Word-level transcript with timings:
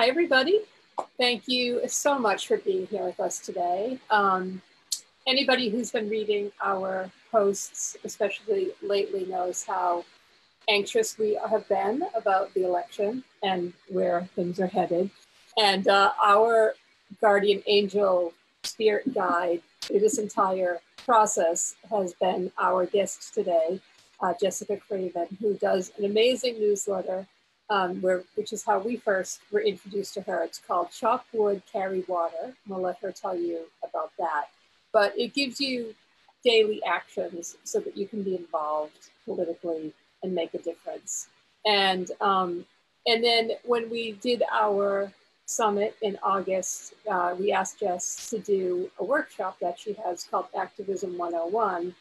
Hi, 0.00 0.06
everybody. 0.06 0.60
Thank 1.18 1.46
you 1.46 1.86
so 1.86 2.18
much 2.18 2.48
for 2.48 2.56
being 2.56 2.86
here 2.86 3.04
with 3.04 3.20
us 3.20 3.38
today. 3.38 3.98
Um, 4.08 4.62
anybody 5.26 5.68
who's 5.68 5.90
been 5.90 6.08
reading 6.08 6.50
our 6.64 7.12
posts, 7.30 7.98
especially 8.02 8.70
lately, 8.80 9.26
knows 9.26 9.62
how 9.62 10.06
anxious 10.70 11.18
we 11.18 11.38
have 11.46 11.68
been 11.68 12.02
about 12.14 12.54
the 12.54 12.64
election 12.64 13.24
and 13.42 13.74
where 13.90 14.26
things 14.34 14.58
are 14.58 14.68
headed. 14.68 15.10
And 15.58 15.86
uh, 15.86 16.12
our 16.18 16.76
guardian 17.20 17.62
angel 17.66 18.32
spirit 18.62 19.12
guide 19.12 19.60
through 19.82 20.00
this 20.00 20.16
entire 20.16 20.78
process 21.04 21.74
has 21.90 22.14
been 22.14 22.50
our 22.58 22.86
guest 22.86 23.34
today, 23.34 23.78
uh, 24.22 24.32
Jessica 24.40 24.78
Craven, 24.78 25.26
who 25.42 25.52
does 25.58 25.92
an 25.98 26.06
amazing 26.06 26.58
newsletter, 26.58 27.26
um, 27.70 28.02
where, 28.02 28.24
which 28.34 28.52
is 28.52 28.64
how 28.64 28.78
we 28.80 28.96
first 28.96 29.40
were 29.50 29.60
introduced 29.60 30.14
to 30.14 30.22
her. 30.22 30.42
It's 30.42 30.58
called 30.58 30.90
Chop 30.90 31.24
Wood, 31.32 31.62
Carry 31.72 32.04
Water. 32.08 32.54
We'll 32.68 32.82
let 32.82 32.98
her 32.98 33.12
tell 33.12 33.36
you 33.36 33.62
about 33.88 34.12
that. 34.18 34.46
But 34.92 35.16
it 35.16 35.32
gives 35.32 35.60
you 35.60 35.94
daily 36.44 36.82
actions 36.84 37.56
so 37.64 37.78
that 37.80 37.96
you 37.96 38.08
can 38.08 38.22
be 38.22 38.34
involved 38.36 39.10
politically 39.24 39.92
and 40.22 40.34
make 40.34 40.52
a 40.54 40.58
difference. 40.58 41.28
And 41.64 42.10
um, 42.20 42.66
and 43.06 43.22
then 43.24 43.52
when 43.64 43.88
we 43.88 44.12
did 44.12 44.42
our 44.52 45.12
summit 45.46 45.96
in 46.02 46.18
August, 46.22 46.94
uh, 47.10 47.34
we 47.38 47.52
asked 47.52 47.80
Jess 47.80 48.28
to 48.30 48.38
do 48.38 48.90
a 48.98 49.04
workshop 49.04 49.58
that 49.60 49.78
she 49.78 49.94
has 50.04 50.24
called 50.24 50.46
Activism 50.56 51.16
101. 51.16 51.94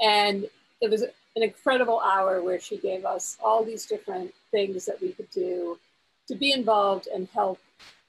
And 0.00 0.48
it 0.80 0.90
was 0.90 1.04
an 1.36 1.42
incredible 1.42 2.00
hour 2.00 2.42
where 2.42 2.60
she 2.60 2.76
gave 2.76 3.04
us 3.04 3.36
all 3.42 3.64
these 3.64 3.86
different 3.86 4.32
things 4.50 4.84
that 4.86 5.00
we 5.00 5.12
could 5.12 5.30
do 5.30 5.78
to 6.28 6.34
be 6.34 6.52
involved 6.52 7.08
and 7.12 7.28
help 7.34 7.58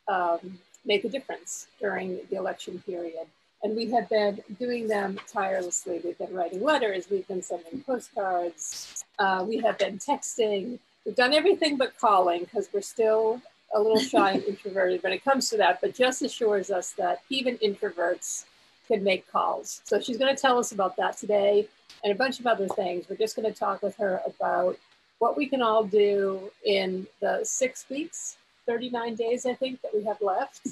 um, 0.07 0.59
make 0.85 1.03
a 1.03 1.09
difference 1.09 1.67
during 1.79 2.19
the 2.29 2.35
election 2.35 2.81
period. 2.85 3.27
And 3.63 3.75
we 3.77 3.89
have 3.91 4.09
been 4.09 4.41
doing 4.59 4.87
them 4.87 5.17
tirelessly. 5.31 6.01
We've 6.03 6.17
been 6.17 6.33
writing 6.33 6.61
letters, 6.61 7.07
we've 7.09 7.27
been 7.27 7.41
sending 7.41 7.81
postcards, 7.81 9.05
uh, 9.19 9.45
we 9.47 9.57
have 9.59 9.77
been 9.77 9.97
texting. 9.97 10.79
We've 11.05 11.15
done 11.15 11.33
everything 11.33 11.77
but 11.77 11.97
calling 11.97 12.41
because 12.41 12.69
we're 12.73 12.81
still 12.81 13.41
a 13.73 13.79
little 13.79 13.99
shy 13.99 14.33
and 14.33 14.43
introverted 14.47 15.01
when 15.01 15.13
it 15.13 15.23
comes 15.23 15.49
to 15.49 15.57
that. 15.57 15.79
But 15.81 15.95
Jess 15.95 16.21
assures 16.21 16.71
us 16.71 16.91
that 16.93 17.21
even 17.29 17.57
introverts 17.59 18.45
can 18.87 19.03
make 19.03 19.29
calls. 19.31 19.81
So 19.83 19.99
she's 19.99 20.17
going 20.17 20.35
to 20.35 20.41
tell 20.41 20.57
us 20.59 20.71
about 20.71 20.95
that 20.97 21.17
today 21.17 21.67
and 22.03 22.11
a 22.11 22.15
bunch 22.15 22.39
of 22.39 22.47
other 22.47 22.67
things. 22.67 23.05
We're 23.09 23.15
just 23.15 23.35
going 23.35 23.51
to 23.51 23.57
talk 23.57 23.81
with 23.81 23.95
her 23.97 24.21
about 24.25 24.77
what 25.19 25.37
we 25.37 25.47
can 25.47 25.61
all 25.61 25.83
do 25.83 26.51
in 26.65 27.07
the 27.21 27.41
six 27.43 27.85
weeks, 27.89 28.37
39 28.65 29.15
days, 29.15 29.45
I 29.45 29.53
think, 29.53 29.81
that 29.81 29.93
we 29.93 30.03
have 30.03 30.21
left 30.21 30.67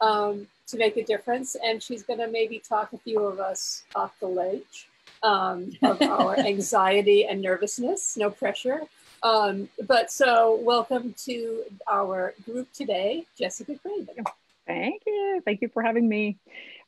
um, 0.00 0.46
to 0.68 0.76
make 0.76 0.96
a 0.96 1.04
difference. 1.04 1.56
And 1.64 1.82
she's 1.82 2.02
going 2.02 2.20
to 2.20 2.28
maybe 2.28 2.58
talk 2.58 2.92
a 2.92 2.98
few 2.98 3.24
of 3.24 3.40
us 3.40 3.82
off 3.94 4.18
the 4.20 4.28
ledge 4.28 4.88
um, 5.22 5.72
of 5.82 6.00
our 6.02 6.38
anxiety 6.38 7.26
and 7.26 7.42
nervousness, 7.42 8.16
no 8.16 8.30
pressure. 8.30 8.82
Um, 9.22 9.68
but 9.86 10.12
so, 10.12 10.60
welcome 10.62 11.14
to 11.24 11.64
our 11.90 12.34
group 12.44 12.72
today, 12.72 13.26
Jessica 13.36 13.76
Craven. 13.76 14.24
Thank 14.66 15.02
you. 15.06 15.42
Thank 15.44 15.62
you 15.62 15.68
for 15.68 15.82
having 15.82 16.08
me. 16.08 16.36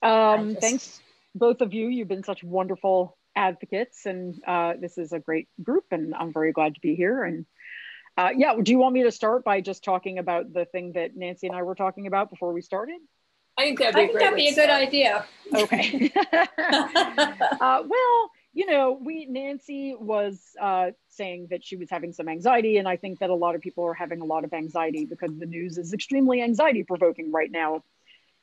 Um, 0.02 0.50
just... 0.50 0.60
Thanks, 0.60 1.00
both 1.34 1.60
of 1.60 1.74
you. 1.74 1.88
You've 1.88 2.08
been 2.08 2.24
such 2.24 2.42
wonderful 2.44 3.16
advocates, 3.36 4.06
and 4.06 4.40
uh, 4.46 4.74
this 4.80 4.98
is 4.98 5.12
a 5.12 5.18
great 5.18 5.48
group, 5.62 5.84
and 5.90 6.14
I'm 6.14 6.32
very 6.32 6.52
glad 6.52 6.74
to 6.74 6.80
be 6.80 6.94
here. 6.94 7.24
And 7.24 7.46
uh, 8.16 8.30
yeah, 8.36 8.54
do 8.60 8.72
you 8.72 8.78
want 8.78 8.94
me 8.94 9.04
to 9.04 9.12
start 9.12 9.44
by 9.44 9.60
just 9.60 9.84
talking 9.84 10.18
about 10.18 10.52
the 10.52 10.64
thing 10.64 10.92
that 10.92 11.16
Nancy 11.16 11.46
and 11.46 11.56
I 11.56 11.62
were 11.62 11.74
talking 11.74 12.06
about 12.06 12.30
before 12.30 12.52
we 12.52 12.62
started? 12.62 12.98
I 13.56 13.62
think 13.62 13.78
that'd 13.80 13.94
be, 13.94 14.00
I 14.00 14.06
think 14.06 14.18
that'd 14.20 14.36
be 14.36 14.48
a 14.48 14.54
good 14.54 14.70
idea. 14.70 15.24
Okay. 15.52 16.12
uh, 17.60 17.82
well, 17.86 18.30
you 18.52 18.66
know, 18.66 18.98
we 19.00 19.26
Nancy 19.26 19.94
was 19.98 20.40
uh, 20.60 20.90
saying 21.08 21.48
that 21.50 21.64
she 21.64 21.76
was 21.76 21.88
having 21.90 22.12
some 22.12 22.28
anxiety, 22.28 22.78
and 22.78 22.88
I 22.88 22.96
think 22.96 23.20
that 23.20 23.30
a 23.30 23.34
lot 23.34 23.54
of 23.54 23.60
people 23.60 23.84
are 23.84 23.94
having 23.94 24.20
a 24.20 24.24
lot 24.24 24.44
of 24.44 24.52
anxiety 24.52 25.04
because 25.04 25.36
the 25.38 25.46
news 25.46 25.78
is 25.78 25.92
extremely 25.92 26.42
anxiety 26.42 26.82
provoking 26.82 27.30
right 27.30 27.50
now. 27.50 27.84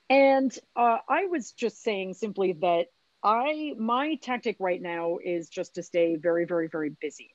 And 0.10 0.56
uh, 0.76 0.98
I 1.10 1.26
was 1.26 1.52
just 1.52 1.82
saying 1.82 2.14
simply 2.14 2.54
that 2.62 2.88
I 3.24 3.74
my 3.78 4.16
tactic 4.16 4.58
right 4.60 4.82
now 4.82 5.18
is 5.24 5.50
just 5.50 5.76
to 5.76 5.84
stay 5.84 6.16
very, 6.16 6.46
very, 6.46 6.68
very 6.68 6.90
busy. 6.90 7.34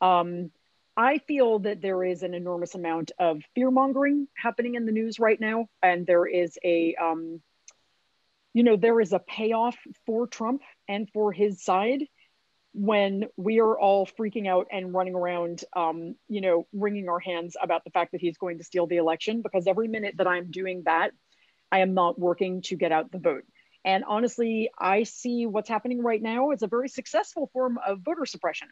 Um, 0.00 0.50
I 0.94 1.18
feel 1.18 1.60
that 1.60 1.80
there 1.80 2.04
is 2.04 2.22
an 2.22 2.34
enormous 2.34 2.74
amount 2.74 3.12
of 3.18 3.40
fear 3.54 3.70
mongering 3.70 4.28
happening 4.36 4.74
in 4.74 4.84
the 4.84 4.92
news 4.92 5.18
right 5.18 5.40
now, 5.40 5.68
and 5.82 6.06
there 6.06 6.26
is 6.26 6.58
a, 6.62 6.94
um, 6.96 7.40
you 8.52 8.62
know, 8.62 8.76
there 8.76 9.00
is 9.00 9.14
a 9.14 9.18
payoff 9.18 9.76
for 10.04 10.26
Trump 10.26 10.60
and 10.86 11.08
for 11.14 11.32
his 11.32 11.64
side 11.64 12.04
when 12.74 13.24
we 13.36 13.60
are 13.60 13.78
all 13.78 14.06
freaking 14.06 14.46
out 14.46 14.66
and 14.70 14.92
running 14.92 15.14
around, 15.14 15.64
um, 15.74 16.14
you 16.28 16.42
know, 16.42 16.66
wringing 16.74 17.08
our 17.08 17.20
hands 17.20 17.56
about 17.62 17.84
the 17.84 17.90
fact 17.90 18.12
that 18.12 18.20
he's 18.20 18.36
going 18.36 18.58
to 18.58 18.64
steal 18.64 18.86
the 18.86 18.96
election. 18.96 19.40
Because 19.40 19.66
every 19.66 19.88
minute 19.88 20.16
that 20.18 20.26
I'm 20.26 20.50
doing 20.50 20.82
that, 20.84 21.12
I 21.72 21.80
am 21.80 21.94
not 21.94 22.20
working 22.20 22.62
to 22.62 22.76
get 22.76 22.92
out 22.92 23.10
the 23.10 23.18
vote. 23.18 23.44
And 23.84 24.04
honestly, 24.04 24.70
I 24.78 25.02
see 25.02 25.46
what's 25.46 25.68
happening 25.68 26.02
right 26.02 26.22
now 26.22 26.50
as 26.50 26.62
a 26.62 26.68
very 26.68 26.88
successful 26.88 27.50
form 27.52 27.78
of 27.84 28.00
voter 28.00 28.26
suppression 28.26 28.68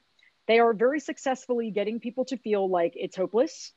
they 0.51 0.59
are 0.59 0.73
very 0.73 0.99
successfully 0.99 1.71
getting 1.71 2.01
people 2.01 2.25
to 2.25 2.37
feel 2.37 2.69
like 2.69 2.95
it's 2.97 3.17
hopeless 3.17 3.73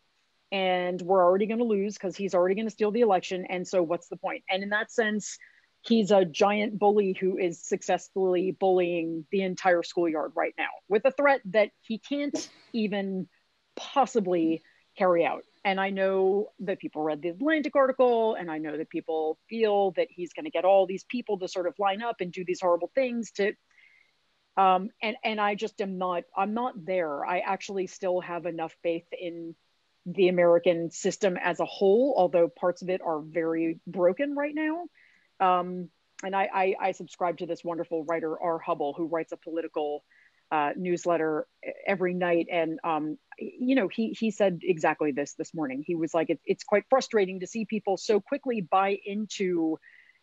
and 0.51 0.99
we're 1.03 1.23
already 1.23 1.45
going 1.45 1.59
to 1.59 1.65
lose 1.65 1.93
because 1.93 2.15
he's 2.15 2.33
already 2.33 2.55
going 2.55 2.65
to 2.65 2.71
steal 2.71 2.89
the 2.89 3.01
election. 3.01 3.45
And 3.47 3.67
so, 3.67 3.83
what's 3.83 4.07
the 4.07 4.17
point? 4.17 4.43
And 4.49 4.63
in 4.63 4.69
that 4.69 4.91
sense, 4.91 5.37
he's 5.81 6.09
a 6.09 6.25
giant 6.25 6.79
bully 6.79 7.15
who 7.19 7.37
is 7.37 7.61
successfully 7.61 8.57
bullying 8.59 9.25
the 9.31 9.43
entire 9.43 9.83
schoolyard 9.83 10.31
right 10.35 10.55
now 10.57 10.69
with 10.89 11.05
a 11.05 11.11
threat 11.11 11.41
that 11.45 11.69
he 11.81 11.99
can't 11.99 12.49
even 12.73 13.27
possibly 13.75 14.63
carry 14.97 15.23
out. 15.23 15.43
And 15.65 15.79
I 15.79 15.91
know 15.91 16.49
that 16.59 16.79
people 16.79 17.03
read 17.03 17.21
the 17.21 17.29
Atlantic 17.29 17.75
article, 17.75 18.35
and 18.35 18.51
I 18.51 18.57
know 18.57 18.77
that 18.77 18.89
people 18.89 19.39
feel 19.49 19.91
that 19.91 20.07
he's 20.09 20.33
going 20.33 20.45
to 20.45 20.51
get 20.51 20.65
all 20.65 20.85
these 20.85 21.05
people 21.05 21.39
to 21.39 21.47
sort 21.47 21.67
of 21.67 21.73
line 21.79 22.01
up 22.01 22.17
and 22.19 22.33
do 22.33 22.43
these 22.45 22.59
horrible 22.59 22.91
things 22.93 23.31
to 23.33 23.53
um, 24.55 24.89
and 25.01 25.15
and 25.23 25.41
I 25.41 25.55
just 25.55 25.81
am 25.81 25.97
not 25.97 26.23
I'm 26.35 26.53
not 26.53 26.73
there. 26.85 27.25
I 27.25 27.39
actually 27.39 27.87
still 27.87 28.21
have 28.21 28.45
enough 28.45 28.75
faith 28.83 29.07
in 29.11 29.55
the 30.05 30.27
American 30.27 30.91
system 30.91 31.37
as 31.41 31.59
a 31.59 31.65
whole, 31.65 32.13
although 32.17 32.49
parts 32.49 32.81
of 32.81 32.89
it 32.89 33.01
are 33.01 33.21
very 33.21 33.79
broken 33.87 34.35
right 34.35 34.53
now. 34.53 34.83
Um, 35.39 35.89
and 36.23 36.35
I, 36.35 36.49
I, 36.53 36.75
I 36.79 36.91
subscribe 36.91 37.37
to 37.37 37.45
this 37.45 37.63
wonderful 37.63 38.03
writer 38.03 38.39
R. 38.39 38.59
Hubbell, 38.59 38.93
who 38.95 39.07
writes 39.07 39.31
a 39.31 39.37
political 39.37 40.03
uh, 40.53 40.69
newsletter 40.77 41.47
every 41.87 42.13
night, 42.13 42.45
and 42.51 42.79
um, 42.83 43.17
you 43.39 43.75
know 43.75 43.87
he 43.87 44.15
he 44.19 44.29
said 44.29 44.59
exactly 44.61 45.11
this 45.11 45.33
this 45.33 45.51
morning. 45.51 45.83
He 45.83 45.95
was 45.95 46.13
like, 46.13 46.29
it, 46.29 46.39
it's 46.45 46.63
quite 46.63 46.83
frustrating 46.91 47.39
to 47.39 47.47
see 47.47 47.65
people 47.65 47.97
so 47.97 48.21
quickly 48.21 48.61
buy 48.61 48.99
into 49.03 49.79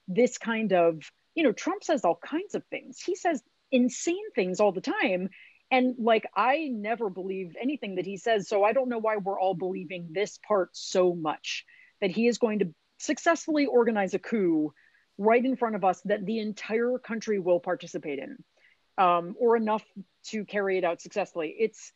this 0.06 0.38
kind 0.38 0.72
of 0.72 1.02
you 1.34 1.42
know 1.42 1.50
Trump 1.50 1.82
says 1.82 2.04
all 2.04 2.20
kinds 2.24 2.54
of 2.54 2.62
things. 2.70 3.00
He 3.04 3.16
says 3.16 3.42
insane 3.72 4.30
things 4.36 4.60
all 4.60 4.70
the 4.70 4.80
time. 4.80 5.30
And 5.72 5.94
like, 5.98 6.26
I 6.36 6.68
never 6.72 7.10
believe 7.10 7.56
anything 7.60 7.96
that 7.96 8.06
he 8.06 8.16
says. 8.16 8.48
So 8.48 8.64
I 8.64 8.72
don't 8.72 8.88
know 8.88 8.98
why 8.98 9.16
we're 9.16 9.38
all 9.38 9.54
believing 9.54 10.08
this 10.10 10.38
part 10.46 10.70
so 10.72 11.14
much 11.14 11.64
that 12.00 12.10
he 12.10 12.26
is 12.26 12.38
going 12.38 12.60
to 12.60 12.74
successfully 12.98 13.66
organize 13.66 14.14
a 14.14 14.18
coup 14.18 14.72
right 15.16 15.44
in 15.44 15.56
front 15.56 15.76
of 15.76 15.84
us 15.84 16.00
that 16.06 16.26
the 16.26 16.40
entire 16.40 16.98
country 16.98 17.38
will 17.38 17.60
participate 17.60 18.18
in 18.18 18.36
um, 18.98 19.34
or 19.38 19.56
enough 19.56 19.84
to 20.26 20.44
carry 20.44 20.78
it 20.78 20.84
out 20.84 21.00
successfully. 21.00 21.54
It's, 21.58 21.92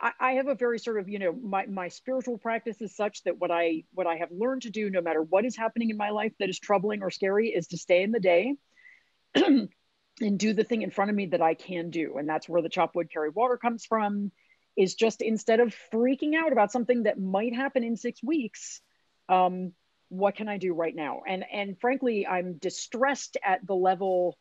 I, 0.00 0.12
I 0.20 0.32
have 0.32 0.48
a 0.48 0.54
very 0.54 0.78
sort 0.78 0.98
of, 0.98 1.08
you 1.08 1.18
know, 1.18 1.32
my, 1.32 1.66
my 1.66 1.88
spiritual 1.88 2.38
practice 2.38 2.80
is 2.80 2.94
such 2.94 3.22
that 3.24 3.38
what 3.38 3.50
I, 3.50 3.84
what 3.92 4.06
I 4.06 4.16
have 4.16 4.30
learned 4.30 4.62
to 4.62 4.70
do, 4.70 4.90
no 4.90 5.00
matter 5.00 5.22
what 5.22 5.44
is 5.44 5.56
happening 5.56 5.90
in 5.90 5.96
my 5.96 6.10
life 6.10 6.32
that 6.38 6.48
is 6.48 6.58
troubling 6.58 7.02
or 7.02 7.10
scary 7.10 7.48
is 7.48 7.68
to 7.68 7.78
stay 7.78 8.02
in 8.02 8.12
the 8.12 8.20
day 8.20 8.54
and 9.34 10.38
do 10.38 10.52
the 10.52 10.64
thing 10.64 10.82
in 10.82 10.90
front 10.90 11.10
of 11.10 11.16
me 11.16 11.26
that 11.26 11.42
I 11.42 11.54
can 11.54 11.90
do. 11.90 12.16
And 12.18 12.28
that's 12.28 12.48
where 12.48 12.62
the 12.62 12.68
chop 12.68 12.94
wood 12.94 13.10
carry 13.12 13.30
water 13.30 13.56
comes 13.56 13.84
from 13.84 14.32
is 14.76 14.94
just 14.94 15.20
instead 15.20 15.60
of 15.60 15.74
freaking 15.92 16.34
out 16.34 16.52
about 16.52 16.72
something 16.72 17.04
that 17.04 17.18
might 17.18 17.54
happen 17.54 17.84
in 17.84 17.96
six 17.96 18.22
weeks, 18.22 18.80
um, 19.28 19.72
what 20.08 20.36
can 20.36 20.48
I 20.48 20.58
do 20.58 20.74
right 20.74 20.94
now? 20.94 21.20
And 21.26 21.44
and 21.52 21.78
frankly, 21.80 22.26
I'm 22.26 22.54
distressed 22.54 23.36
at 23.44 23.66
the 23.66 23.74
level 23.74 24.36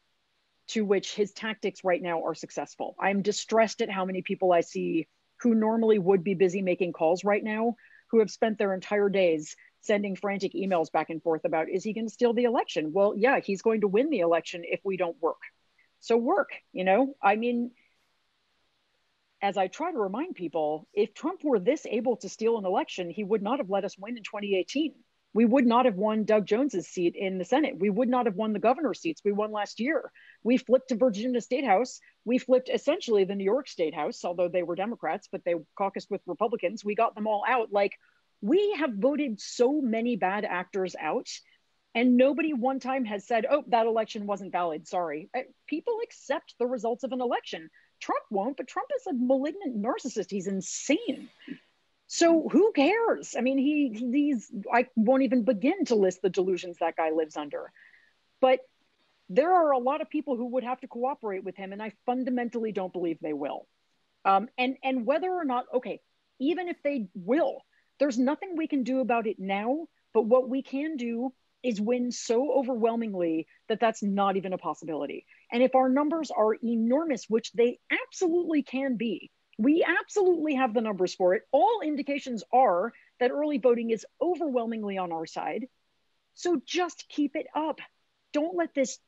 to 0.70 0.86
which 0.86 1.14
his 1.14 1.32
tactics 1.32 1.84
right 1.84 2.02
now 2.02 2.24
are 2.24 2.36
successful. 2.36 2.96
I'm 3.00 3.22
distressed 3.22 3.82
at 3.82 3.90
how 3.90 4.06
many 4.06 4.22
people 4.22 4.52
I 4.52 4.62
see 4.62 5.08
who 5.42 5.56
normally 5.56 6.00
would 6.00 6.24
be 6.24 6.34
busy 6.34 6.62
making 6.62 6.94
calls 6.94 7.24
right 7.24 7.44
now, 7.44 7.76
who 8.12 8.20
have 8.20 8.30
spent 8.30 8.58
their 8.58 8.74
entire 8.74 9.10
days 9.10 9.56
sending 9.82 10.16
frantic 10.16 10.54
emails 10.54 10.92
back 10.92 11.10
and 11.10 11.24
forth 11.24 11.46
about 11.46 11.70
is 11.70 11.84
he 11.84 11.94
going 11.94 12.08
to 12.08 12.14
steal 12.14 12.34
the 12.34 12.44
election? 12.44 12.92
Well, 12.94 13.14
yeah, 13.16 13.40
he's 13.40 13.62
going 13.62 13.82
to 13.82 13.88
win 13.88 14.10
the 14.10 14.20
election 14.20 14.64
if 14.66 14.82
we 14.84 14.98
don't 14.98 15.16
work. 15.22 15.42
So 16.02 16.18
work, 16.18 16.50
you 16.72 16.84
know, 16.84 17.16
I 17.22 17.36
mean, 17.36 17.72
as 19.42 19.58
I 19.58 19.68
try 19.68 19.92
to 19.92 19.98
remind 19.98 20.36
people, 20.36 20.88
if 20.94 21.14
Trump 21.14 21.44
were 21.44 21.60
this 21.60 21.86
able 21.86 22.18
to 22.18 22.30
steal 22.30 22.58
an 22.58 22.66
election, 22.66 23.10
he 23.10 23.24
would 23.24 23.42
not 23.42 23.60
have 23.60 23.70
let 23.70 23.86
us 23.86 23.98
win 23.98 24.18
in 24.18 24.24
2018. 24.24 24.94
We 25.34 25.46
would 25.46 25.66
not 25.66 25.86
have 25.86 25.96
won 25.96 26.24
Doug 26.24 26.46
Jones's 26.46 26.88
seat 26.88 27.16
in 27.16 27.38
the 27.38 27.46
Senate. 27.46 27.78
We 27.78 27.90
would 27.90 28.10
not 28.10 28.26
have 28.26 28.36
won 28.36 28.54
the 28.54 28.60
governor's 28.60 29.00
seats 29.00 29.22
we 29.24 29.32
won 29.32 29.52
last 29.52 29.80
year. 29.80 30.12
We 30.44 30.58
flipped 30.58 30.90
to 30.90 30.96
Virginia 30.96 31.42
State 31.42 31.66
House. 31.66 32.00
We 32.26 32.40
flipped 32.40 32.70
essentially 32.70 33.26
the 33.26 33.36
New 33.36 33.44
York 33.44 33.68
State 33.68 33.94
House, 33.94 34.26
although 34.26 34.48
they 34.48 34.64
were 34.64 34.76
Democrats, 34.76 35.28
but 35.32 35.44
they 35.46 35.56
caucused 35.78 36.10
with 36.10 36.22
Republicans. 36.26 36.84
We 36.84 36.96
got 36.96 37.16
them 37.16 37.28
all 37.28 37.44
out. 37.48 37.72
Like 37.72 37.94
we 38.42 38.76
have 38.80 38.94
voted 38.94 39.40
so 39.40 39.82
many 39.82 40.16
bad 40.16 40.46
actors 40.46 40.96
out 41.00 41.28
and 41.96 42.18
nobody 42.18 42.54
one 42.54 42.80
time 42.80 43.06
has 43.06 43.28
said, 43.28 43.46
oh, 43.50 43.64
that 43.68 43.88
election 43.88 44.28
wasn't 44.28 44.52
valid. 44.52 44.88
Sorry. 44.88 45.30
Uh, 45.36 45.42
people 45.68 45.98
accept 46.04 46.56
the 46.60 46.68
results 46.68 47.04
of 47.04 47.12
an 47.12 47.22
election. 47.22 47.70
Trump 48.00 48.24
won't, 48.30 48.58
but 48.58 48.68
Trump 48.68 48.88
is 48.96 49.08
a 49.08 49.14
malignant 49.14 49.82
narcissist. 49.82 50.30
He's 50.30 50.48
insane. 50.48 51.30
So 52.12 52.50
who 52.50 52.72
cares? 52.72 53.36
I 53.38 53.42
mean, 53.42 53.60
he 53.60 53.96
these 54.12 54.52
I 54.74 54.88
won't 54.96 55.22
even 55.22 55.44
begin 55.44 55.86
to 55.86 55.96
list 55.96 56.24
the 56.24 56.30
delusions 56.30 56.78
that 56.80 56.98
guy 56.98 57.12
lives 57.12 57.38
under. 57.38 57.72
But 58.42 58.62
there 59.30 59.54
are 59.54 59.72
a 59.72 59.78
lot 59.78 60.02
of 60.02 60.10
people 60.10 60.36
who 60.36 60.48
would 60.48 60.64
have 60.64 60.82
to 60.82 60.88
cooperate 60.88 61.44
with 61.44 61.56
him, 61.56 61.72
and 61.72 61.84
I 61.84 61.94
fundamentally 62.08 62.72
don't 62.72 62.92
believe 62.92 63.20
they 63.22 63.34
will. 63.34 63.68
Um, 64.26 64.50
and 64.58 64.78
and 64.84 65.06
whether 65.06 65.30
or 65.30 65.46
not, 65.46 65.66
okay, 65.76 66.02
even 66.40 66.68
if 66.68 66.82
they 66.84 67.10
will, 67.14 67.62
there's 68.00 68.18
nothing 68.18 68.56
we 68.58 68.68
can 68.68 68.82
do 68.82 69.02
about 69.02 69.28
it 69.28 69.38
now. 69.38 69.86
But 70.12 70.26
what 70.26 70.50
we 70.50 70.64
can 70.64 70.98
do 70.98 71.32
is 71.62 71.80
win 71.80 72.12
so 72.12 72.52
overwhelmingly 72.54 73.46
that 73.68 73.80
that's 73.80 74.02
not 74.02 74.36
even 74.36 74.54
a 74.54 74.58
possibility. 74.58 75.28
And 75.52 75.62
if 75.62 75.76
our 75.76 75.90
numbers 75.90 76.32
are 76.32 76.56
enormous, 76.56 77.26
which 77.30 77.52
they 77.52 77.78
absolutely 77.92 78.64
can 78.64 78.98
be, 78.98 79.30
we 79.60 79.84
absolutely 79.84 80.56
have 80.56 80.74
the 80.74 80.80
numbers 80.80 81.14
for 81.14 81.36
it. 81.36 81.44
All 81.52 81.82
indications 81.82 82.46
are 82.54 82.94
that 83.20 83.32
early 83.32 83.58
voting 83.58 83.90
is 83.90 84.06
overwhelmingly 84.22 84.98
on 84.98 85.12
our 85.12 85.26
side. 85.26 85.68
So 86.36 86.62
just 86.66 87.10
keep 87.10 87.36
it 87.36 87.46
up. 87.54 87.82
Don't 88.32 88.56
let 88.56 88.74
this 88.74 89.00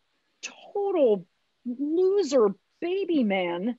total 0.74 1.26
loser 1.66 2.50
baby 2.82 3.24
man 3.24 3.78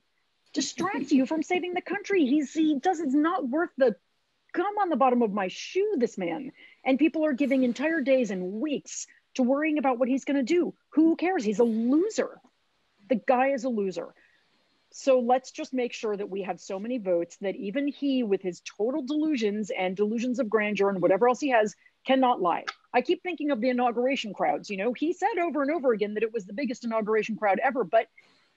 distract 0.55 1.11
you 1.11 1.27
from 1.27 1.43
saving 1.43 1.75
the 1.75 1.83
country. 1.83 2.25
He's 2.25 2.55
he 2.55 2.79
does 2.79 3.01
it's 3.01 3.15
not 3.15 3.47
worth 3.47 3.71
the 3.77 3.95
gum 4.55 4.79
on 4.81 4.89
the 4.89 4.97
bottom 4.97 5.21
of 5.21 5.31
my 5.31 5.49
shoe, 5.49 5.97
this 5.99 6.17
man. 6.17 6.53
And 6.87 6.99
people 6.99 7.27
are 7.27 7.35
giving 7.35 7.65
entire 7.65 8.01
days 8.01 8.31
and 8.31 8.61
weeks 8.63 9.07
to 9.35 9.43
worrying 9.43 9.77
about 9.77 9.99
what 9.99 10.09
he's 10.09 10.25
going 10.25 10.39
to 10.39 10.43
do. 10.43 10.73
Who 10.95 11.17
cares? 11.17 11.45
He's 11.45 11.59
a 11.59 11.65
loser. 11.65 12.41
The 13.11 13.21
guy 13.27 13.49
is 13.49 13.65
a 13.65 13.69
loser. 13.69 14.15
So 14.95 15.21
let's 15.21 15.51
just 15.51 15.73
make 15.73 15.93
sure 15.93 16.17
that 16.17 16.29
we 16.29 16.43
have 16.43 16.61
so 16.61 16.79
many 16.79 16.99
votes 16.99 17.37
that 17.41 17.57
even 17.57 17.89
he, 17.89 18.23
with 18.23 18.43
his 18.43 18.61
total 18.61 19.03
delusions 19.03 19.71
and 19.77 19.97
delusions 19.97 20.39
of 20.39 20.51
grandeur 20.51 20.91
and 20.91 21.01
whatever 21.01 21.29
else 21.29 21.41
he 21.41 21.51
has, 21.51 21.75
cannot 22.07 22.43
lie. 22.43 22.65
I 22.93 23.01
keep 23.01 23.23
thinking 23.23 23.51
of 23.51 23.61
the 23.61 23.71
inauguration 23.71 24.35
crowds. 24.35 24.69
You 24.69 24.77
know, 24.77 24.93
he 24.93 25.13
said 25.13 25.39
over 25.41 25.63
and 25.63 25.71
over 25.71 25.93
again 25.93 26.15
that 26.15 26.23
it 26.23 26.33
was 26.33 26.45
the 26.45 26.53
biggest 26.53 26.85
inauguration 26.85 27.37
crowd 27.37 27.61
ever, 27.63 27.85
but 27.85 28.07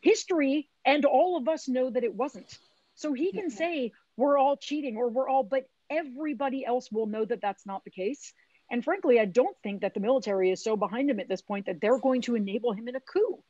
history 0.02 0.70
and 0.86 1.06
all 1.06 1.38
of 1.38 1.48
us 1.48 1.68
know 1.68 1.90
that 1.90 2.04
it 2.04 2.14
wasn't. 2.14 2.58
So 2.96 3.14
he 3.14 3.32
can 3.32 3.50
say 3.50 3.92
we're 4.18 4.38
all 4.38 4.58
cheating 4.58 4.98
or 4.98 5.10
we're 5.10 5.30
all, 5.30 5.44
but 5.44 5.70
everybody 5.90 6.66
else 6.66 6.92
will 6.92 7.08
know 7.08 7.26
that 7.26 7.42
that's 7.42 7.66
not 7.66 7.84
the 7.84 7.92
case. 7.92 8.34
And 8.72 8.84
frankly, 8.84 9.20
I 9.20 9.26
don't 9.26 9.56
think 9.64 9.82
that 9.82 9.94
the 9.94 10.00
military 10.00 10.52
is 10.52 10.64
so 10.64 10.76
behind 10.76 11.10
him 11.10 11.20
at 11.20 11.30
this 11.30 11.42
point 11.42 11.68
that 11.68 11.82
they're 11.82 12.00
going 12.00 12.22
to 12.24 12.36
enable 12.36 12.72
him 12.72 12.88
in 12.88 12.96
a 12.96 13.00
coup. 13.00 13.44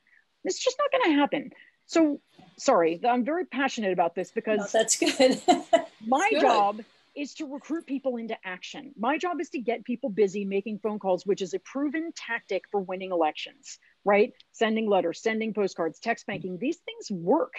It's 0.44 0.64
just 0.64 0.78
not 0.78 0.92
going 0.92 1.14
to 1.14 1.20
happen. 1.20 1.52
So, 1.86 2.20
sorry, 2.58 3.00
I'm 3.08 3.24
very 3.24 3.46
passionate 3.46 3.94
about 3.94 4.16
this 4.16 4.32
because 4.32 4.60
no, 4.60 4.80
that's 4.80 4.98
good. 4.98 5.42
my 6.06 6.28
good. 6.32 6.42
job 6.42 6.82
is 7.16 7.34
to 7.36 7.46
recruit 7.46 7.88
people 7.88 8.18
into 8.18 8.36
action. 8.44 8.92
My 8.98 9.18
job 9.18 9.40
is 9.40 9.50
to 9.50 9.60
get 9.60 9.86
people 9.86 10.10
busy 10.10 10.44
making 10.44 10.80
phone 10.80 11.00
calls, 11.00 11.26
which 11.26 11.42
is 11.42 11.54
a 11.54 11.60
proven 11.60 12.12
tactic 12.14 12.64
for 12.72 12.82
winning 12.82 13.12
elections, 13.12 13.80
right? 14.04 14.34
Sending 14.52 14.90
letters, 14.90 15.22
sending 15.22 15.54
postcards, 15.54 16.00
text 16.00 16.28
banking, 16.28 16.58
these 16.58 16.78
things 16.78 17.10
work. 17.10 17.54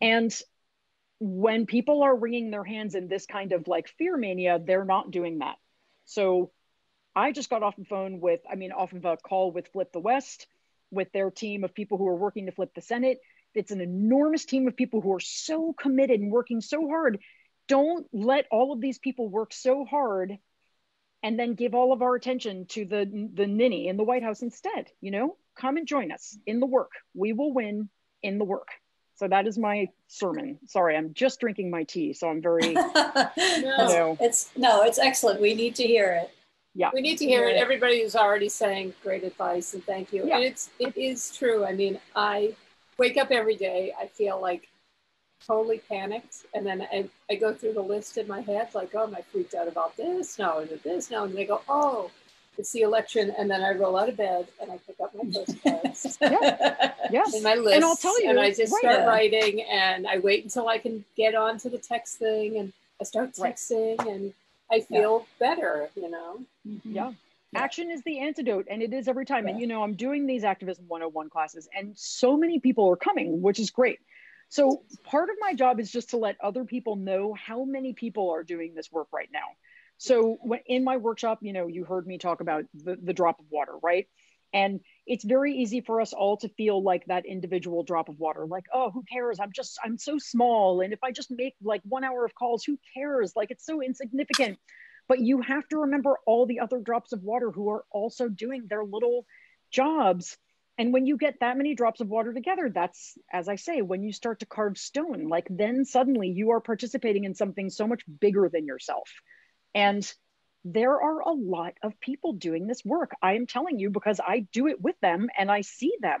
And 0.00 0.36
when 1.20 1.66
people 1.66 2.02
are 2.02 2.16
wringing 2.16 2.50
their 2.50 2.64
hands 2.64 2.96
in 2.96 3.06
this 3.06 3.26
kind 3.26 3.52
of 3.52 3.68
like 3.68 3.88
fear 3.96 4.16
mania, 4.16 4.60
they're 4.64 4.84
not 4.84 5.12
doing 5.12 5.38
that. 5.38 5.56
So 6.04 6.50
I 7.14 7.30
just 7.30 7.50
got 7.50 7.62
off 7.62 7.76
the 7.76 7.84
phone 7.84 8.20
with, 8.20 8.40
I 8.50 8.56
mean, 8.56 8.72
off 8.72 8.92
of 8.92 9.04
a 9.04 9.16
call 9.16 9.52
with 9.52 9.68
Flip 9.68 9.92
the 9.92 10.00
West, 10.00 10.48
with 10.90 11.12
their 11.12 11.30
team 11.30 11.64
of 11.64 11.74
people 11.74 11.96
who 11.96 12.08
are 12.08 12.16
working 12.16 12.46
to 12.46 12.52
flip 12.52 12.74
the 12.74 12.80
Senate. 12.80 13.20
It's 13.54 13.70
an 13.70 13.80
enormous 13.80 14.44
team 14.44 14.66
of 14.68 14.76
people 14.76 15.00
who 15.00 15.14
are 15.14 15.20
so 15.20 15.72
committed 15.72 16.20
and 16.20 16.30
working 16.30 16.60
so 16.60 16.86
hard. 16.88 17.18
Don't 17.68 18.06
let 18.12 18.46
all 18.50 18.72
of 18.72 18.80
these 18.80 18.98
people 18.98 19.28
work 19.28 19.52
so 19.52 19.84
hard 19.84 20.38
and 21.22 21.38
then 21.38 21.54
give 21.54 21.74
all 21.74 21.92
of 21.92 22.02
our 22.02 22.14
attention 22.14 22.66
to 22.66 22.84
the 22.84 23.30
the 23.32 23.46
ninny 23.46 23.88
in 23.88 23.96
the 23.96 24.04
White 24.04 24.22
House 24.22 24.42
instead. 24.42 24.88
You 25.00 25.10
know, 25.10 25.36
come 25.56 25.76
and 25.76 25.86
join 25.86 26.12
us 26.12 26.36
in 26.46 26.60
the 26.60 26.66
work. 26.66 26.90
We 27.14 27.32
will 27.32 27.52
win 27.52 27.88
in 28.22 28.38
the 28.38 28.44
work. 28.44 28.68
So 29.16 29.28
that 29.28 29.46
is 29.46 29.56
my 29.56 29.88
sermon. 30.08 30.58
Sorry, 30.66 30.96
I'm 30.96 31.14
just 31.14 31.40
drinking 31.40 31.70
my 31.70 31.84
tea, 31.84 32.12
so 32.12 32.28
I'm 32.28 32.42
very. 32.42 32.72
no, 32.74 33.30
you 33.36 33.62
know. 33.62 34.18
it's 34.20 34.50
no, 34.56 34.82
it's 34.82 34.98
excellent. 34.98 35.40
We 35.40 35.54
need 35.54 35.76
to 35.76 35.84
hear 35.84 36.12
it. 36.12 36.30
Yeah, 36.74 36.90
we 36.92 37.00
need 37.00 37.18
to 37.18 37.24
hear 37.24 37.48
it. 37.48 37.56
Everybody 37.56 38.00
is 38.00 38.16
already 38.16 38.48
saying 38.48 38.94
great 39.02 39.22
advice 39.22 39.74
and 39.74 39.84
thank 39.84 40.12
you. 40.12 40.26
Yeah. 40.26 40.36
And 40.36 40.44
it's 40.44 40.70
it 40.80 40.96
is 40.96 41.34
true. 41.34 41.64
I 41.64 41.72
mean, 41.72 42.00
I 42.16 42.54
wake 42.98 43.16
up 43.16 43.30
every 43.30 43.56
day. 43.56 43.92
I 44.00 44.06
feel 44.06 44.40
like 44.40 44.68
totally 45.46 45.78
panicked, 45.78 46.46
and 46.54 46.64
then 46.64 46.82
I, 46.82 47.08
I 47.30 47.34
go 47.34 47.52
through 47.52 47.74
the 47.74 47.82
list 47.82 48.16
in 48.16 48.26
my 48.26 48.40
head, 48.40 48.68
like, 48.74 48.90
oh, 48.94 49.04
am 49.04 49.14
I 49.14 49.22
freaked 49.22 49.54
out 49.54 49.68
about 49.68 49.96
this? 49.96 50.38
No, 50.38 50.60
is 50.60 50.70
it 50.70 50.82
this? 50.82 51.10
No, 51.10 51.24
and 51.24 51.34
they 51.34 51.44
go, 51.44 51.60
oh, 51.68 52.10
it's 52.56 52.72
the 52.72 52.82
election, 52.82 53.34
and 53.36 53.50
then 53.50 53.62
I 53.62 53.72
roll 53.72 53.96
out 53.96 54.08
of 54.08 54.16
bed 54.16 54.46
and 54.60 54.70
I 54.70 54.78
pick 54.86 54.96
up 55.00 55.14
my 55.14 55.30
postcards. 55.32 56.18
yeah. 56.20 56.92
Yes. 57.10 57.32
And 57.34 57.42
my 57.42 57.54
list. 57.54 57.76
And 57.76 57.84
I'll 57.84 57.96
tell 57.96 58.20
you. 58.22 58.30
And 58.30 58.38
I 58.38 58.50
just 58.50 58.72
right. 58.72 58.80
start 58.80 59.06
writing 59.06 59.62
and 59.62 60.06
I 60.06 60.18
wait 60.18 60.44
until 60.44 60.68
I 60.68 60.78
can 60.78 61.04
get 61.16 61.34
on 61.34 61.58
to 61.58 61.68
the 61.68 61.78
text 61.78 62.18
thing 62.18 62.58
and 62.58 62.72
I 63.00 63.04
start 63.04 63.32
texting 63.32 63.98
right. 63.98 64.08
and 64.08 64.32
I 64.70 64.80
feel 64.80 65.26
yeah. 65.40 65.48
better, 65.48 65.90
you 65.96 66.10
know? 66.10 66.40
Mm-hmm. 66.66 66.92
Yeah. 66.92 67.12
Yeah. 67.54 67.60
Action 67.60 67.90
is 67.90 68.02
the 68.02 68.20
antidote, 68.20 68.66
and 68.70 68.82
it 68.82 68.92
is 68.92 69.08
every 69.08 69.26
time. 69.26 69.46
Yeah. 69.46 69.52
And 69.52 69.60
you 69.60 69.66
know, 69.66 69.82
I'm 69.82 69.94
doing 69.94 70.26
these 70.26 70.44
activism 70.44 70.84
101 70.88 71.30
classes, 71.30 71.68
and 71.76 71.92
so 71.96 72.36
many 72.36 72.60
people 72.60 72.90
are 72.90 72.96
coming, 72.96 73.40
which 73.42 73.58
is 73.58 73.70
great. 73.70 74.00
So, 74.50 74.82
part 75.04 75.30
of 75.30 75.36
my 75.40 75.54
job 75.54 75.80
is 75.80 75.90
just 75.90 76.10
to 76.10 76.16
let 76.16 76.36
other 76.40 76.64
people 76.64 76.96
know 76.96 77.34
how 77.34 77.64
many 77.64 77.92
people 77.92 78.30
are 78.30 78.44
doing 78.44 78.74
this 78.74 78.92
work 78.92 79.08
right 79.12 79.28
now. 79.32 79.46
So 79.98 80.38
in 80.66 80.84
my 80.84 80.96
workshop, 80.96 81.38
you 81.42 81.52
know, 81.52 81.66
you 81.66 81.84
heard 81.84 82.06
me 82.06 82.18
talk 82.18 82.40
about 82.40 82.64
the, 82.74 82.96
the 83.00 83.12
drop 83.12 83.38
of 83.40 83.46
water, 83.50 83.72
right? 83.82 84.06
And 84.52 84.80
it's 85.06 85.24
very 85.24 85.56
easy 85.56 85.80
for 85.80 86.00
us 86.00 86.12
all 86.12 86.36
to 86.38 86.48
feel 86.48 86.82
like 86.82 87.06
that 87.06 87.26
individual 87.26 87.82
drop 87.82 88.08
of 88.08 88.20
water, 88.20 88.46
like, 88.46 88.66
oh, 88.72 88.90
who 88.90 89.02
cares? 89.10 89.40
I'm 89.40 89.50
just, 89.52 89.78
I'm 89.84 89.98
so 89.98 90.18
small. 90.18 90.80
And 90.80 90.92
if 90.92 91.02
I 91.02 91.10
just 91.10 91.30
make 91.30 91.54
like 91.62 91.80
one 91.84 92.04
hour 92.04 92.24
of 92.24 92.34
calls, 92.34 92.64
who 92.64 92.78
cares? 92.94 93.32
Like 93.34 93.50
it's 93.50 93.66
so 93.66 93.82
insignificant. 93.82 94.58
But 95.08 95.20
you 95.20 95.40
have 95.42 95.68
to 95.68 95.78
remember 95.78 96.16
all 96.26 96.46
the 96.46 96.60
other 96.60 96.80
drops 96.80 97.12
of 97.12 97.22
water 97.22 97.50
who 97.50 97.70
are 97.70 97.84
also 97.90 98.28
doing 98.28 98.66
their 98.68 98.84
little 98.84 99.26
jobs. 99.70 100.36
And 100.78 100.92
when 100.92 101.06
you 101.06 101.16
get 101.16 101.40
that 101.40 101.56
many 101.56 101.74
drops 101.74 102.00
of 102.00 102.08
water 102.08 102.32
together, 102.32 102.70
that's, 102.72 103.16
as 103.32 103.48
I 103.48 103.56
say, 103.56 103.82
when 103.82 104.02
you 104.02 104.12
start 104.12 104.40
to 104.40 104.46
carve 104.46 104.78
stone, 104.78 105.28
like 105.28 105.46
then 105.50 105.84
suddenly 105.84 106.28
you 106.28 106.50
are 106.50 106.60
participating 106.60 107.24
in 107.24 107.34
something 107.34 107.70
so 107.70 107.86
much 107.86 108.02
bigger 108.20 108.48
than 108.52 108.66
yourself. 108.66 109.08
And 109.74 110.10
there 110.64 111.00
are 111.00 111.20
a 111.20 111.32
lot 111.32 111.74
of 111.82 112.00
people 112.00 112.32
doing 112.32 112.66
this 112.66 112.84
work. 112.84 113.12
I 113.22 113.34
am 113.34 113.46
telling 113.46 113.78
you 113.78 113.90
because 113.90 114.18
I 114.26 114.46
do 114.52 114.66
it 114.66 114.80
with 114.80 114.98
them 115.00 115.28
and 115.36 115.50
I 115.50 115.60
see 115.60 115.92
them. 116.00 116.20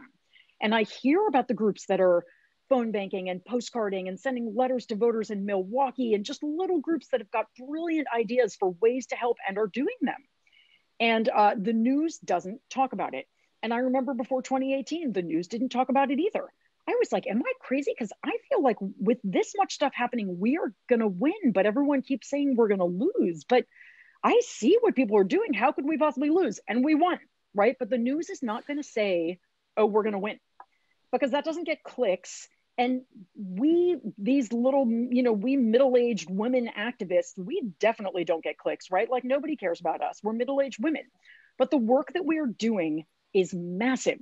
And 0.60 0.74
I 0.74 0.82
hear 0.82 1.26
about 1.26 1.48
the 1.48 1.54
groups 1.54 1.86
that 1.86 2.00
are 2.00 2.24
phone 2.68 2.92
banking 2.92 3.28
and 3.28 3.44
postcarding 3.44 4.08
and 4.08 4.18
sending 4.18 4.54
letters 4.54 4.86
to 4.86 4.96
voters 4.96 5.30
in 5.30 5.44
Milwaukee 5.44 6.14
and 6.14 6.24
just 6.24 6.42
little 6.42 6.80
groups 6.80 7.08
that 7.08 7.20
have 7.20 7.30
got 7.30 7.46
brilliant 7.58 8.08
ideas 8.14 8.56
for 8.56 8.70
ways 8.80 9.06
to 9.06 9.16
help 9.16 9.38
and 9.46 9.58
are 9.58 9.66
doing 9.66 9.96
them. 10.00 10.22
And 11.00 11.28
uh, 11.28 11.54
the 11.60 11.72
news 11.72 12.18
doesn't 12.18 12.60
talk 12.70 12.92
about 12.92 13.14
it. 13.14 13.26
And 13.62 13.72
I 13.72 13.78
remember 13.78 14.14
before 14.14 14.42
2018, 14.42 15.12
the 15.12 15.22
news 15.22 15.48
didn't 15.48 15.70
talk 15.70 15.88
about 15.88 16.10
it 16.10 16.20
either. 16.20 16.48
I 16.86 16.96
was 16.98 17.10
like, 17.12 17.26
am 17.26 17.40
I 17.40 17.52
crazy? 17.60 17.92
Because 17.96 18.12
I 18.22 18.32
feel 18.50 18.62
like 18.62 18.76
with 18.80 19.18
this 19.24 19.54
much 19.56 19.74
stuff 19.74 19.92
happening, 19.94 20.38
we 20.38 20.58
are 20.58 20.72
going 20.88 21.00
to 21.00 21.08
win, 21.08 21.52
but 21.52 21.64
everyone 21.64 22.02
keeps 22.02 22.28
saying 22.28 22.56
we're 22.56 22.68
going 22.68 22.80
to 22.80 23.08
lose. 23.18 23.44
But 23.44 23.64
I 24.22 24.40
see 24.44 24.76
what 24.80 24.94
people 24.94 25.16
are 25.16 25.24
doing. 25.24 25.54
How 25.54 25.72
could 25.72 25.86
we 25.86 25.96
possibly 25.96 26.30
lose? 26.30 26.60
And 26.68 26.84
we 26.84 26.94
won, 26.94 27.18
right? 27.54 27.76
But 27.78 27.88
the 27.88 27.98
news 27.98 28.28
is 28.28 28.42
not 28.42 28.66
going 28.66 28.76
to 28.76 28.82
say, 28.82 29.38
oh, 29.76 29.86
we're 29.86 30.02
going 30.02 30.12
to 30.12 30.18
win 30.18 30.38
because 31.10 31.30
that 31.30 31.44
doesn't 31.44 31.64
get 31.64 31.82
clicks. 31.82 32.48
And 32.78 33.02
we, 33.36 33.98
these 34.18 34.52
little, 34.52 34.86
you 34.88 35.22
know, 35.22 35.32
we 35.32 35.56
middle 35.56 35.96
aged 35.96 36.28
women 36.30 36.70
activists, 36.76 37.38
we 37.38 37.62
definitely 37.80 38.24
don't 38.24 38.42
get 38.42 38.58
clicks, 38.58 38.90
right? 38.90 39.08
Like 39.10 39.24
nobody 39.24 39.56
cares 39.56 39.80
about 39.80 40.02
us. 40.02 40.20
We're 40.22 40.32
middle 40.32 40.60
aged 40.60 40.82
women. 40.82 41.04
But 41.58 41.70
the 41.70 41.78
work 41.78 42.12
that 42.14 42.24
we 42.24 42.38
are 42.38 42.46
doing 42.46 43.06
is 43.32 43.54
massive 43.54 44.20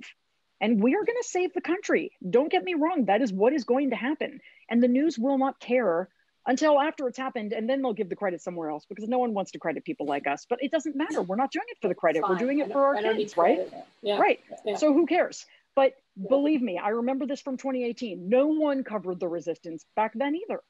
And 0.61 0.81
we 0.81 0.95
are 0.95 1.03
going 1.03 1.17
to 1.21 1.27
save 1.27 1.53
the 1.53 1.61
country. 1.61 2.11
Don't 2.27 2.51
get 2.51 2.63
me 2.63 2.75
wrong. 2.75 3.05
That 3.05 3.21
is 3.21 3.33
what 3.33 3.53
is 3.53 3.65
going 3.65 3.89
to 3.89 3.95
happen. 3.95 4.39
And 4.69 4.81
the 4.81 4.87
news 4.87 5.19
will 5.19 5.37
not 5.37 5.59
care 5.59 6.09
until 6.47 6.79
after 6.79 7.07
it's 7.07 7.17
happened. 7.17 7.53
And 7.53 7.69
then 7.69 7.81
they'll 7.81 7.93
give 7.93 8.09
the 8.09 8.15
credit 8.15 8.41
somewhere 8.41 8.69
else 8.69 8.85
because 8.87 9.09
no 9.09 9.17
one 9.19 9.33
wants 9.33 9.51
to 9.51 9.59
credit 9.59 9.83
people 9.83 10.05
like 10.05 10.27
us. 10.27 10.45
But 10.49 10.63
it 10.63 10.71
doesn't 10.71 10.95
matter. 10.95 11.21
We're 11.21 11.35
not 11.35 11.51
doing 11.51 11.65
it 11.69 11.77
for 11.81 11.89
the 11.89 11.95
credit. 11.95 12.23
We're 12.27 12.35
doing 12.37 12.59
it 12.59 12.71
for 12.71 12.95
our 12.95 13.01
kids, 13.01 13.35
right? 13.37 13.59
Yeah. 14.01 14.19
Right. 14.19 14.39
Yeah. 14.65 14.77
So 14.77 14.93
who 14.93 15.05
cares? 15.05 15.45
But. 15.75 15.93
Believe 16.17 16.61
me, 16.61 16.77
I 16.77 16.89
remember 16.89 17.25
this 17.25 17.41
from 17.41 17.57
2018. 17.57 18.29
No 18.29 18.47
one 18.47 18.83
covered 18.83 19.19
the 19.19 19.27
resistance 19.27 19.85
back 19.95 20.13
then 20.15 20.35
either. 20.35 20.61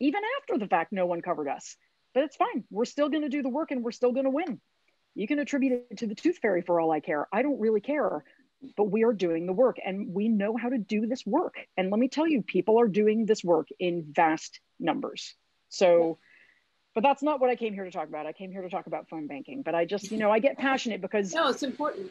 Even 0.00 0.22
after 0.40 0.58
the 0.58 0.68
fact, 0.68 0.92
no 0.92 1.06
one 1.06 1.22
covered 1.22 1.48
us. 1.48 1.76
But 2.14 2.24
it's 2.24 2.36
fine. 2.36 2.64
We're 2.70 2.84
still 2.86 3.08
going 3.08 3.22
to 3.22 3.28
do 3.28 3.42
the 3.42 3.48
work 3.48 3.70
and 3.70 3.82
we're 3.82 3.92
still 3.92 4.12
going 4.12 4.24
to 4.24 4.30
win. 4.30 4.60
You 5.14 5.26
can 5.26 5.38
attribute 5.38 5.86
it 5.90 5.98
to 5.98 6.06
the 6.06 6.14
tooth 6.14 6.38
fairy 6.38 6.62
for 6.62 6.80
all 6.80 6.90
I 6.90 7.00
care. 7.00 7.28
I 7.32 7.42
don't 7.42 7.60
really 7.60 7.80
care, 7.80 8.24
but 8.76 8.84
we 8.84 9.04
are 9.04 9.12
doing 9.12 9.46
the 9.46 9.52
work 9.52 9.78
and 9.84 10.12
we 10.14 10.28
know 10.28 10.56
how 10.56 10.68
to 10.68 10.78
do 10.78 11.06
this 11.06 11.24
work. 11.26 11.56
And 11.76 11.90
let 11.90 11.98
me 11.98 12.08
tell 12.08 12.26
you, 12.26 12.42
people 12.42 12.80
are 12.80 12.88
doing 12.88 13.26
this 13.26 13.44
work 13.44 13.68
in 13.78 14.06
vast 14.08 14.60
numbers. 14.78 15.34
So, 15.68 16.18
but 16.94 17.02
that's 17.02 17.22
not 17.22 17.40
what 17.40 17.50
I 17.50 17.56
came 17.56 17.74
here 17.74 17.84
to 17.84 17.90
talk 17.90 18.08
about. 18.08 18.26
I 18.26 18.32
came 18.32 18.50
here 18.50 18.62
to 18.62 18.70
talk 18.70 18.86
about 18.86 19.08
phone 19.08 19.26
banking. 19.26 19.62
But 19.62 19.74
I 19.74 19.84
just, 19.84 20.10
you 20.10 20.18
know, 20.18 20.30
I 20.30 20.40
get 20.40 20.58
passionate 20.58 21.00
because 21.00 21.32
no, 21.34 21.48
it's 21.48 21.62
important. 21.62 22.10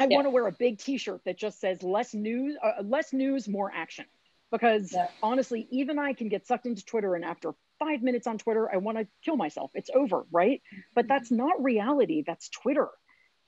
I 0.00 0.06
yeah. 0.08 0.16
want 0.16 0.26
to 0.26 0.30
wear 0.30 0.46
a 0.46 0.52
big 0.52 0.78
T-shirt 0.78 1.20
that 1.26 1.38
just 1.38 1.60
says 1.60 1.82
"less 1.82 2.14
news, 2.14 2.56
uh, 2.62 2.82
less 2.82 3.12
news, 3.12 3.46
more 3.46 3.70
action." 3.72 4.06
Because 4.50 4.92
yeah. 4.92 5.08
honestly, 5.22 5.68
even 5.70 5.98
I 5.98 6.14
can 6.14 6.28
get 6.28 6.46
sucked 6.46 6.66
into 6.66 6.84
Twitter, 6.84 7.14
and 7.14 7.24
after 7.24 7.52
five 7.78 8.02
minutes 8.02 8.26
on 8.26 8.38
Twitter, 8.38 8.72
I 8.72 8.78
want 8.78 8.98
to 8.98 9.06
kill 9.24 9.36
myself. 9.36 9.70
It's 9.74 9.90
over, 9.94 10.24
right? 10.32 10.62
But 10.94 11.06
that's 11.06 11.30
not 11.30 11.62
reality. 11.62 12.24
That's 12.26 12.48
Twitter. 12.48 12.88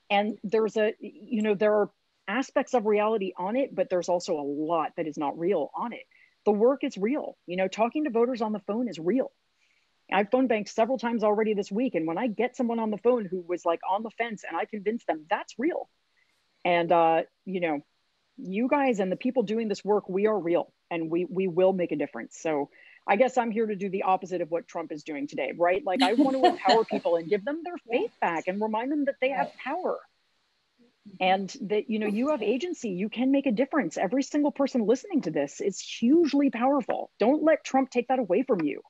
And 0.09 0.37
there's 0.43 0.77
a, 0.77 0.93
you 0.99 1.41
know, 1.41 1.55
there 1.55 1.73
are 1.73 1.91
aspects 2.27 2.73
of 2.73 2.85
reality 2.85 3.33
on 3.37 3.55
it, 3.55 3.73
but 3.73 3.89
there's 3.89 4.09
also 4.09 4.39
a 4.39 4.43
lot 4.43 4.91
that 4.97 5.07
is 5.07 5.17
not 5.17 5.37
real 5.37 5.71
on 5.75 5.91
it. 5.93 6.03
The 6.45 6.51
work 6.51 6.83
is 6.83 6.97
real. 6.97 7.37
You 7.47 7.57
know, 7.57 7.67
talking 7.67 8.03
to 8.03 8.09
voters 8.09 8.41
on 8.41 8.53
the 8.53 8.59
phone 8.59 8.87
is 8.87 8.99
real. 8.99 9.31
I've 10.11 10.29
phone 10.29 10.47
banked 10.47 10.69
several 10.69 10.97
times 10.97 11.23
already 11.23 11.53
this 11.53 11.71
week. 11.71 11.95
And 11.95 12.05
when 12.05 12.17
I 12.17 12.27
get 12.27 12.55
someone 12.55 12.79
on 12.79 12.91
the 12.91 12.97
phone 12.97 13.25
who 13.25 13.41
was 13.41 13.65
like 13.65 13.79
on 13.89 14.03
the 14.03 14.11
fence 14.11 14.43
and 14.47 14.55
I 14.55 14.65
convince 14.65 15.03
them 15.05 15.25
that's 15.29 15.55
real. 15.57 15.89
And, 16.65 16.91
uh, 16.91 17.23
you 17.45 17.59
know, 17.59 17.81
you 18.37 18.67
guys 18.67 18.99
and 18.99 19.11
the 19.11 19.15
people 19.15 19.43
doing 19.43 19.67
this 19.67 19.83
work, 19.83 20.09
we 20.09 20.27
are 20.27 20.37
real 20.37 20.71
and 20.89 21.09
we, 21.09 21.25
we 21.25 21.47
will 21.47 21.73
make 21.73 21.91
a 21.91 21.95
difference. 21.95 22.37
So 22.39 22.69
I 23.07 23.15
guess 23.15 23.37
I'm 23.37 23.51
here 23.51 23.65
to 23.65 23.75
do 23.75 23.89
the 23.89 24.03
opposite 24.03 24.41
of 24.41 24.49
what 24.49 24.67
Trump 24.67 24.91
is 24.91 25.03
doing 25.03 25.27
today, 25.27 25.53
right? 25.57 25.83
Like 25.85 26.01
I 26.01 26.13
want 26.13 26.37
to 26.37 26.45
empower 26.45 26.85
people 26.89 27.15
and 27.17 27.29
give 27.29 27.43
them 27.43 27.61
their 27.63 27.77
faith 27.89 28.11
back 28.21 28.47
and 28.47 28.61
remind 28.61 28.91
them 28.91 29.05
that 29.05 29.15
they 29.19 29.29
have 29.29 29.51
power. 29.57 29.99
And 31.19 31.53
that 31.63 31.89
you 31.89 31.99
know 31.99 32.07
you 32.07 32.29
have 32.29 32.41
agency. 32.41 32.91
You 32.91 33.09
can 33.09 33.31
make 33.31 33.45
a 33.45 33.51
difference. 33.51 33.97
Every 33.97 34.23
single 34.23 34.51
person 34.51 34.87
listening 34.87 35.21
to 35.23 35.31
this 35.31 35.59
is 35.59 35.79
hugely 35.79 36.49
powerful. 36.49 37.11
Don't 37.19 37.43
let 37.43 37.65
trump 37.65 37.89
take 37.89 38.07
that 38.07 38.19
away 38.19 38.43
from 38.43 38.61
you. 38.61 38.81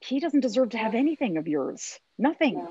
He 0.00 0.18
doesn't 0.18 0.40
deserve 0.40 0.70
to 0.70 0.78
have 0.78 0.96
anything 0.96 1.36
of 1.36 1.46
yours. 1.46 2.00
Nothing 2.18 2.66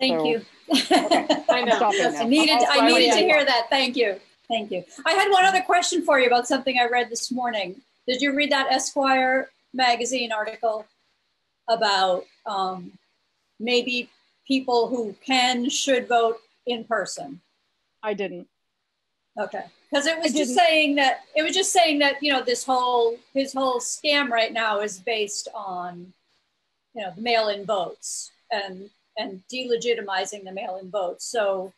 thank 0.00 0.20
so, 0.20 0.26
you. 0.26 0.42
okay. 0.70 1.26
i 1.50 1.62
know. 1.62 1.78
i 1.80 2.24
needed 2.24 2.58
i 2.68 2.86
needed 2.86 3.12
to 3.12 3.18
hear 3.18 3.44
that. 3.44 3.66
Thank 3.70 3.96
you. 3.96 4.16
Thank 4.48 4.70
you. 4.70 4.84
I 5.04 5.12
had 5.12 5.30
one 5.30 5.44
other 5.44 5.60
question 5.60 6.04
for 6.04 6.20
you 6.20 6.26
about 6.26 6.46
something 6.46 6.78
i 6.78 6.86
read 6.86 7.10
this 7.10 7.32
morning. 7.32 7.76
Did 8.06 8.20
you 8.20 8.34
read 8.34 8.52
that 8.52 8.70
Esquire 8.70 9.50
magazine 9.74 10.32
article 10.32 10.86
about 11.68 12.24
um, 12.46 12.92
maybe 13.58 14.08
people 14.46 14.88
who 14.88 15.14
can, 15.24 15.68
should 15.68 16.08
vote 16.08 16.38
in 16.66 16.84
person? 16.84 17.40
I 18.02 18.14
didn't. 18.14 18.46
Okay. 19.38 19.64
Because 19.90 20.06
it 20.06 20.18
was 20.18 20.32
just 20.32 20.54
saying 20.54 20.96
that 20.96 21.20
it 21.34 21.42
was 21.42 21.54
just 21.54 21.72
saying 21.72 21.98
that, 22.00 22.22
you 22.22 22.32
know, 22.32 22.42
this 22.42 22.64
whole 22.64 23.16
his 23.34 23.52
whole 23.52 23.80
scam 23.80 24.28
right 24.28 24.52
now 24.52 24.80
is 24.80 24.98
based 24.98 25.48
on, 25.54 26.12
you 26.94 27.02
know, 27.02 27.12
mail-in 27.16 27.64
votes. 27.64 28.30
And 28.50 28.90
and 29.16 29.42
delegitimizing 29.52 30.44
the 30.44 30.52
mail-in 30.52 30.90
votes. 30.90 31.24
So 31.24 31.72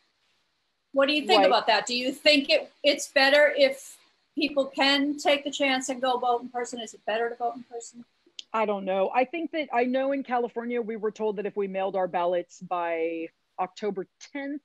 what 0.91 1.07
do 1.07 1.13
you 1.13 1.25
think 1.25 1.39
right. 1.39 1.47
about 1.47 1.67
that? 1.67 1.85
Do 1.85 1.95
you 1.95 2.11
think 2.11 2.49
it 2.49 2.71
it's 2.83 3.09
better 3.09 3.53
if 3.55 3.97
people 4.35 4.65
can 4.65 5.17
take 5.17 5.43
the 5.43 5.51
chance 5.51 5.89
and 5.89 6.01
go 6.01 6.17
vote 6.17 6.41
in 6.41 6.49
person? 6.49 6.79
Is 6.79 6.93
it 6.93 7.01
better 7.05 7.29
to 7.29 7.35
vote 7.35 7.55
in 7.55 7.63
person? 7.63 8.05
I 8.51 8.65
don't 8.65 8.85
know. 8.85 9.11
I 9.13 9.25
think 9.25 9.51
that 9.51 9.69
I 9.71 9.83
know 9.83 10.11
in 10.11 10.23
California 10.23 10.81
we 10.81 10.95
were 10.95 11.11
told 11.11 11.37
that 11.37 11.45
if 11.45 11.55
we 11.55 11.67
mailed 11.67 11.95
our 11.95 12.07
ballots 12.07 12.59
by 12.59 13.27
October 13.59 14.07
10th, 14.33 14.59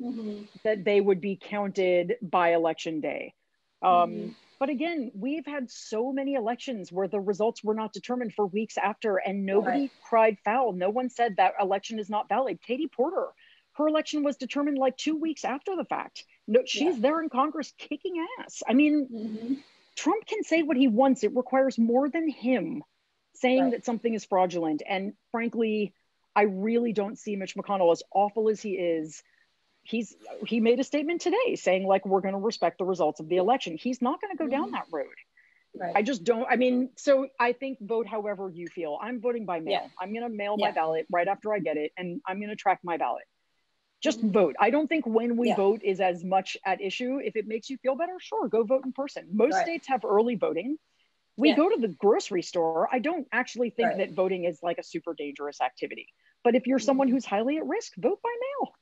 mm-hmm. 0.00 0.44
that 0.64 0.84
they 0.84 1.00
would 1.00 1.20
be 1.20 1.36
counted 1.36 2.16
by 2.22 2.54
election 2.54 3.00
day. 3.00 3.34
Um, 3.82 3.90
mm-hmm. 3.92 4.28
But 4.60 4.68
again, 4.68 5.10
we've 5.14 5.46
had 5.46 5.70
so 5.70 6.12
many 6.12 6.34
elections 6.34 6.92
where 6.92 7.08
the 7.08 7.18
results 7.18 7.64
were 7.64 7.74
not 7.74 7.94
determined 7.94 8.34
for 8.34 8.46
weeks 8.46 8.76
after, 8.76 9.16
and 9.16 9.46
nobody 9.46 9.80
right. 9.80 9.90
cried 10.06 10.36
foul. 10.44 10.74
No 10.74 10.90
one 10.90 11.08
said 11.08 11.36
that 11.36 11.54
election 11.58 11.98
is 11.98 12.10
not 12.10 12.28
valid. 12.28 12.60
Katie 12.60 12.86
Porter, 12.86 13.28
her 13.72 13.88
election 13.88 14.22
was 14.22 14.36
determined 14.36 14.76
like 14.76 14.98
two 14.98 15.16
weeks 15.16 15.46
after 15.46 15.74
the 15.76 15.86
fact. 15.86 16.24
No, 16.46 16.60
she's 16.66 16.96
yeah. 16.96 17.00
there 17.00 17.22
in 17.22 17.30
Congress 17.30 17.72
kicking 17.78 18.22
ass. 18.38 18.62
I 18.68 18.74
mean, 18.74 19.08
mm-hmm. 19.10 19.54
Trump 19.96 20.26
can 20.26 20.44
say 20.44 20.62
what 20.62 20.76
he 20.76 20.88
wants. 20.88 21.24
It 21.24 21.34
requires 21.34 21.78
more 21.78 22.10
than 22.10 22.28
him 22.28 22.82
saying 23.36 23.62
right. 23.62 23.72
that 23.72 23.86
something 23.86 24.12
is 24.12 24.26
fraudulent. 24.26 24.82
And 24.86 25.14
frankly, 25.32 25.94
I 26.36 26.42
really 26.42 26.92
don't 26.92 27.18
see 27.18 27.34
Mitch 27.34 27.54
McConnell 27.54 27.92
as 27.92 28.02
awful 28.12 28.50
as 28.50 28.60
he 28.60 28.72
is. 28.72 29.22
He's 29.90 30.14
he 30.46 30.60
made 30.60 30.80
a 30.80 30.84
statement 30.84 31.20
today 31.20 31.56
saying 31.56 31.86
like 31.86 32.06
we're 32.06 32.20
going 32.20 32.34
to 32.34 32.40
respect 32.40 32.78
the 32.78 32.84
results 32.84 33.20
of 33.20 33.28
the 33.28 33.36
election. 33.36 33.76
He's 33.76 34.00
not 34.00 34.20
going 34.20 34.30
to 34.30 34.36
go 34.36 34.44
mm-hmm. 34.44 34.62
down 34.62 34.70
that 34.72 34.86
road. 34.92 35.06
Right. 35.74 35.92
I 35.94 36.02
just 36.02 36.24
don't. 36.24 36.46
I 36.48 36.56
mean, 36.56 36.90
so 36.96 37.28
I 37.38 37.52
think 37.52 37.78
vote 37.80 38.06
however 38.06 38.50
you 38.52 38.68
feel. 38.68 38.98
I'm 39.00 39.20
voting 39.20 39.46
by 39.46 39.60
mail. 39.60 39.80
Yeah. 39.82 39.88
I'm 40.00 40.12
going 40.12 40.22
to 40.22 40.34
mail 40.34 40.56
yeah. 40.58 40.66
my 40.66 40.72
ballot 40.72 41.06
right 41.10 41.28
after 41.28 41.52
I 41.52 41.58
get 41.60 41.76
it, 41.76 41.92
and 41.96 42.20
I'm 42.26 42.38
going 42.38 42.50
to 42.50 42.56
track 42.56 42.80
my 42.82 42.96
ballot 42.96 43.24
just 44.02 44.20
vote. 44.22 44.56
I 44.58 44.70
don't 44.70 44.88
think 44.88 45.06
when 45.06 45.36
we 45.36 45.48
yeah. 45.48 45.56
vote 45.56 45.82
is 45.84 46.00
as 46.00 46.24
much 46.24 46.56
at 46.64 46.80
issue. 46.80 47.20
If 47.22 47.36
it 47.36 47.46
makes 47.46 47.68
you 47.68 47.76
feel 47.78 47.96
better, 47.96 48.14
sure, 48.18 48.48
go 48.48 48.64
vote 48.64 48.84
in 48.84 48.92
person. 48.92 49.28
Most 49.32 49.54
right. 49.54 49.62
states 49.62 49.88
have 49.88 50.04
early 50.04 50.36
voting. 50.36 50.78
We 51.36 51.54
go 51.54 51.70
to 51.70 51.76
the 51.80 51.88
grocery 51.88 52.42
store. 52.42 52.88
I 52.92 52.98
don't 52.98 53.26
actually 53.32 53.70
think 53.70 53.88
right. 53.88 53.98
that 53.98 54.12
voting 54.12 54.44
is 54.44 54.58
like 54.62 54.76
a 54.78 54.82
super 54.82 55.14
dangerous 55.14 55.60
activity. 55.62 56.08
But 56.44 56.54
if 56.54 56.66
you're 56.66 56.78
someone 56.78 57.08
mm-hmm. 57.08 57.14
who's 57.14 57.24
highly 57.24 57.56
at 57.56 57.66
risk, 57.66 57.92
vote 57.96 58.20
by 58.22 58.30
mail. 58.30 58.72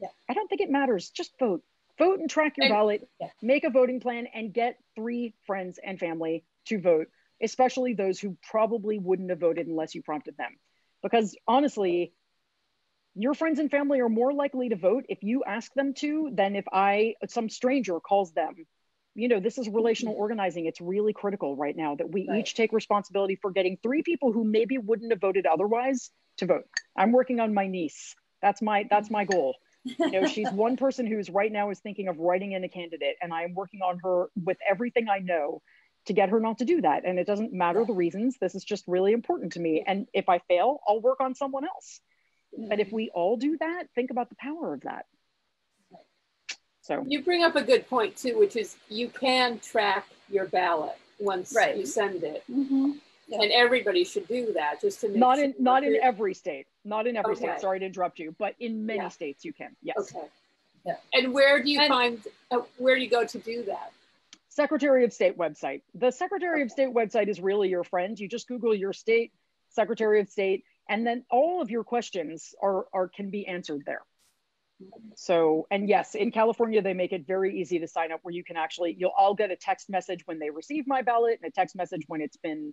Yeah. 0.00 0.08
I 0.28 0.34
don't 0.34 0.48
think 0.48 0.60
it 0.60 0.70
matters. 0.70 1.10
Just 1.10 1.38
vote. 1.38 1.62
Vote 1.98 2.18
and 2.18 2.30
track 2.30 2.56
your 2.56 2.66
and, 2.66 2.72
ballot, 2.72 3.08
yeah. 3.20 3.28
make 3.42 3.64
a 3.64 3.70
voting 3.70 4.00
plan, 4.00 4.26
and 4.32 4.54
get 4.54 4.78
three 4.94 5.34
friends 5.46 5.78
and 5.84 5.98
family 5.98 6.44
to 6.64 6.80
vote, 6.80 7.08
especially 7.42 7.92
those 7.92 8.18
who 8.18 8.38
probably 8.48 8.98
wouldn't 8.98 9.28
have 9.28 9.38
voted 9.38 9.66
unless 9.66 9.94
you 9.94 10.02
prompted 10.02 10.36
them. 10.38 10.56
Because 11.02 11.36
honestly, 11.46 12.14
your 13.14 13.34
friends 13.34 13.58
and 13.58 13.70
family 13.70 14.00
are 14.00 14.08
more 14.08 14.32
likely 14.32 14.70
to 14.70 14.76
vote 14.76 15.04
if 15.08 15.22
you 15.22 15.44
ask 15.44 15.72
them 15.74 15.92
to 15.94 16.30
than 16.32 16.56
if 16.56 16.64
I, 16.72 17.16
some 17.28 17.50
stranger 17.50 18.00
calls 18.00 18.32
them. 18.32 18.54
You 19.14 19.28
know, 19.28 19.40
this 19.40 19.58
is 19.58 19.68
relational 19.68 20.14
mm-hmm. 20.14 20.22
organizing. 20.22 20.66
It's 20.66 20.80
really 20.80 21.12
critical 21.12 21.56
right 21.56 21.76
now 21.76 21.96
that 21.96 22.10
we 22.10 22.28
right. 22.28 22.40
each 22.40 22.54
take 22.54 22.72
responsibility 22.72 23.36
for 23.36 23.50
getting 23.50 23.76
three 23.82 24.02
people 24.02 24.32
who 24.32 24.44
maybe 24.44 24.78
wouldn't 24.78 25.10
have 25.10 25.20
voted 25.20 25.44
otherwise 25.44 26.10
to 26.38 26.46
vote. 26.46 26.64
I'm 26.96 27.12
working 27.12 27.40
on 27.40 27.52
my 27.52 27.66
niece. 27.66 28.14
That's 28.40 28.62
my 28.62 28.86
that's 28.88 29.10
my 29.10 29.24
goal. 29.24 29.56
You 29.84 30.10
know, 30.10 30.26
she's 30.26 30.50
one 30.52 30.76
person 30.76 31.06
who's 31.06 31.30
right 31.30 31.50
now 31.50 31.70
is 31.70 31.78
thinking 31.80 32.08
of 32.08 32.18
writing 32.18 32.52
in 32.52 32.64
a 32.64 32.68
candidate, 32.68 33.16
and 33.22 33.32
I 33.32 33.42
am 33.42 33.54
working 33.54 33.80
on 33.82 33.98
her 34.02 34.28
with 34.36 34.58
everything 34.68 35.08
I 35.08 35.18
know 35.18 35.62
to 36.06 36.12
get 36.12 36.30
her 36.30 36.40
not 36.40 36.58
to 36.58 36.64
do 36.64 36.80
that. 36.80 37.04
And 37.04 37.18
it 37.18 37.26
doesn't 37.26 37.52
matter 37.52 37.84
the 37.84 37.92
reasons. 37.92 38.36
This 38.40 38.54
is 38.54 38.64
just 38.64 38.84
really 38.86 39.12
important 39.12 39.52
to 39.52 39.60
me. 39.60 39.84
And 39.86 40.06
if 40.14 40.28
I 40.28 40.38
fail, 40.38 40.80
I'll 40.88 41.00
work 41.00 41.20
on 41.20 41.34
someone 41.34 41.64
else. 41.64 42.00
But 42.56 42.80
if 42.80 42.90
we 42.90 43.10
all 43.14 43.36
do 43.36 43.56
that, 43.58 43.84
think 43.94 44.10
about 44.10 44.28
the 44.28 44.36
power 44.36 44.74
of 44.74 44.80
that. 44.82 45.06
So 46.82 47.04
you 47.06 47.22
bring 47.22 47.44
up 47.44 47.54
a 47.54 47.62
good 47.62 47.88
point 47.88 48.16
too, 48.16 48.38
which 48.38 48.56
is 48.56 48.76
you 48.88 49.08
can 49.08 49.58
track 49.60 50.06
your 50.28 50.46
ballot 50.46 50.96
once 51.18 51.52
right. 51.54 51.76
you 51.76 51.86
send 51.86 52.24
it. 52.24 52.42
Mm-hmm. 52.50 52.92
Yeah. 53.30 53.42
And 53.42 53.52
everybody 53.52 54.04
should 54.04 54.26
do 54.28 54.52
that 54.54 54.80
just 54.80 55.00
to 55.02 55.08
make 55.08 55.16
not 55.16 55.36
sure 55.36 55.44
in 55.44 55.54
not 55.58 55.84
in 55.84 55.96
every 56.02 56.34
state, 56.34 56.66
not 56.84 57.06
in 57.06 57.16
every 57.16 57.34
okay. 57.34 57.46
state. 57.46 57.60
Sorry 57.60 57.78
to 57.78 57.86
interrupt 57.86 58.18
you, 58.18 58.34
but 58.38 58.54
in 58.58 58.84
many 58.84 58.98
yeah. 58.98 59.08
states 59.08 59.44
you 59.44 59.52
can. 59.52 59.76
Yes. 59.82 59.96
Okay. 59.98 60.26
Yeah. 60.84 60.96
And 61.12 61.32
where 61.32 61.62
do 61.62 61.70
you 61.70 61.80
and, 61.80 61.88
find 61.88 62.26
uh, 62.50 62.58
where 62.78 62.96
do 62.96 63.02
you 63.02 63.10
go 63.10 63.24
to 63.24 63.38
do 63.38 63.62
that? 63.64 63.92
Secretary 64.48 65.04
of 65.04 65.12
State 65.12 65.38
website. 65.38 65.82
The 65.94 66.10
Secretary 66.10 66.56
okay. 66.56 66.62
of 66.62 66.70
State 66.70 66.92
website 66.92 67.28
is 67.28 67.40
really 67.40 67.68
your 67.68 67.84
friend. 67.84 68.18
You 68.18 68.28
just 68.28 68.48
Google 68.48 68.74
your 68.74 68.92
state 68.92 69.32
Secretary 69.70 70.20
of 70.20 70.28
State 70.28 70.64
and 70.90 71.06
then 71.06 71.24
all 71.30 71.62
of 71.62 71.70
your 71.70 71.84
questions 71.84 72.54
are, 72.62 72.84
are 72.92 73.08
can 73.08 73.30
be 73.30 73.46
answered 73.46 73.82
there 73.86 74.02
so 75.14 75.66
and 75.70 75.88
yes 75.88 76.14
in 76.14 76.30
california 76.30 76.80
they 76.80 76.94
make 76.94 77.12
it 77.12 77.26
very 77.26 77.60
easy 77.60 77.78
to 77.78 77.86
sign 77.86 78.10
up 78.12 78.20
where 78.22 78.32
you 78.32 78.42
can 78.42 78.56
actually 78.56 78.96
you'll 78.98 79.12
all 79.16 79.34
get 79.34 79.50
a 79.50 79.56
text 79.56 79.90
message 79.90 80.22
when 80.26 80.38
they 80.38 80.48
receive 80.48 80.86
my 80.86 81.02
ballot 81.02 81.38
and 81.42 81.48
a 81.48 81.52
text 81.52 81.76
message 81.76 82.02
when 82.08 82.20
it's 82.20 82.38
been 82.38 82.72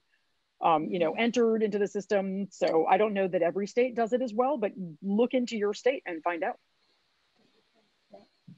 um, 0.62 0.86
you 0.86 1.00
know 1.00 1.14
entered 1.14 1.62
into 1.62 1.78
the 1.78 1.88
system 1.88 2.48
so 2.50 2.86
i 2.88 2.98
don't 2.98 3.14
know 3.14 3.28
that 3.28 3.42
every 3.42 3.68
state 3.68 3.96
does 3.96 4.14
it 4.14 4.22
as 4.22 4.34
well 4.34 4.58
but 4.58 4.72
look 5.02 5.34
into 5.34 5.56
your 5.56 5.74
state 5.74 6.04
and 6.06 6.24
find 6.24 6.44
out 6.44 6.58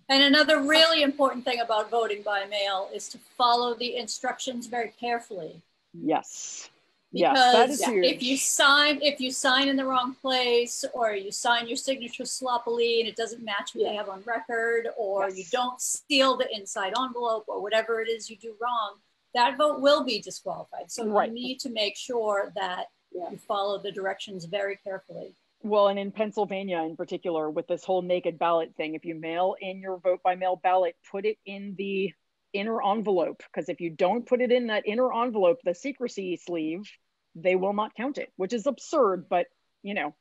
And 0.09 0.23
another 0.23 0.61
really 0.61 1.03
important 1.03 1.45
thing 1.45 1.59
about 1.59 1.91
voting 1.91 2.23
by 2.23 2.45
mail 2.45 2.89
is 2.91 3.07
to 3.09 3.19
follow 3.37 3.75
the 3.75 3.95
instructions 3.95 4.65
very 4.65 4.91
carefully. 4.99 5.61
Yes. 5.93 6.69
Because 7.13 7.37
yes, 7.37 7.53
that 7.53 7.69
is 7.69 7.85
huge. 7.85 8.05
if 8.05 8.23
you 8.23 8.37
sign 8.37 8.99
if 9.01 9.19
you 9.19 9.31
sign 9.31 9.67
in 9.67 9.75
the 9.75 9.85
wrong 9.85 10.15
place 10.21 10.85
or 10.93 11.13
you 11.13 11.31
sign 11.31 11.67
your 11.67 11.77
signature 11.77 12.25
sloppily 12.25 12.99
and 12.99 13.09
it 13.09 13.15
doesn't 13.15 13.43
match 13.43 13.73
what 13.73 13.83
yeah. 13.83 13.89
they 13.89 13.95
have 13.95 14.09
on 14.09 14.21
record 14.25 14.89
or 14.95 15.27
yes. 15.29 15.37
you 15.37 15.45
don't 15.51 15.81
seal 15.81 16.37
the 16.37 16.47
inside 16.55 16.93
envelope 16.99 17.45
or 17.47 17.61
whatever 17.61 17.99
it 17.99 18.09
is 18.09 18.29
you 18.29 18.35
do 18.35 18.53
wrong, 18.61 18.97
that 19.33 19.57
vote 19.57 19.81
will 19.81 20.03
be 20.03 20.21
disqualified. 20.21 20.91
So 20.91 21.05
right. 21.05 21.27
you 21.27 21.33
need 21.33 21.59
to 21.59 21.69
make 21.69 21.95
sure 21.97 22.51
that 22.55 22.85
yeah. 23.11 23.29
you 23.31 23.37
follow 23.37 23.81
the 23.81 23.91
directions 23.91 24.45
very 24.45 24.77
carefully. 24.83 25.33
Well, 25.61 25.89
and 25.89 25.99
in 25.99 26.11
Pennsylvania 26.11 26.81
in 26.83 26.95
particular, 26.95 27.49
with 27.49 27.67
this 27.67 27.83
whole 27.83 28.01
naked 28.01 28.39
ballot 28.39 28.73
thing, 28.77 28.95
if 28.95 29.03
you 29.03 29.15
mail 29.15 29.55
in 29.59 29.81
your 29.81 29.99
vote 29.99 30.21
by 30.23 30.35
mail 30.35 30.59
ballot, 30.61 30.95
put 31.11 31.25
it 31.25 31.37
in 31.45 31.75
the 31.77 32.13
inner 32.53 32.81
envelope 32.83 33.43
because 33.51 33.69
if 33.69 33.79
you 33.79 33.89
don't 33.89 34.25
put 34.25 34.41
it 34.41 34.51
in 34.51 34.67
that 34.67 34.87
inner 34.87 35.13
envelope, 35.13 35.57
the 35.63 35.75
secrecy 35.75 36.37
sleeve, 36.37 36.89
they 37.35 37.55
will 37.55 37.73
not 37.73 37.93
count 37.93 38.17
it, 38.17 38.31
which 38.37 38.53
is 38.53 38.67
absurd. 38.67 39.25
But 39.29 39.47
you 39.83 39.93
know, 39.93 40.15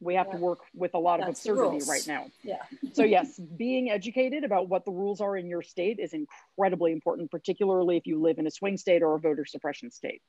we 0.00 0.14
have 0.14 0.26
yeah. 0.28 0.34
to 0.34 0.38
work 0.38 0.60
with 0.74 0.94
a 0.94 0.98
lot 0.98 1.20
That's 1.20 1.44
of 1.46 1.52
absurdity 1.52 1.84
right 1.88 2.06
now. 2.06 2.26
Yeah. 2.42 2.62
so 2.92 3.02
yes, 3.16 3.38
being 3.38 3.90
educated 3.90 4.44
about 4.44 4.68
what 4.68 4.84
the 4.84 4.90
rules 4.90 5.20
are 5.20 5.36
in 5.36 5.46
your 5.46 5.62
state 5.62 5.98
is 5.98 6.14
incredibly 6.14 6.92
important, 6.92 7.30
particularly 7.30 7.96
if 7.96 8.06
you 8.06 8.20
live 8.20 8.38
in 8.38 8.46
a 8.46 8.50
swing 8.50 8.76
state 8.76 9.02
or 9.02 9.14
a 9.14 9.20
voter 9.20 9.44
suppression 9.44 9.90
state, 9.90 10.22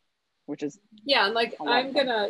which 0.46 0.64
is 0.64 0.78
yeah. 1.06 1.26
And 1.26 1.34
like 1.34 1.56
I'm 1.66 1.94
gonna, 1.94 2.30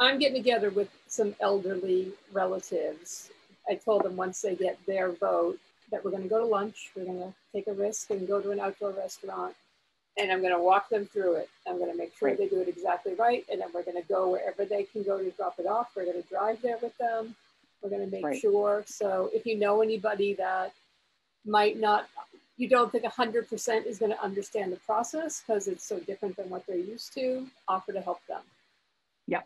I'm 0.00 0.18
getting 0.18 0.36
together 0.36 0.70
with 0.70 0.88
some 1.08 1.34
elderly 1.40 2.12
relatives. 2.32 3.30
I 3.68 3.74
told 3.74 4.04
them 4.04 4.16
once 4.16 4.40
they 4.40 4.54
get 4.54 4.78
their 4.86 5.12
vote 5.12 5.58
that 5.90 6.04
we're 6.04 6.10
going 6.10 6.22
to 6.22 6.28
go 6.28 6.38
to 6.38 6.46
lunch. 6.46 6.90
We're 6.94 7.04
going 7.04 7.18
to 7.18 7.34
take 7.52 7.66
a 7.66 7.72
risk 7.72 8.10
and 8.10 8.26
go 8.26 8.40
to 8.40 8.50
an 8.50 8.60
outdoor 8.60 8.92
restaurant. 8.92 9.54
And 10.18 10.32
I'm 10.32 10.40
going 10.40 10.52
to 10.52 10.60
walk 10.60 10.88
them 10.88 11.06
through 11.06 11.36
it. 11.36 11.48
I'm 11.66 11.78
going 11.78 11.90
to 11.90 11.96
make 11.96 12.16
sure 12.16 12.34
they 12.34 12.48
do 12.48 12.60
it 12.60 12.68
exactly 12.68 13.14
right. 13.14 13.44
And 13.50 13.60
then 13.60 13.68
we're 13.72 13.84
going 13.84 14.02
to 14.02 14.08
go 14.08 14.30
wherever 14.30 14.64
they 14.64 14.82
can 14.82 15.04
go 15.04 15.18
to 15.18 15.30
drop 15.30 15.58
it 15.58 15.66
off. 15.66 15.90
We're 15.94 16.06
going 16.06 16.20
to 16.20 16.28
drive 16.28 16.60
there 16.60 16.78
with 16.82 16.96
them. 16.98 17.36
We're 17.82 17.90
going 17.90 18.04
to 18.04 18.10
make 18.10 18.24
right. 18.24 18.40
sure. 18.40 18.82
So 18.86 19.30
if 19.32 19.46
you 19.46 19.56
know 19.56 19.80
anybody 19.80 20.34
that 20.34 20.72
might 21.46 21.78
not, 21.78 22.08
you 22.56 22.68
don't 22.68 22.90
think 22.90 23.04
100% 23.04 23.86
is 23.86 23.98
going 23.98 24.10
to 24.10 24.20
understand 24.20 24.72
the 24.72 24.76
process 24.78 25.40
because 25.46 25.68
it's 25.68 25.84
so 25.84 26.00
different 26.00 26.36
than 26.36 26.50
what 26.50 26.66
they're 26.66 26.76
used 26.76 27.14
to, 27.14 27.46
offer 27.68 27.92
to 27.92 28.00
help 28.00 28.20
them. 28.26 28.40
Yeah. 29.28 29.42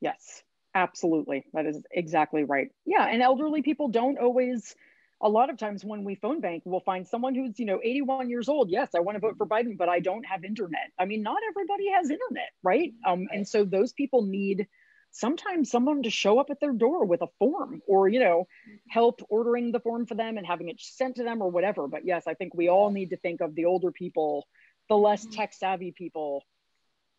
Yes, 0.00 0.42
absolutely. 0.74 1.44
That 1.52 1.66
is 1.66 1.82
exactly 1.90 2.44
right. 2.44 2.72
Yeah. 2.86 3.06
And 3.06 3.22
elderly 3.22 3.60
people 3.60 3.88
don't 3.88 4.18
always 4.18 4.74
a 5.22 5.28
lot 5.28 5.50
of 5.50 5.56
times 5.56 5.84
when 5.84 6.02
we 6.02 6.16
phone 6.16 6.40
bank, 6.40 6.64
we'll 6.66 6.80
find 6.80 7.06
someone 7.06 7.34
who's, 7.34 7.58
you 7.58 7.64
know, 7.64 7.80
81 7.82 8.28
years 8.28 8.48
old. 8.48 8.70
Yes, 8.70 8.90
I 8.96 9.00
want 9.00 9.16
to 9.16 9.20
vote 9.20 9.36
for 9.38 9.46
Biden, 9.46 9.78
but 9.78 9.88
I 9.88 10.00
don't 10.00 10.26
have 10.26 10.44
internet. 10.44 10.90
I 10.98 11.04
mean, 11.04 11.22
not 11.22 11.38
everybody 11.48 11.90
has 11.90 12.10
internet, 12.10 12.50
right? 12.62 12.92
Um, 13.06 13.28
and 13.32 13.46
so 13.46 13.64
those 13.64 13.92
people 13.92 14.22
need 14.22 14.66
sometimes 15.12 15.70
someone 15.70 16.02
to 16.02 16.10
show 16.10 16.40
up 16.40 16.50
at 16.50 16.58
their 16.58 16.72
door 16.72 17.04
with 17.04 17.22
a 17.22 17.28
form 17.38 17.82
or, 17.86 18.08
you 18.08 18.18
know, 18.18 18.48
help 18.88 19.20
ordering 19.28 19.70
the 19.70 19.80
form 19.80 20.06
for 20.06 20.14
them 20.14 20.38
and 20.38 20.46
having 20.46 20.68
it 20.68 20.80
sent 20.80 21.16
to 21.16 21.22
them 21.22 21.40
or 21.40 21.50
whatever. 21.50 21.86
But 21.86 22.04
yes, 22.04 22.24
I 22.26 22.34
think 22.34 22.54
we 22.54 22.68
all 22.68 22.90
need 22.90 23.10
to 23.10 23.16
think 23.16 23.40
of 23.40 23.54
the 23.54 23.66
older 23.66 23.92
people, 23.92 24.48
the 24.88 24.96
less 24.96 25.24
mm-hmm. 25.24 25.34
tech 25.34 25.54
savvy 25.54 25.92
people, 25.92 26.42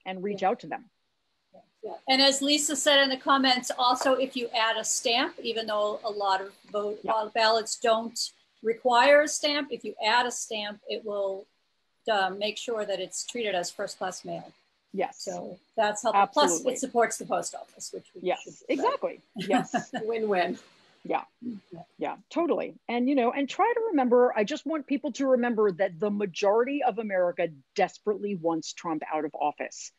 and 0.05 0.24
reach 0.24 0.43
out 0.43 0.62
to 0.62 0.67
them. 0.67 0.89
Yeah. 1.84 1.94
And 2.08 2.22
as 2.22 2.42
Lisa 2.42 2.75
said 2.75 3.02
in 3.04 3.10
the 3.10 3.18
comments, 3.18 3.72
also 3.78 4.13
if 4.13 4.36
you 4.36 4.48
add 4.58 4.78
a 4.78 4.84
stamp, 4.84 5.36
even 5.42 5.68
though 5.68 6.00
a 6.06 6.10
lot 6.10 6.42
of 6.42 6.54
vote 6.72 7.00
yeah. 7.04 7.28
ballots 7.34 7.78
don't 7.78 8.32
require 8.63 9.22
a 9.22 9.28
stamp, 9.28 9.70
if 9.72 9.84
you 9.84 9.94
add 10.06 10.25
a 10.25 10.32
stamp, 10.32 10.80
it 10.88 11.04
will 11.04 11.46
uh, 12.12 12.30
make 12.30 12.58
sure 12.58 12.86
that 12.86 13.00
it's 13.00 13.25
treated 13.25 13.54
as 13.54 13.70
first 13.70 13.98
class 13.98 14.24
mail. 14.24 14.52
Yes. 14.94 15.18
So 15.20 15.58
that's 15.75 16.04
helpful. 16.04 16.22
Absolutely. 16.22 16.63
Plus, 16.63 16.78
it 16.78 16.80
supports 16.80 17.18
the 17.18 17.25
post 17.25 17.56
office, 17.56 17.92
which 17.94 18.06
we 18.16 18.22
yes, 18.22 18.63
exactly. 18.70 19.22
Yes, 19.36 19.75
win-win. 20.04 20.58
Yeah. 21.04 21.24
Yeah, 21.98 22.16
totally. 22.30 22.75
And 22.88 23.10
you 23.10 23.16
know, 23.16 23.32
and 23.32 23.50
try 23.50 23.72
to 23.74 23.82
remember, 23.91 24.34
I 24.36 24.43
just 24.43 24.65
want 24.65 24.88
people 24.88 25.12
to 25.13 25.28
remember 25.28 25.72
that 25.72 26.00
the 26.00 26.12
majority 26.12 26.84
of 26.84 27.00
America 27.00 27.50
desperately 27.76 28.36
wants 28.36 28.74
Trump 28.74 29.04
out 29.12 29.26
of 29.26 29.36
office. 29.36 29.91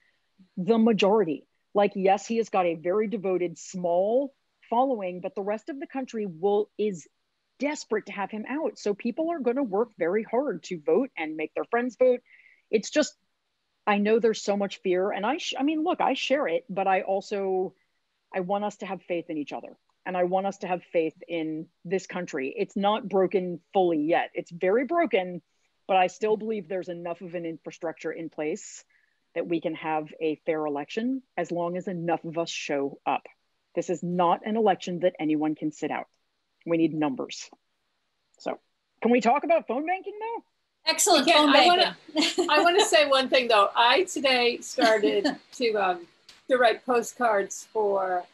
The 0.57 0.79
majority. 0.79 1.45
Like, 1.75 1.93
yes, 1.97 2.27
he 2.27 2.37
has 2.39 2.49
got 2.49 2.67
a 2.67 2.77
very 2.77 3.09
devoted 3.09 3.59
small 3.59 4.33
following, 4.71 5.21
but 5.21 5.35
the 5.35 5.43
rest 5.43 5.69
of 5.69 5.81
the 5.81 5.87
country 5.87 6.27
will 6.27 6.71
is 6.79 7.07
desperate 7.59 8.07
to 8.07 8.13
have 8.13 8.31
him 8.31 8.45
out. 8.49 8.79
So 8.79 8.95
people 8.95 9.31
are 9.31 9.41
going 9.41 9.57
to 9.57 9.63
work 9.63 9.91
very 9.99 10.23
hard 10.23 10.63
to 10.65 10.81
vote 10.81 11.11
and 11.17 11.37
make 11.37 11.53
their 11.55 11.65
friends 11.65 11.97
vote. 11.97 12.21
It's 12.71 12.91
just 12.91 13.15
I 13.87 13.99
know 13.99 14.19
there's 14.19 14.43
so 14.43 14.57
much 14.57 14.81
fear 14.81 15.11
and 15.11 15.27
I 15.27 15.37
sh- 15.39 15.55
I 15.59 15.63
mean, 15.63 15.85
look, 15.85 16.01
I 16.01 16.15
share 16.15 16.49
it, 16.49 16.65
but 16.71 16.87
I 16.87 17.03
also 17.03 17.75
I 18.35 18.41
want 18.41 18.65
us 18.65 18.77
to 18.79 18.87
have 18.87 19.03
faith 19.03 19.27
in 19.29 19.39
each 19.39 19.53
other. 19.53 19.77
And 20.07 20.17
I 20.17 20.25
want 20.25 20.47
us 20.47 20.59
to 20.59 20.67
have 20.67 20.83
faith 20.93 21.15
in 21.29 21.67
this 21.85 22.07
country. 22.07 22.55
It's 22.57 22.77
not 22.77 23.09
broken 23.09 23.61
fully 23.73 24.03
yet. 24.03 24.31
It's 24.35 24.51
very 24.51 24.85
broken, 24.85 25.41
but 25.87 25.97
I 25.97 26.09
still 26.09 26.37
believe 26.37 26.69
there's 26.69 26.91
enough 26.91 27.23
of 27.23 27.35
an 27.35 27.47
infrastructure 27.47 28.13
in 28.13 28.29
place 28.29 28.85
that 29.35 29.47
we 29.47 29.61
can 29.61 29.75
have 29.75 30.13
a 30.21 30.37
fair 30.47 30.65
election 30.65 31.23
as 31.37 31.51
long 31.51 31.77
as 31.77 31.89
enough 31.89 32.25
of 32.25 32.39
us 32.39 32.51
show 32.51 32.99
up. 33.07 33.27
This 33.75 33.91
is 33.91 34.03
not 34.03 34.41
an 34.47 34.57
election 34.57 35.01
that 35.01 35.15
anyone 35.19 35.55
can 35.55 35.73
sit 35.73 35.91
out. 35.91 36.07
We 36.65 36.77
need 36.77 36.95
numbers. 36.95 37.51
So, 38.39 38.59
can 39.03 39.11
we 39.11 39.21
talk 39.21 39.45
about 39.45 39.67
phone 39.67 39.87
banking 39.87 40.15
now? 40.19 40.43
Excellent. 40.87 41.29
Phone 41.29 41.53
banking. 41.53 41.95
I 42.49 42.61
want 42.63 42.79
to 42.79 42.85
say 42.85 43.09
one 43.09 43.29
thing 43.29 43.49
though. 43.49 43.71
I 43.75 44.05
today 44.05 44.59
started 44.61 45.27
to 45.55 45.73
um, 45.75 46.07
to 46.49 46.57
write 46.57 46.85
postcards 46.87 47.67
for 47.73 48.25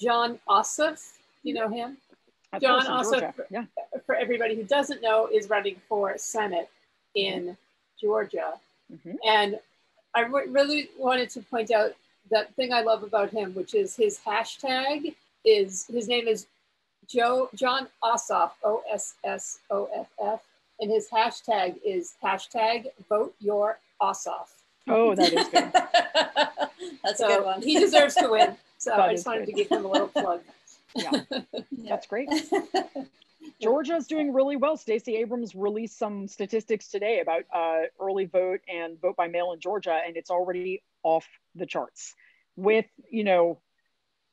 Jon 0.00 0.38
Ossoff. 0.48 1.12
You 1.42 1.54
know 1.54 1.68
him? 1.68 1.98
Jon 2.60 2.86
Ossoff, 2.86 3.34
yeah. 3.50 3.64
for 4.06 4.14
everybody 4.14 4.54
who 4.54 4.62
doesn't 4.62 5.02
know, 5.02 5.28
is 5.32 5.50
running 5.50 5.76
for 5.88 6.16
Senate 6.16 6.68
in 7.14 7.56
Georgia. 8.00 8.54
Mm-hmm. 8.92 9.16
And 9.26 9.58
I 10.14 10.22
re- 10.22 10.48
really 10.48 10.90
wanted 10.98 11.30
to 11.30 11.40
point 11.42 11.70
out 11.70 11.92
that 12.30 12.54
thing 12.54 12.72
I 12.72 12.82
love 12.82 13.02
about 13.02 13.30
him, 13.30 13.54
which 13.54 13.74
is 13.74 13.96
his 13.96 14.18
hashtag 14.24 15.14
is 15.44 15.86
his 15.86 16.08
name 16.08 16.26
is 16.26 16.46
Joe 17.06 17.50
Jon 17.54 17.88
Ossoff 18.02 18.52
O 18.62 18.82
S 18.92 19.14
S 19.24 19.58
O 19.70 19.88
F 19.94 20.08
F, 20.22 20.40
and 20.80 20.90
his 20.90 21.08
hashtag 21.08 21.76
is 21.84 22.14
hashtag 22.22 22.86
Vote 23.08 23.34
Your 23.40 23.78
Ossoff. 24.00 24.48
Oh, 24.88 25.14
that 25.14 25.32
is 25.32 25.48
good. 25.48 25.72
That's 27.02 27.18
so 27.18 27.26
a 27.26 27.28
good 27.28 27.44
one. 27.44 27.62
he 27.62 27.78
deserves 27.78 28.14
to 28.16 28.28
win. 28.28 28.56
So 28.78 28.90
that 28.90 29.00
I 29.00 29.12
just 29.14 29.26
wanted 29.26 29.46
good. 29.46 29.52
to 29.52 29.62
give 29.62 29.68
him 29.70 29.84
a 29.84 29.90
little 29.90 30.08
plug. 30.08 30.40
Yeah, 30.94 31.10
that's 31.72 32.06
great. 32.06 32.28
Georgia's 33.60 34.06
doing 34.06 34.32
really 34.32 34.56
well. 34.56 34.76
Stacey 34.76 35.16
Abrams 35.16 35.54
released 35.54 35.98
some 35.98 36.28
statistics 36.28 36.88
today 36.88 37.20
about 37.20 37.42
uh, 37.52 37.86
early 38.00 38.26
vote 38.26 38.60
and 38.68 39.00
vote 39.00 39.16
by 39.16 39.28
mail 39.28 39.52
in 39.52 39.60
Georgia, 39.60 39.98
and 40.06 40.16
it's 40.16 40.30
already 40.30 40.82
off 41.02 41.26
the 41.54 41.66
charts 41.66 42.14
with, 42.56 42.86
you 43.10 43.24
know, 43.24 43.60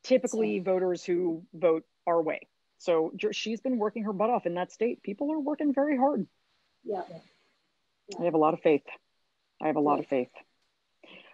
typically 0.04 0.60
so, 0.60 0.64
voters 0.64 1.04
who 1.04 1.44
vote 1.54 1.84
our 2.08 2.22
way. 2.22 2.48
So 2.78 3.14
she's 3.32 3.62
been 3.62 3.78
working 3.78 4.04
her 4.04 4.14
butt 4.14 4.30
off 4.30 4.46
in 4.46 4.56
that 4.56 4.72
state. 4.72 5.04
People 5.04 5.32
are 5.32 5.40
working 5.40 5.74
very 5.74 5.98
hard. 5.98 6.26
Yeah. 6.84 7.02
yeah. 7.10 8.20
I 8.20 8.24
have 8.26 8.34
a 8.34 8.40
lot 8.40 8.54
of 8.54 8.62
faith. 8.62 8.84
I 9.62 9.68
have 9.68 9.76
a 9.76 9.82
lot 9.82 10.00
of 10.00 10.08
faith. 10.08 10.32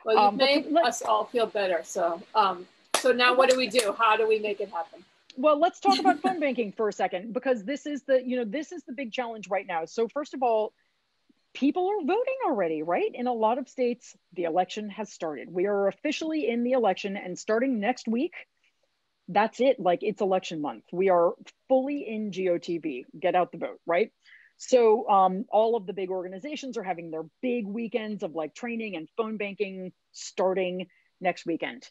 Well, 0.03 0.15
you've 0.15 0.25
um, 0.25 0.37
made 0.37 0.75
us 0.75 1.01
all 1.01 1.25
feel 1.25 1.47
better. 1.47 1.81
So, 1.83 2.21
um, 2.35 2.67
so 2.97 3.11
now 3.11 3.35
what 3.35 3.49
do 3.49 3.57
we 3.57 3.67
do? 3.67 3.95
How 3.97 4.17
do 4.17 4.27
we 4.27 4.39
make 4.39 4.59
it 4.59 4.69
happen? 4.69 5.03
Well 5.37 5.59
let's 5.59 5.79
talk 5.79 5.99
about 5.99 6.19
phone 6.19 6.39
banking 6.41 6.73
for 6.73 6.89
a 6.89 6.93
second 6.93 7.33
because 7.33 7.63
this 7.63 7.85
is 7.85 8.03
the 8.03 8.21
you 8.25 8.37
know 8.37 8.45
this 8.45 8.71
is 8.71 8.83
the 8.85 8.93
big 8.93 9.11
challenge 9.11 9.47
right 9.49 9.65
now. 9.65 9.85
So 9.85 10.07
first 10.07 10.33
of 10.33 10.43
all 10.43 10.73
people 11.53 11.87
are 11.87 12.05
voting 12.05 12.37
already 12.45 12.83
right? 12.83 13.11
In 13.13 13.27
a 13.27 13.33
lot 13.33 13.57
of 13.57 13.69
states 13.69 14.15
the 14.33 14.43
election 14.43 14.89
has 14.89 15.13
started. 15.13 15.49
We 15.51 15.67
are 15.67 15.87
officially 15.87 16.49
in 16.49 16.63
the 16.63 16.73
election 16.73 17.15
and 17.15 17.37
starting 17.37 17.79
next 17.79 18.07
week 18.07 18.33
that's 19.29 19.59
it. 19.59 19.79
Like 19.79 19.99
it's 20.03 20.21
election 20.21 20.61
month. 20.61 20.85
We 20.91 21.09
are 21.09 21.33
fully 21.67 22.07
in 22.07 22.31
gotv 22.31 23.03
get 23.19 23.35
out 23.35 23.51
the 23.51 23.59
vote 23.59 23.79
right? 23.85 24.11
So 24.59 25.07
um, 25.07 25.45
all 25.51 25.75
of 25.75 25.85
the 25.85 25.93
big 25.93 26.09
organizations 26.09 26.77
are 26.77 26.83
having 26.83 27.11
their 27.11 27.23
big 27.43 27.67
weekends 27.67 28.23
of 28.23 28.33
like 28.33 28.55
training 28.55 28.95
and 28.95 29.07
phone 29.15 29.37
banking 29.37 29.91
starting 30.13 30.87
next 31.21 31.45
weekend 31.45 31.87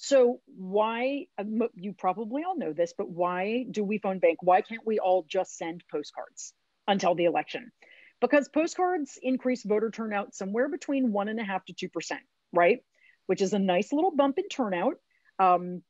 so 0.00 0.40
why 0.46 1.26
um, 1.38 1.60
you 1.74 1.92
probably 1.92 2.44
all 2.44 2.56
know 2.56 2.72
this, 2.72 2.94
but 2.96 3.10
why 3.10 3.66
do 3.68 3.82
we 3.82 3.98
phone 3.98 4.20
bank? 4.20 4.38
Why 4.40 4.60
can't 4.60 4.86
we 4.86 5.00
all 5.00 5.26
just 5.28 5.58
send 5.58 5.82
postcards 5.90 6.52
until 6.86 7.16
the 7.16 7.24
election? 7.24 7.72
Because 8.20 8.48
postcards 8.48 9.18
increase 9.20 9.64
voter 9.64 9.90
turnout 9.90 10.36
somewhere 10.36 10.68
between 10.68 11.10
one 11.10 11.28
and 11.28 11.40
a 11.40 11.44
half 11.44 11.64
to 11.64 11.72
two 11.72 11.88
percent, 11.88 12.20
right? 12.52 12.78
Which 13.26 13.42
is 13.42 13.52
a 13.54 13.58
nice 13.58 13.92
little 13.92 14.12
bump 14.14 14.38
in 14.38 14.48
turnout. 14.48 14.94
Um, 15.40 15.82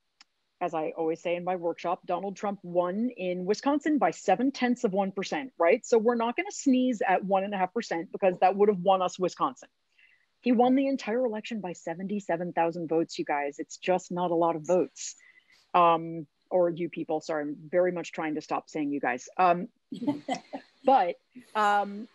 as 0.58 0.72
I 0.72 0.94
always 0.96 1.20
say 1.20 1.36
in 1.36 1.44
my 1.44 1.56
workshop, 1.56 2.00
Donald 2.06 2.34
Trump 2.34 2.60
won 2.62 3.10
in 3.14 3.44
Wisconsin 3.44 3.98
by 3.98 4.10
seven 4.10 4.52
tenths 4.52 4.84
of 4.84 4.90
1%, 4.90 5.50
right? 5.58 5.86
So 5.86 5.98
we're 5.98 6.16
not 6.16 6.34
going 6.34 6.46
to 6.46 6.54
sneeze 6.54 7.00
at 7.06 7.24
one 7.24 7.44
and 7.44 7.54
a 7.54 7.58
half 7.58 7.72
percent 7.72 8.10
because 8.10 8.34
that 8.40 8.56
would 8.56 8.68
have 8.68 8.80
won 8.80 9.00
us 9.00 9.18
Wisconsin. 9.18 9.68
He 10.40 10.52
won 10.52 10.74
the 10.74 10.86
entire 10.86 11.24
election 11.24 11.60
by 11.60 11.72
77,000 11.72 12.88
votes, 12.88 13.18
you 13.18 13.24
guys. 13.24 13.56
It's 13.58 13.76
just 13.76 14.10
not 14.10 14.30
a 14.30 14.34
lot 14.34 14.56
of 14.56 14.66
votes. 14.66 15.16
Um, 15.74 16.26
or 16.50 16.70
you 16.70 16.88
people, 16.88 17.20
sorry, 17.20 17.42
I'm 17.42 17.56
very 17.70 17.92
much 17.92 18.12
trying 18.12 18.36
to 18.36 18.40
stop 18.40 18.70
saying 18.70 18.90
you 18.90 19.00
guys. 19.00 19.28
Um, 19.36 19.68
but 20.84 21.16
um, 21.54 22.08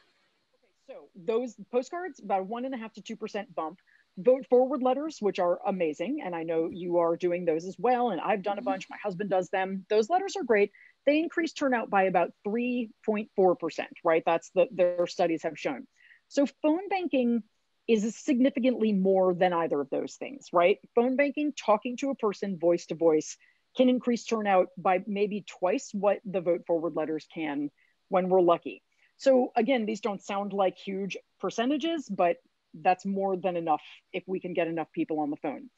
okay, 0.56 0.64
so 0.88 1.10
those 1.16 1.56
postcards, 1.72 2.20
about 2.20 2.48
one 2.48 2.66
and 2.66 2.74
a 2.74 2.78
half 2.78 2.94
to 2.94 3.02
2% 3.02 3.46
bump 3.54 3.80
vote 4.18 4.46
forward 4.50 4.84
letters, 4.84 5.18
which 5.20 5.40
are 5.40 5.60
amazing. 5.66 6.22
And 6.24 6.36
I 6.36 6.44
know 6.44 6.70
you 6.72 6.98
are 6.98 7.16
doing 7.16 7.46
those 7.46 7.66
as 7.66 7.76
well. 7.80 8.12
And 8.12 8.22
I've 8.22 8.44
done 8.44 8.60
a 8.60 8.62
bunch, 8.62 8.88
my 8.90 8.98
husband 9.04 9.30
does 9.30 9.50
them. 9.50 9.86
Those 9.90 10.10
letters 10.10 10.36
are 10.36 10.44
great. 10.44 10.72
They 11.06 11.20
increase 11.20 11.54
turnout 11.54 11.90
by 11.90 12.04
about 12.04 12.32
3.4%, 12.48 13.86
right? 14.04 14.24
That's 14.26 14.50
the 14.56 14.68
their 14.72 15.08
studies 15.08 15.44
have 15.44 15.58
shown. 15.58 15.88
So 16.28 16.46
phone 16.62 16.88
banking 16.90 17.44
is 17.88 18.16
significantly 18.16 18.94
more 18.94 19.34
than 19.34 19.54
either 19.54 19.80
of 19.80 19.90
those 19.90 20.16
things, 20.16 20.48
right? 20.54 20.78
Phone 20.96 21.16
banking, 21.16 21.54
talking 21.54 21.98
to 21.98 22.10
a 22.12 22.16
person 22.16 22.58
voice 22.58 22.86
to 22.88 22.96
voice, 22.96 23.38
can 23.76 23.90
increase 23.90 24.24
turnout 24.24 24.68
by 24.78 25.04
maybe 25.08 25.44
twice 25.48 25.90
what 25.94 26.20
the 26.26 26.42
vote 26.42 26.66
forward 26.66 26.96
letters 26.96 27.28
can 27.34 27.72
when 28.10 28.30
we're 28.30 28.42
lucky. 28.42 28.84
So 29.18 29.52
again, 29.56 29.86
these 29.86 30.02
don't 30.02 30.22
sound 30.22 30.54
like 30.54 30.78
huge 30.78 31.18
percentages, 31.40 32.08
but 32.10 32.38
that's 32.74 33.06
more 33.06 33.36
than 33.38 33.58
enough 33.58 33.84
if 34.12 34.24
we 34.28 34.40
can 34.40 34.54
get 34.54 34.68
enough 34.68 34.92
people 34.92 35.20
on 35.20 35.30
the 35.30 35.38
phone. 35.38 35.70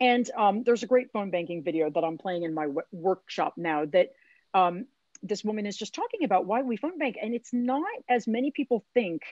And 0.00 0.30
um, 0.36 0.62
there's 0.64 0.82
a 0.82 0.86
great 0.86 1.10
phone 1.12 1.30
banking 1.30 1.64
video 1.64 1.90
that 1.90 2.04
I'm 2.04 2.18
playing 2.18 2.44
in 2.44 2.54
my 2.54 2.68
workshop 2.92 3.54
now 3.56 3.84
that 3.86 4.10
um, 4.54 4.86
this 5.22 5.42
woman 5.42 5.66
is 5.66 5.76
just 5.76 5.94
talking 5.94 6.24
about 6.24 6.46
why 6.46 6.62
we 6.62 6.76
phone 6.76 6.98
bank. 6.98 7.16
And 7.20 7.34
it's 7.34 7.52
not 7.52 7.82
as 8.08 8.28
many 8.28 8.52
people 8.52 8.84
think 8.94 9.22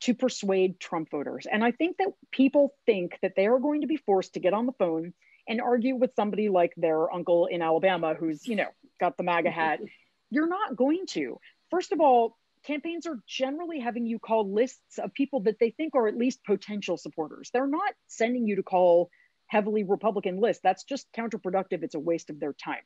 to 0.00 0.14
persuade 0.14 0.80
Trump 0.80 1.10
voters. 1.10 1.46
And 1.50 1.62
I 1.62 1.72
think 1.72 1.98
that 1.98 2.08
people 2.30 2.74
think 2.86 3.18
that 3.22 3.34
they 3.36 3.46
are 3.46 3.58
going 3.58 3.82
to 3.82 3.86
be 3.86 3.96
forced 3.96 4.34
to 4.34 4.40
get 4.40 4.54
on 4.54 4.66
the 4.66 4.72
phone 4.72 5.12
and 5.46 5.60
argue 5.60 5.96
with 5.96 6.14
somebody 6.14 6.48
like 6.48 6.72
their 6.76 7.12
uncle 7.12 7.46
in 7.46 7.60
Alabama 7.62 8.14
who's, 8.14 8.46
you 8.46 8.56
know, 8.56 8.68
got 8.98 9.16
the 9.16 9.22
MAGA 9.22 9.50
hat. 9.50 9.80
You're 10.30 10.48
not 10.48 10.76
going 10.76 11.06
to. 11.08 11.38
First 11.70 11.92
of 11.92 12.00
all, 12.00 12.38
campaigns 12.64 13.06
are 13.06 13.18
generally 13.26 13.80
having 13.80 14.06
you 14.06 14.18
call 14.18 14.52
lists 14.52 14.98
of 14.98 15.12
people 15.12 15.40
that 15.40 15.58
they 15.58 15.70
think 15.70 15.94
are 15.94 16.06
at 16.06 16.16
least 16.16 16.44
potential 16.44 16.96
supporters. 16.96 17.50
They're 17.52 17.66
not 17.66 17.92
sending 18.06 18.46
you 18.46 18.56
to 18.56 18.62
call 18.62 19.10
heavily 19.46 19.82
Republican 19.82 20.40
lists. 20.40 20.62
That's 20.62 20.84
just 20.84 21.12
counterproductive. 21.12 21.82
It's 21.82 21.94
a 21.94 22.00
waste 22.00 22.30
of 22.30 22.38
their 22.38 22.52
time. 22.52 22.82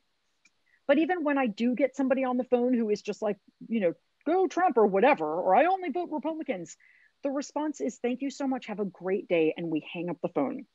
But 0.87 0.97
even 0.97 1.23
when 1.23 1.37
I 1.37 1.47
do 1.47 1.75
get 1.75 1.95
somebody 1.95 2.23
on 2.23 2.37
the 2.37 2.43
phone 2.43 2.73
who 2.73 2.89
is 2.89 3.01
just 3.01 3.21
like, 3.21 3.37
you 3.67 3.79
know, 3.79 3.93
go 4.25 4.47
Trump 4.47 4.77
or 4.77 4.87
whatever, 4.87 5.25
or 5.25 5.55
I 5.55 5.65
only 5.65 5.89
vote 5.89 6.09
Republicans, 6.11 6.75
the 7.25 7.31
response 7.31 7.81
is 7.81 7.97
thank 7.97 8.21
you 8.21 8.29
so 8.29 8.45
much. 8.45 8.67
Have 8.67 8.79
a 8.79 8.85
great 8.85 9.27
day. 9.27 9.55
And 9.57 9.71
we 9.71 9.83
hang 9.91 10.11
up 10.11 10.17
the 10.21 10.29
phone. 10.29 10.65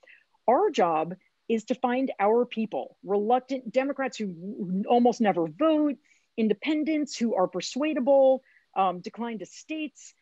Our 0.48 0.70
job 0.70 1.14
is 1.48 1.62
to 1.66 1.76
find 1.76 2.10
our 2.18 2.44
people, 2.44 2.96
reluctant 3.04 3.72
Democrats 3.72 4.18
who 4.18 4.82
almost 4.88 5.20
never 5.20 5.46
vote, 5.46 5.94
independents 6.36 7.16
who 7.16 7.36
are 7.36 7.46
persuadable, 7.46 8.42
um, 8.76 8.98
declined 8.98 9.46
states, 9.46 10.12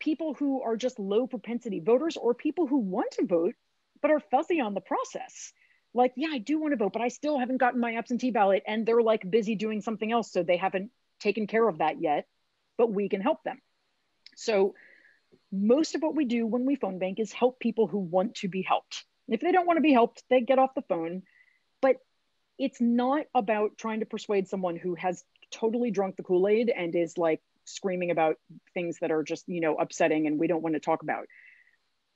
people 0.00 0.34
who 0.34 0.60
are 0.60 0.76
just 0.76 0.98
low 0.98 1.28
propensity 1.28 1.78
voters, 1.78 2.16
or 2.16 2.34
people 2.34 2.66
who 2.66 2.78
want 2.78 3.12
to 3.12 3.24
vote 3.24 3.54
but 4.02 4.10
are 4.10 4.20
fuzzy 4.20 4.60
on 4.60 4.74
the 4.74 4.80
process. 4.80 5.52
Like, 5.94 6.14
yeah, 6.16 6.30
I 6.32 6.38
do 6.38 6.58
want 6.58 6.72
to 6.72 6.76
vote, 6.76 6.94
but 6.94 7.02
I 7.02 7.08
still 7.08 7.38
haven't 7.38 7.58
gotten 7.58 7.80
my 7.80 7.94
absentee 7.94 8.32
ballot, 8.32 8.64
and 8.66 8.84
they're 8.84 9.02
like 9.02 9.28
busy 9.28 9.54
doing 9.54 9.80
something 9.82 10.10
else, 10.10 10.32
so 10.32 10.42
they 10.42 10.56
haven't 10.56 10.90
taken 11.20 11.46
care 11.46 11.66
of 11.66 11.78
that 11.78 12.00
yet. 12.00 12.26
But 12.76 12.92
we 12.92 13.08
can 13.08 13.20
help 13.20 13.44
them. 13.44 13.60
So, 14.34 14.74
most 15.52 15.94
of 15.94 16.02
what 16.02 16.14
we 16.14 16.24
do 16.24 16.46
when 16.46 16.66
we 16.66 16.76
phone 16.76 16.98
bank 16.98 17.18
is 17.18 17.32
help 17.32 17.60
people 17.60 17.86
who 17.86 17.98
want 17.98 18.36
to 18.36 18.48
be 18.48 18.62
helped. 18.62 19.04
If 19.28 19.40
they 19.40 19.52
don't 19.52 19.66
want 19.66 19.76
to 19.76 19.82
be 19.82 19.92
helped, 19.92 20.22
they 20.30 20.40
get 20.40 20.58
off 20.58 20.74
the 20.74 20.82
phone. 20.82 21.22
But 21.80 21.96
it's 22.58 22.80
not 22.80 23.26
about 23.34 23.76
trying 23.76 24.00
to 24.00 24.06
persuade 24.06 24.48
someone 24.48 24.76
who 24.76 24.94
has 24.94 25.24
totally 25.50 25.90
drunk 25.90 26.16
the 26.16 26.22
Kool 26.22 26.48
Aid 26.48 26.70
and 26.74 26.94
is 26.94 27.18
like 27.18 27.40
screaming 27.64 28.10
about 28.10 28.36
things 28.74 28.98
that 29.00 29.10
are 29.10 29.22
just, 29.22 29.48
you 29.48 29.60
know, 29.60 29.76
upsetting 29.76 30.26
and 30.26 30.38
we 30.38 30.46
don't 30.46 30.62
want 30.62 30.74
to 30.74 30.80
talk 30.80 31.02
about. 31.02 31.26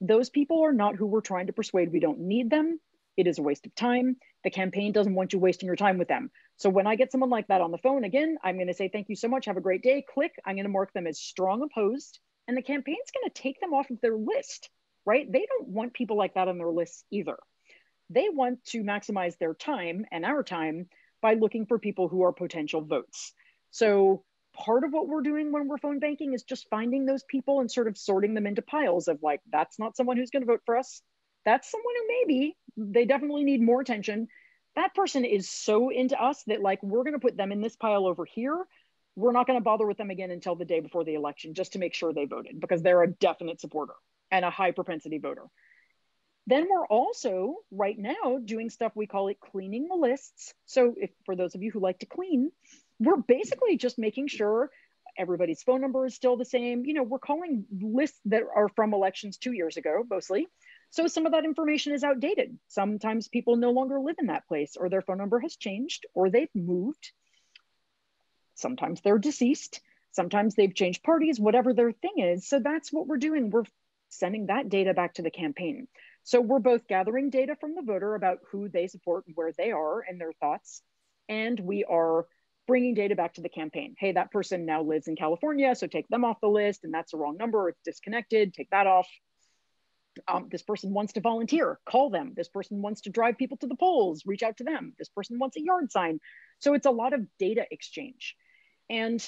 Those 0.00 0.30
people 0.30 0.62
are 0.64 0.72
not 0.72 0.96
who 0.96 1.06
we're 1.06 1.20
trying 1.20 1.48
to 1.48 1.52
persuade. 1.52 1.92
We 1.92 2.00
don't 2.00 2.20
need 2.20 2.50
them. 2.50 2.80
It 3.16 3.26
is 3.26 3.38
a 3.38 3.42
waste 3.42 3.66
of 3.66 3.74
time. 3.74 4.16
The 4.44 4.50
campaign 4.50 4.92
doesn't 4.92 5.14
want 5.14 5.32
you 5.32 5.38
wasting 5.38 5.66
your 5.66 5.76
time 5.76 5.98
with 5.98 6.08
them. 6.08 6.30
So 6.56 6.70
when 6.70 6.86
I 6.86 6.96
get 6.96 7.12
someone 7.12 7.28
like 7.28 7.48
that 7.48 7.60
on 7.60 7.70
the 7.70 7.78
phone, 7.78 8.04
again, 8.04 8.38
I'm 8.42 8.56
going 8.56 8.68
to 8.68 8.74
say, 8.74 8.88
thank 8.88 9.08
you 9.10 9.16
so 9.16 9.28
much. 9.28 9.44
Have 9.46 9.58
a 9.58 9.62
great 9.62 9.82
day. 9.82 10.04
Click. 10.08 10.32
I'm 10.46 10.56
going 10.56 10.64
to 10.64 10.70
mark 10.70 10.92
them 10.94 11.06
as 11.06 11.20
strong 11.20 11.62
opposed. 11.62 12.18
And 12.50 12.56
the 12.56 12.62
campaign's 12.62 13.12
going 13.14 13.30
to 13.30 13.42
take 13.42 13.60
them 13.60 13.72
off 13.72 13.90
of 13.90 14.00
their 14.00 14.16
list, 14.16 14.70
right? 15.06 15.24
They 15.30 15.46
don't 15.46 15.68
want 15.68 15.94
people 15.94 16.16
like 16.16 16.34
that 16.34 16.48
on 16.48 16.58
their 16.58 16.72
lists 16.72 17.04
either. 17.12 17.36
They 18.10 18.28
want 18.28 18.64
to 18.70 18.82
maximize 18.82 19.38
their 19.38 19.54
time 19.54 20.04
and 20.10 20.24
our 20.24 20.42
time 20.42 20.88
by 21.22 21.34
looking 21.34 21.66
for 21.66 21.78
people 21.78 22.08
who 22.08 22.24
are 22.24 22.32
potential 22.32 22.80
votes. 22.80 23.32
So 23.70 24.24
part 24.52 24.82
of 24.82 24.92
what 24.92 25.06
we're 25.06 25.22
doing 25.22 25.52
when 25.52 25.68
we're 25.68 25.78
phone 25.78 26.00
banking 26.00 26.32
is 26.34 26.42
just 26.42 26.68
finding 26.70 27.06
those 27.06 27.22
people 27.22 27.60
and 27.60 27.70
sort 27.70 27.86
of 27.86 27.96
sorting 27.96 28.34
them 28.34 28.48
into 28.48 28.62
piles 28.62 29.06
of 29.06 29.22
like, 29.22 29.42
that's 29.52 29.78
not 29.78 29.96
someone 29.96 30.16
who's 30.16 30.30
going 30.30 30.42
to 30.42 30.52
vote 30.52 30.62
for 30.66 30.76
us. 30.76 31.02
That's 31.44 31.70
someone 31.70 31.94
who 32.00 32.08
maybe 32.08 32.56
they 32.76 33.04
definitely 33.04 33.44
need 33.44 33.62
more 33.62 33.80
attention. 33.80 34.26
That 34.74 34.92
person 34.96 35.24
is 35.24 35.48
so 35.48 35.90
into 35.90 36.20
us 36.20 36.42
that 36.48 36.62
like 36.62 36.82
we're 36.82 37.04
going 37.04 37.14
to 37.14 37.20
put 37.20 37.36
them 37.36 37.52
in 37.52 37.60
this 37.60 37.76
pile 37.76 38.08
over 38.08 38.24
here. 38.24 38.66
We're 39.16 39.32
not 39.32 39.46
going 39.46 39.58
to 39.58 39.64
bother 39.64 39.86
with 39.86 39.98
them 39.98 40.10
again 40.10 40.30
until 40.30 40.54
the 40.54 40.64
day 40.64 40.80
before 40.80 41.04
the 41.04 41.14
election 41.14 41.54
just 41.54 41.72
to 41.72 41.78
make 41.78 41.94
sure 41.94 42.12
they 42.12 42.26
voted 42.26 42.60
because 42.60 42.82
they're 42.82 43.02
a 43.02 43.12
definite 43.12 43.60
supporter 43.60 43.94
and 44.30 44.44
a 44.44 44.50
high 44.50 44.70
propensity 44.70 45.18
voter. 45.18 45.44
Then 46.46 46.68
we're 46.70 46.86
also 46.86 47.56
right 47.70 47.98
now 47.98 48.38
doing 48.44 48.70
stuff 48.70 48.92
we 48.94 49.06
call 49.06 49.28
it 49.28 49.38
cleaning 49.40 49.88
the 49.88 49.94
lists. 49.94 50.54
So 50.66 50.94
if 50.96 51.10
for 51.24 51.36
those 51.36 51.54
of 51.54 51.62
you 51.62 51.70
who 51.70 51.80
like 51.80 51.98
to 52.00 52.06
clean, 52.06 52.50
we're 52.98 53.16
basically 53.16 53.76
just 53.76 53.98
making 53.98 54.28
sure 54.28 54.70
everybody's 55.18 55.62
phone 55.62 55.80
number 55.80 56.06
is 56.06 56.14
still 56.14 56.36
the 56.36 56.44
same. 56.44 56.84
You 56.84 56.94
know, 56.94 57.02
we're 57.02 57.18
calling 57.18 57.66
lists 57.80 58.20
that 58.26 58.42
are 58.54 58.68
from 58.70 58.94
elections 58.94 59.36
two 59.36 59.52
years 59.52 59.76
ago, 59.76 60.04
mostly. 60.08 60.46
So 60.90 61.06
some 61.06 61.26
of 61.26 61.32
that 61.32 61.44
information 61.44 61.92
is 61.92 62.02
outdated. 62.02 62.58
Sometimes 62.68 63.28
people 63.28 63.56
no 63.56 63.70
longer 63.70 64.00
live 64.00 64.16
in 64.18 64.26
that 64.26 64.48
place, 64.48 64.76
or 64.76 64.88
their 64.88 65.02
phone 65.02 65.18
number 65.18 65.38
has 65.40 65.56
changed, 65.56 66.06
or 66.14 66.30
they've 66.30 66.48
moved. 66.54 67.12
Sometimes 68.60 69.00
they're 69.00 69.18
deceased. 69.18 69.80
Sometimes 70.12 70.54
they've 70.54 70.74
changed 70.74 71.02
parties, 71.02 71.38
whatever 71.38 71.72
their 71.72 71.92
thing 71.92 72.18
is. 72.18 72.48
So 72.48 72.58
that's 72.58 72.92
what 72.92 73.06
we're 73.06 73.18
doing. 73.18 73.50
We're 73.50 73.64
sending 74.08 74.46
that 74.46 74.68
data 74.68 74.92
back 74.92 75.14
to 75.14 75.22
the 75.22 75.30
campaign. 75.30 75.86
So 76.24 76.40
we're 76.40 76.58
both 76.58 76.86
gathering 76.86 77.30
data 77.30 77.56
from 77.60 77.74
the 77.74 77.82
voter 77.82 78.14
about 78.14 78.38
who 78.50 78.68
they 78.68 78.88
support 78.88 79.26
and 79.26 79.36
where 79.36 79.52
they 79.56 79.70
are 79.70 80.00
and 80.00 80.20
their 80.20 80.32
thoughts. 80.32 80.82
And 81.28 81.58
we 81.58 81.84
are 81.84 82.26
bringing 82.66 82.94
data 82.94 83.16
back 83.16 83.34
to 83.34 83.40
the 83.40 83.48
campaign. 83.48 83.94
Hey, 83.98 84.12
that 84.12 84.30
person 84.30 84.66
now 84.66 84.82
lives 84.82 85.08
in 85.08 85.16
California, 85.16 85.74
so 85.74 85.86
take 85.86 86.08
them 86.08 86.24
off 86.24 86.40
the 86.40 86.48
list, 86.48 86.84
and 86.84 86.94
that's 86.94 87.12
the 87.12 87.18
wrong 87.18 87.36
number, 87.36 87.68
it's 87.68 87.80
disconnected, 87.84 88.54
take 88.54 88.70
that 88.70 88.86
off. 88.86 89.08
Um, 90.28 90.48
this 90.50 90.62
person 90.62 90.92
wants 90.92 91.14
to 91.14 91.20
volunteer, 91.20 91.78
call 91.84 92.10
them. 92.10 92.32
This 92.36 92.48
person 92.48 92.82
wants 92.82 93.02
to 93.02 93.10
drive 93.10 93.38
people 93.38 93.56
to 93.58 93.66
the 93.66 93.76
polls, 93.76 94.22
reach 94.26 94.42
out 94.42 94.56
to 94.58 94.64
them. 94.64 94.92
This 94.98 95.08
person 95.08 95.38
wants 95.38 95.56
a 95.56 95.64
yard 95.64 95.90
sign. 95.90 96.20
So 96.58 96.74
it's 96.74 96.86
a 96.86 96.90
lot 96.90 97.12
of 97.12 97.26
data 97.38 97.64
exchange. 97.70 98.36
And 98.90 99.24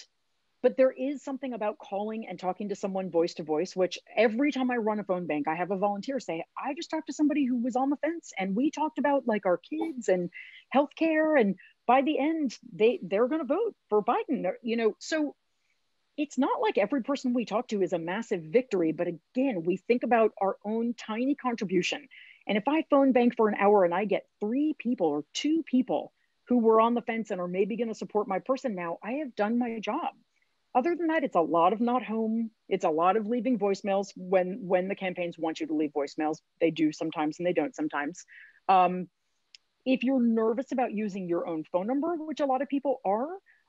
but 0.62 0.76
there 0.76 0.92
is 0.92 1.22
something 1.22 1.54
about 1.54 1.78
calling 1.78 2.28
and 2.28 2.38
talking 2.38 2.68
to 2.68 2.76
someone 2.76 3.10
voice 3.10 3.34
to 3.34 3.42
voice, 3.42 3.74
which 3.74 3.98
every 4.16 4.52
time 4.52 4.70
I 4.70 4.76
run 4.76 5.00
a 5.00 5.04
phone 5.04 5.26
bank, 5.26 5.48
I 5.48 5.56
have 5.56 5.72
a 5.72 5.76
volunteer 5.76 6.20
say, 6.20 6.44
I 6.56 6.74
just 6.74 6.88
talked 6.88 7.08
to 7.08 7.12
somebody 7.12 7.44
who 7.44 7.56
was 7.56 7.74
on 7.74 7.90
the 7.90 7.96
fence 7.96 8.32
and 8.38 8.54
we 8.54 8.70
talked 8.70 8.98
about 8.98 9.26
like 9.26 9.44
our 9.44 9.58
kids 9.58 10.08
and 10.08 10.30
healthcare 10.72 11.40
and 11.40 11.56
by 11.86 12.02
the 12.02 12.18
end 12.18 12.56
they 12.72 13.00
they're 13.02 13.26
going 13.26 13.40
to 13.40 13.46
vote 13.46 13.74
for 13.88 14.04
biden. 14.04 14.50
You 14.62 14.76
know 14.76 14.96
so 14.98 15.34
it's 16.16 16.38
not 16.38 16.60
like 16.60 16.78
every 16.78 17.02
person 17.02 17.34
we 17.34 17.44
talk 17.44 17.68
to 17.68 17.82
is 17.82 17.92
a 17.92 17.98
massive 17.98 18.42
victory 18.42 18.92
but 18.92 19.08
again 19.08 19.62
we 19.64 19.78
think 19.78 20.02
about 20.02 20.32
our 20.40 20.56
own 20.64 20.94
tiny 20.94 21.34
contribution. 21.34 22.08
And 22.46 22.56
if 22.56 22.64
i 22.68 22.84
phone 22.90 23.12
bank 23.12 23.36
for 23.36 23.48
an 23.48 23.56
hour 23.58 23.84
and 23.84 23.94
i 23.94 24.04
get 24.04 24.26
three 24.40 24.74
people 24.78 25.08
or 25.08 25.24
two 25.34 25.64
people 25.64 26.12
who 26.52 26.58
were 26.58 26.82
on 26.82 26.92
the 26.92 27.00
fence 27.00 27.30
and 27.30 27.40
are 27.40 27.48
maybe 27.48 27.78
going 27.78 27.88
to 27.88 27.94
support 27.94 28.28
my 28.28 28.38
person 28.38 28.74
now 28.74 28.98
i 29.02 29.12
have 29.12 29.34
done 29.34 29.58
my 29.58 29.78
job 29.78 30.10
other 30.74 30.94
than 30.94 31.06
that 31.06 31.24
it's 31.24 31.36
a 31.36 31.40
lot 31.40 31.72
of 31.72 31.80
not 31.80 32.04
home 32.04 32.50
it's 32.68 32.84
a 32.84 32.90
lot 32.90 33.16
of 33.16 33.26
leaving 33.26 33.58
voicemails 33.58 34.08
when 34.16 34.58
when 34.60 34.86
the 34.86 34.94
campaigns 34.94 35.38
want 35.38 35.60
you 35.60 35.66
to 35.66 35.74
leave 35.74 35.92
voicemails 35.96 36.36
they 36.60 36.70
do 36.70 36.92
sometimes 36.92 37.38
and 37.38 37.46
they 37.46 37.54
don't 37.54 37.74
sometimes 37.74 38.26
um, 38.68 39.08
if 39.84 40.04
you're 40.04 40.22
nervous 40.22 40.72
about 40.72 40.92
using 40.92 41.28
your 41.28 41.46
own 41.46 41.64
phone 41.64 41.86
number, 41.86 42.14
which 42.16 42.40
a 42.40 42.46
lot 42.46 42.62
of 42.62 42.68
people 42.68 43.00
are, 43.04 43.26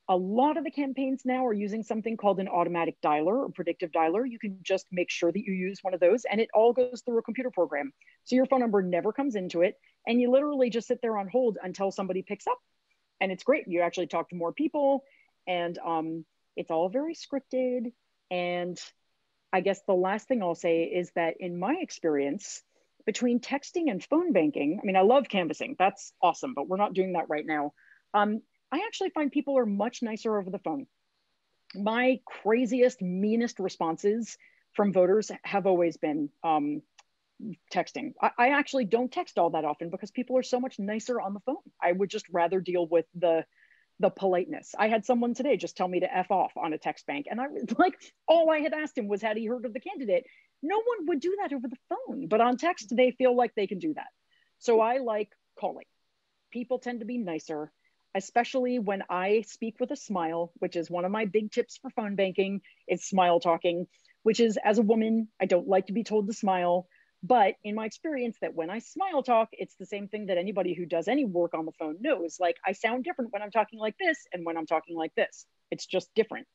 a 0.09 0.15
lot 0.15 0.57
of 0.57 0.63
the 0.63 0.71
campaigns 0.71 1.21
now 1.25 1.45
are 1.45 1.53
using 1.53 1.81
something 1.81 2.17
called 2.17 2.39
an 2.39 2.49
automatic 2.49 2.95
dialer 3.01 3.45
or 3.45 3.49
predictive 3.49 3.91
dialer. 3.91 4.29
You 4.29 4.37
can 4.37 4.59
just 4.61 4.85
make 4.91 5.09
sure 5.09 5.31
that 5.31 5.39
you 5.39 5.53
use 5.53 5.79
one 5.81 5.93
of 5.93 6.01
those 6.01 6.25
and 6.29 6.41
it 6.41 6.49
all 6.53 6.73
goes 6.73 7.01
through 7.05 7.19
a 7.19 7.23
computer 7.23 7.49
program. 7.49 7.93
So 8.25 8.35
your 8.35 8.45
phone 8.45 8.59
number 8.59 8.81
never 8.81 9.13
comes 9.13 9.35
into 9.35 9.61
it. 9.61 9.75
And 10.05 10.19
you 10.19 10.29
literally 10.29 10.69
just 10.69 10.87
sit 10.87 10.99
there 11.01 11.17
on 11.17 11.29
hold 11.29 11.57
until 11.63 11.89
somebody 11.89 12.21
picks 12.21 12.47
up. 12.47 12.59
And 13.23 13.31
it's 13.31 13.45
great. 13.45 13.69
You 13.69 13.81
actually 13.81 14.07
talk 14.07 14.29
to 14.29 14.35
more 14.35 14.51
people, 14.51 15.05
and 15.47 15.79
um, 15.79 16.25
it's 16.57 16.69
all 16.69 16.89
very 16.89 17.15
scripted. 17.15 17.93
And 18.29 18.77
I 19.53 19.61
guess 19.61 19.81
the 19.87 19.93
last 19.93 20.27
thing 20.27 20.43
I'll 20.43 20.55
say 20.55 20.83
is 20.83 21.09
that 21.15 21.35
in 21.39 21.57
my 21.57 21.77
experience, 21.79 22.61
between 23.05 23.39
texting 23.39 23.89
and 23.89 24.03
phone 24.03 24.33
banking, 24.33 24.77
I 24.81 24.85
mean, 24.85 24.97
I 24.97 25.01
love 25.01 25.29
canvassing. 25.29 25.77
That's 25.79 26.11
awesome, 26.21 26.53
but 26.53 26.67
we're 26.67 26.75
not 26.75 26.93
doing 26.93 27.13
that 27.13 27.29
right 27.29 27.45
now. 27.45 27.71
Um, 28.13 28.41
I 28.73 28.81
actually 28.85 29.11
find 29.11 29.31
people 29.31 29.57
are 29.57 29.65
much 29.65 30.01
nicer 30.01 30.37
over 30.37 30.49
the 30.49 30.59
phone. 30.59 30.85
My 31.73 32.19
craziest, 32.25 33.01
meanest 33.01 33.57
responses 33.57 34.37
from 34.73 34.91
voters 34.91 35.31
have 35.43 35.65
always 35.65 35.95
been 35.95 36.29
um, 36.43 36.81
texting. 37.73 38.13
I, 38.21 38.31
I, 38.37 38.49
actually 38.49 38.85
don't 38.85 39.11
text 39.11 39.37
all 39.37 39.51
that 39.51 39.65
often 39.65 39.89
because 39.89 40.11
people 40.11 40.37
are 40.37 40.43
so 40.43 40.59
much 40.59 40.79
nicer 40.79 41.19
on 41.19 41.33
the 41.33 41.39
phone. 41.41 41.57
I 41.81 41.91
would 41.91 42.09
just 42.09 42.25
rather 42.31 42.59
deal 42.59 42.87
with 42.87 43.05
the 43.15 43.45
the 43.99 44.09
politeness. 44.09 44.73
I 44.77 44.87
had 44.87 45.05
someone 45.05 45.33
today 45.33 45.55
just 45.55 45.77
tell 45.77 45.87
me 45.87 45.99
to 45.99 46.17
F 46.17 46.31
off 46.31 46.51
on 46.57 46.73
a 46.73 46.77
text 46.77 47.05
bank. 47.05 47.27
And 47.29 47.39
I 47.39 47.47
was 47.47 47.63
like, 47.77 47.93
all 48.27 48.49
I 48.49 48.59
had 48.59 48.73
asked 48.73 48.97
him 48.97 49.07
was, 49.07 49.21
had 49.21 49.37
he 49.37 49.45
heard 49.45 49.65
of 49.65 49.73
the 49.73 49.79
candidate? 49.79 50.25
No 50.61 50.77
one 50.77 51.07
would 51.07 51.19
do 51.19 51.37
that 51.41 51.53
over 51.53 51.67
the 51.67 51.77
phone, 51.89 52.27
but 52.27 52.41
on 52.41 52.57
text, 52.57 52.93
they 52.95 53.11
feel 53.11 53.35
like 53.35 53.53
they 53.55 53.67
can 53.67 53.79
do 53.79 53.93
that. 53.93 54.07
So 54.59 54.81
I 54.81 54.97
like 54.97 55.29
calling. 55.59 55.85
People 56.51 56.79
tend 56.79 57.01
to 57.01 57.05
be 57.05 57.17
nicer, 57.17 57.71
especially 58.15 58.79
when 58.79 59.03
I 59.09 59.43
speak 59.47 59.79
with 59.79 59.91
a 59.91 59.95
smile, 59.95 60.51
which 60.59 60.75
is 60.75 60.89
one 60.89 61.05
of 61.05 61.11
my 61.11 61.25
big 61.25 61.51
tips 61.51 61.77
for 61.81 61.89
phone 61.91 62.15
banking, 62.15 62.61
is 62.87 63.05
smile 63.05 63.39
talking, 63.39 63.87
which 64.23 64.39
is 64.39 64.57
as 64.63 64.77
a 64.77 64.83
woman, 64.83 65.27
I 65.41 65.45
don't 65.45 65.67
like 65.67 65.87
to 65.87 65.93
be 65.93 66.03
told 66.03 66.27
to 66.27 66.33
smile. 66.33 66.87
But 67.23 67.55
in 67.63 67.75
my 67.75 67.85
experience, 67.85 68.37
that 68.41 68.53
when 68.53 68.69
I 68.69 68.79
smile 68.79 69.23
talk, 69.23 69.49
it's 69.53 69.75
the 69.75 69.85
same 69.85 70.09
thing 70.09 70.25
that 70.25 70.37
anybody 70.37 70.73
who 70.73 70.85
does 70.85 71.07
any 71.07 71.23
work 71.23 71.53
on 71.53 71.65
the 71.65 71.71
phone 71.71 71.97
knows. 72.01 72.37
Like 72.39 72.57
I 72.65 72.73
sound 72.73 73.05
different 73.05 73.31
when 73.31 73.41
I'm 73.41 73.51
talking 73.51 73.79
like 73.79 73.95
this 73.97 74.17
and 74.33 74.45
when 74.45 74.57
I'm 74.57 74.65
talking 74.65 74.97
like 74.97 75.15
this. 75.15 75.45
It's 75.71 75.85
just 75.85 76.13
different. 76.15 76.47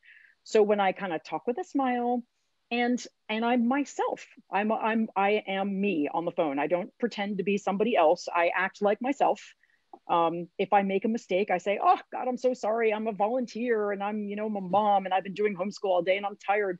So 0.45 0.63
when 0.63 0.79
I 0.79 0.93
kind 0.93 1.13
of 1.15 1.25
talk 1.25 1.47
with 1.47 1.59
a 1.59 1.65
smile, 1.65 2.23
and 2.71 3.03
and 3.31 3.45
I'm 3.45 3.67
myself. 3.67 4.27
I'm 4.53 4.71
I'm 4.71 5.09
I 5.17 5.43
am 5.47 5.81
me 5.81 6.09
on 6.13 6.27
the 6.27 6.33
phone. 6.33 6.59
I 6.59 6.67
don't 6.67 6.91
pretend 6.99 7.39
to 7.39 7.45
be 7.45 7.57
somebody 7.57 7.97
else. 7.97 8.29
I 8.35 8.51
act 8.55 8.83
like 8.83 9.01
myself. 9.01 9.41
Um, 10.09 10.49
if 10.59 10.73
I 10.73 10.83
make 10.83 11.05
a 11.07 11.09
mistake, 11.09 11.51
I 11.51 11.59
say, 11.59 11.79
"Oh 11.83 11.99
God, 12.13 12.29
I'm 12.29 12.37
so 12.37 12.53
sorry. 12.55 12.93
I'm 12.93 13.07
a 13.07 13.13
volunteer, 13.13 13.93
and 13.93 14.03
I'm 14.03 14.25
you 14.25 14.37
know 14.37 14.47
I'm 14.47 14.57
a 14.57 14.61
mom, 14.61 15.07
and 15.07 15.15
I've 15.15 15.25
been 15.25 15.35
doing 15.35 15.57
homeschool 15.57 15.91
all 15.91 16.03
day, 16.03 16.17
and 16.19 16.27
I'm 16.27 16.37
tired." 16.37 16.79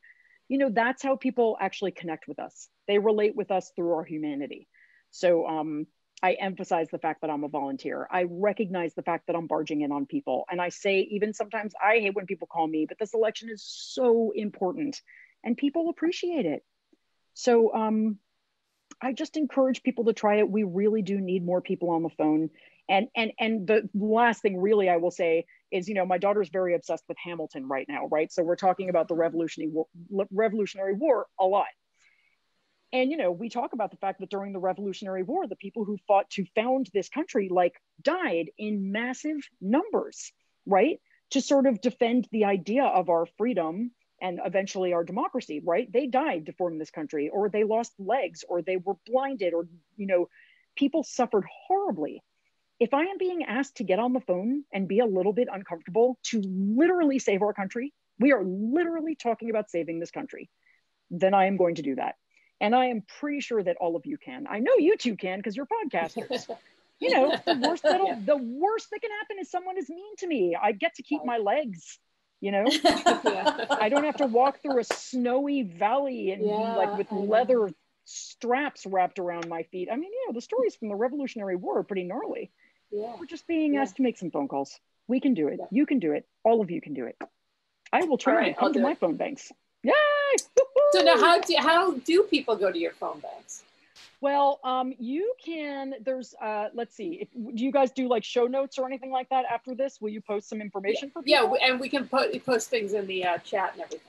You 0.49 0.59
know, 0.59 0.71
that's 0.71 1.03
how 1.03 1.17
people 1.17 1.57
actually 1.61 1.93
connect 1.93 2.27
with 2.27 2.39
us 2.39 2.69
they 2.89 2.99
relate 2.99 3.37
with 3.37 3.53
us 3.53 3.71
through 3.77 3.93
our 3.93 4.03
humanity. 4.03 4.67
So 5.11 5.47
um, 5.47 5.87
I 6.23 6.33
emphasize 6.33 6.89
the 6.91 6.99
fact 6.99 7.21
that 7.21 7.31
I'm 7.31 7.45
a 7.45 7.49
volunteer. 7.49 8.09
I 8.11 8.25
recognize 8.29 8.95
the 8.95 9.03
fact 9.03 9.29
that 9.29 9.37
I'm 9.37 9.47
barging 9.47 9.83
in 9.83 9.93
on 9.93 10.07
people. 10.07 10.45
And 10.51 10.61
I 10.61 10.71
say, 10.71 11.01
even 11.11 11.35
sometimes 11.35 11.75
I 11.81 11.99
hate 11.99 12.17
when 12.17 12.27
people 12.27 12.49
call 12.51 12.67
me, 12.67 12.87
but 12.89 12.99
this 12.99 13.15
election 13.15 13.51
is 13.51 13.63
so 13.63 14.33
important 14.35 15.01
and 15.45 15.57
people 15.57 15.91
appreciate 15.91 16.47
it. 16.47 16.65
So 17.35 17.73
um, 17.73 18.19
I 19.01 19.13
just 19.13 19.37
encourage 19.37 19.83
people 19.83 20.07
to 20.07 20.13
try 20.13 20.37
it. 20.39 20.51
We 20.51 20.65
really 20.65 21.03
do 21.03 21.21
need 21.21 21.45
more 21.45 21.61
people 21.61 21.91
on 21.91 22.03
the 22.03 22.09
phone. 22.09 22.51
And 22.89 23.09
and 23.15 23.33
and 23.39 23.67
the 23.67 23.89
last 23.95 24.41
thing 24.41 24.59
really 24.59 24.89
I 24.89 24.97
will 24.97 25.11
say 25.11 25.45
is, 25.71 25.89
you 25.89 25.95
know, 25.95 26.07
my 26.07 26.19
daughter's 26.19 26.49
very 26.49 26.75
obsessed 26.75 27.05
with 27.09 27.19
Hamilton 27.23 27.69
right 27.69 27.87
now, 27.89 28.07
right? 28.07 28.33
So 28.33 28.43
we're 28.43 28.57
talking 28.57 28.89
about 28.91 29.09
the 29.09 29.15
Revolutionary 29.15 29.71
War, 29.71 29.87
Revolutionary 30.31 30.95
War 30.95 31.27
a 31.39 31.45
lot. 31.45 31.67
And, 32.93 33.11
you 33.11 33.19
know, 33.19 33.31
we 33.33 33.51
talk 33.51 33.75
about 33.75 33.91
the 33.91 33.99
fact 33.99 34.21
that 34.21 34.31
during 34.31 34.53
the 34.53 34.59
Revolutionary 34.59 35.23
War, 35.23 35.47
the 35.47 35.57
people 35.57 35.85
who 35.85 35.99
fought 36.07 36.31
to 36.31 36.47
found 36.55 36.89
this 36.95 37.11
country 37.11 37.51
like 37.51 37.75
died 38.01 38.51
in 38.57 38.93
massive 38.93 39.37
numbers, 39.61 40.33
right? 40.65 40.99
To 41.33 41.43
sort 41.43 41.67
of 41.67 41.83
defend 41.83 42.27
the 42.33 42.47
idea 42.47 42.85
of 42.85 43.11
our 43.11 43.27
freedom 43.37 43.91
and 44.23 44.41
eventually 44.45 44.95
our 44.95 45.05
democracy, 45.05 45.61
right? 45.63 45.93
They 45.93 46.07
died 46.07 46.47
to 46.47 46.53
form 46.53 46.79
this 46.79 46.91
country, 46.91 47.29
or 47.29 47.51
they 47.51 47.65
lost 47.65 47.93
legs, 47.99 48.43
or 48.49 48.63
they 48.63 48.79
were 48.79 48.97
blinded, 49.07 49.53
or, 49.53 49.69
you 49.97 50.07
know, 50.07 50.29
people 50.75 51.05
suffered 51.05 51.45
horribly. 51.67 52.23
If 52.81 52.95
I 52.95 53.03
am 53.03 53.19
being 53.19 53.45
asked 53.45 53.77
to 53.77 53.85
get 53.85 53.99
on 53.99 54.13
the 54.13 54.21
phone 54.21 54.65
and 54.73 54.87
be 54.87 55.01
a 55.01 55.07
little 55.07 55.33
bit 55.33 55.49
uncomfortable 55.51 56.19
to 56.25 56.41
literally 56.45 57.19
save 57.19 57.43
our 57.43 57.53
country, 57.53 57.93
we 58.21 58.33
are 58.33 58.45
literally 58.45 59.17
talking 59.17 59.51
about 59.51 59.71
saving 59.71 59.99
this 59.99 60.11
country, 60.11 60.49
then 61.11 61.35
I 61.35 61.47
am 61.47 61.57
going 61.57 61.77
to 61.77 61.83
do 61.83 61.97
that. 61.97 62.15
And 62.61 62.75
I 62.75 62.87
am 62.87 63.03
pretty 63.21 63.41
sure 63.41 63.63
that 63.63 63.77
all 63.81 63.97
of 63.97 64.07
you 64.07 64.19
can. 64.19 64.47
I 64.49 64.59
know 64.59 64.75
you 64.79 64.97
two 64.97 65.17
can 65.17 65.39
because 65.39 65.57
you're 65.57 65.67
podcasters. 65.67 66.49
you 67.01 67.11
know, 67.11 67.37
the 67.47 67.55
worst 67.55 67.85
that'll 67.85 68.09
yeah. 68.09 68.19
the 68.25 68.37
worst 68.37 68.89
that 68.91 69.01
can 69.01 69.11
happen 69.21 69.37
is 69.41 69.51
someone 69.51 69.79
is 69.79 69.89
mean 69.89 70.17
to 70.19 70.27
me. 70.27 70.57
I 70.61 70.73
get 70.73 70.97
to 70.97 71.03
keep 71.03 71.25
my 71.25 71.39
legs. 71.39 71.99
You 72.41 72.53
know, 72.53 72.67
yeah. 72.85 73.67
I 73.71 73.89
don't 73.89 74.05
have 74.05 74.19
to 74.19 74.27
walk 74.27 74.63
through 74.63 74.79
a 74.79 74.85
snowy 74.85 75.63
valley 75.63 76.31
and 76.31 76.45
yeah, 76.47 76.77
like 76.77 76.97
with 76.97 77.11
leather 77.11 77.69
straps 78.05 78.87
wrapped 78.87 79.19
around 79.19 79.49
my 79.49 79.65
feet. 79.65 79.89
I 79.91 79.97
mean, 79.97 80.11
you 80.13 80.27
know, 80.29 80.35
the 80.35 80.41
stories 80.41 80.77
from 80.77 80.89
the 80.89 80.95
Revolutionary 80.95 81.57
War 81.57 81.79
are 81.79 81.83
pretty 81.85 82.05
gnarly. 82.05 82.51
Yeah. 82.91 83.15
We're 83.19 83.27
just 83.27 83.47
being 83.47 83.77
asked 83.77 83.97
to 83.97 84.03
make 84.03 84.19
some 84.19 84.31
phone 84.31 84.49
calls. 84.49 84.79
We 85.07 85.21
can 85.21 85.35
do 85.35 85.49
it. 85.49 85.61
You 85.71 85.87
can 85.87 85.99
do 85.99 86.13
it. 86.13 86.27
All 86.45 86.61
of 86.61 86.71
you 86.71 86.81
can 86.81 86.95
do 86.95 87.07
it. 87.07 87.17
I 87.93 88.05
will 88.05 88.19
try. 88.19 88.35
Right, 88.35 88.57
Come 88.57 88.73
to 88.75 88.81
my 88.81 88.95
phone 88.95 89.17
banks. 89.17 89.51
Yay! 89.83 89.93
So 90.93 91.03
now, 91.03 91.17
how 91.19 91.41
do 91.41 91.55
how 91.59 91.93
do 91.93 92.25
people 92.25 92.57
go 92.57 92.71
to 92.71 92.79
your 92.79 92.93
phone 92.93 93.21
banks? 93.21 93.63
Well, 94.21 94.59
um, 94.65 94.93
you 94.99 95.35
can. 95.43 95.95
There's, 96.05 96.35
uh, 96.43 96.69
let's 96.75 96.95
see. 96.97 97.19
If, 97.23 97.29
do 97.33 97.65
you 97.65 97.71
guys 97.71 97.93
do 97.93 98.09
like 98.09 98.25
show 98.25 98.47
notes 98.47 98.79
or 98.79 98.87
anything 98.87 99.13
like 99.13 99.29
that 99.29 99.45
after 99.51 99.75
this? 99.75 100.01
Will 100.01 100.11
you 100.11 100.21
post 100.21 100.49
some 100.49 100.61
information 100.61 101.09
yeah. 101.09 101.13
for 101.13 101.23
people? 101.23 101.59
Yeah, 101.61 101.69
and 101.71 101.81
we 101.81 101.89
can 101.89 102.09
put 102.09 102.45
post 102.45 102.69
things 102.69 102.95
in 102.95 103.07
the 103.07 103.25
uh, 103.25 103.39
chat 103.39 103.73
and 103.75 103.83
everything. 103.83 104.01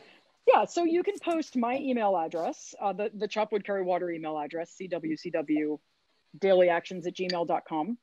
Yeah, 0.47 0.65
so 0.65 0.83
you 0.83 1.03
can 1.03 1.19
post 1.19 1.55
my 1.55 1.77
email 1.77 2.17
address, 2.17 2.73
uh, 2.81 2.93
the 2.93 3.11
the 3.13 3.27
Chop 3.27 3.51
Wood 3.51 3.65
Carry 3.65 3.83
Water 3.83 4.09
email 4.09 4.37
address, 4.37 4.75
cwcw 4.81 5.77
dailyactions 6.37 7.07
at 7.07 7.15
gmail.com 7.15 7.97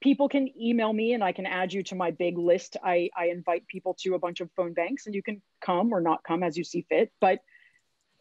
people 0.00 0.28
can 0.28 0.48
email 0.60 0.92
me 0.92 1.12
and 1.12 1.24
I 1.24 1.32
can 1.32 1.46
add 1.46 1.72
you 1.72 1.82
to 1.84 1.94
my 1.94 2.10
big 2.10 2.38
list. 2.38 2.76
I, 2.82 3.10
I 3.16 3.26
invite 3.26 3.66
people 3.66 3.96
to 4.00 4.14
a 4.14 4.18
bunch 4.18 4.40
of 4.40 4.50
phone 4.52 4.72
banks 4.72 5.06
and 5.06 5.14
you 5.14 5.22
can 5.22 5.42
come 5.60 5.92
or 5.92 6.00
not 6.00 6.22
come 6.22 6.42
as 6.42 6.56
you 6.56 6.64
see 6.64 6.86
fit. 6.88 7.12
But 7.20 7.40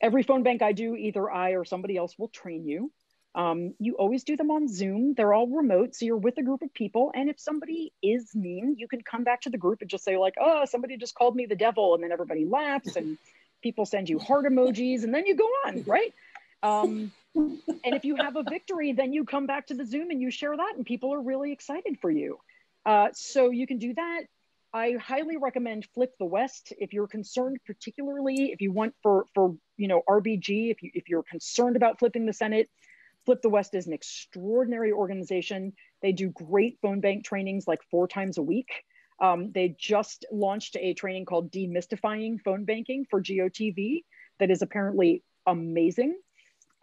every 0.01 0.23
phone 0.23 0.43
bank 0.43 0.61
I 0.61 0.71
do, 0.71 0.95
either 0.95 1.29
I 1.29 1.51
or 1.51 1.65
somebody 1.65 1.97
else 1.97 2.15
will 2.17 2.29
train 2.29 2.67
you. 2.67 2.91
Um, 3.35 3.75
you 3.79 3.95
always 3.95 4.23
do 4.23 4.35
them 4.35 4.49
on 4.49 4.67
Zoom. 4.67 5.13
They're 5.15 5.33
all 5.33 5.47
remote. 5.47 5.93
So 5.93 6.05
you're 6.05 6.17
with 6.17 6.39
a 6.39 6.43
group 6.43 6.63
of 6.63 6.73
people. 6.73 7.11
And 7.13 7.29
if 7.29 7.39
somebody 7.39 7.93
is 8.01 8.33
mean, 8.33 8.75
you 8.79 8.87
can 8.87 9.01
come 9.01 9.23
back 9.23 9.41
to 9.41 9.51
the 9.51 9.59
group 9.59 9.81
and 9.81 9.89
just 9.89 10.03
say, 10.03 10.17
like, 10.17 10.33
oh, 10.41 10.65
somebody 10.65 10.97
just 10.97 11.13
called 11.13 11.35
me 11.35 11.45
the 11.45 11.55
devil. 11.55 11.93
And 11.93 12.03
then 12.03 12.11
everybody 12.11 12.45
laughs 12.45 12.95
and 12.95 13.19
people 13.61 13.85
send 13.85 14.09
you 14.09 14.17
heart 14.17 14.45
emojis 14.45 15.03
and 15.03 15.13
then 15.13 15.27
you 15.27 15.35
go 15.35 15.47
on, 15.65 15.83
right? 15.85 16.13
Um, 16.63 17.11
and 17.37 17.95
if 17.95 18.05
you 18.05 18.15
have 18.15 18.35
a 18.35 18.43
victory, 18.43 18.93
then 18.93 19.13
you 19.13 19.25
come 19.25 19.45
back 19.45 19.67
to 19.67 19.73
the 19.73 19.85
Zoom 19.85 20.11
and 20.11 20.21
you 20.21 20.31
share 20.31 20.55
that, 20.55 20.73
and 20.75 20.85
people 20.85 21.13
are 21.13 21.21
really 21.21 21.51
excited 21.51 21.97
for 22.01 22.09
you. 22.09 22.39
Uh, 22.85 23.09
so 23.13 23.49
you 23.49 23.67
can 23.67 23.77
do 23.77 23.93
that. 23.93 24.21
I 24.73 24.93
highly 24.99 25.37
recommend 25.37 25.87
Flip 25.93 26.13
the 26.19 26.25
West 26.25 26.73
if 26.77 26.93
you're 26.93 27.07
concerned, 27.07 27.57
particularly 27.65 28.51
if 28.51 28.61
you 28.61 28.71
want 28.71 28.95
for 29.01 29.25
for 29.33 29.55
you 29.77 29.87
know 29.87 30.01
RBG. 30.07 30.71
If 30.71 30.83
you 30.83 30.91
if 30.93 31.09
you're 31.09 31.23
concerned 31.23 31.75
about 31.75 31.99
flipping 31.99 32.25
the 32.25 32.33
Senate, 32.33 32.69
Flip 33.25 33.41
the 33.41 33.49
West 33.49 33.75
is 33.75 33.87
an 33.87 33.93
extraordinary 33.93 34.91
organization. 34.91 35.73
They 36.01 36.11
do 36.11 36.29
great 36.29 36.79
phone 36.81 36.99
bank 36.99 37.25
trainings 37.25 37.67
like 37.67 37.81
four 37.89 38.07
times 38.07 38.37
a 38.37 38.43
week. 38.43 38.69
Um, 39.19 39.51
they 39.51 39.75
just 39.79 40.25
launched 40.31 40.77
a 40.79 40.93
training 40.93 41.25
called 41.25 41.51
Demystifying 41.51 42.39
Phone 42.41 42.65
Banking 42.65 43.05
for 43.09 43.21
GOTV 43.21 44.03
that 44.39 44.51
is 44.51 44.61
apparently 44.61 45.23
amazing. 45.45 46.17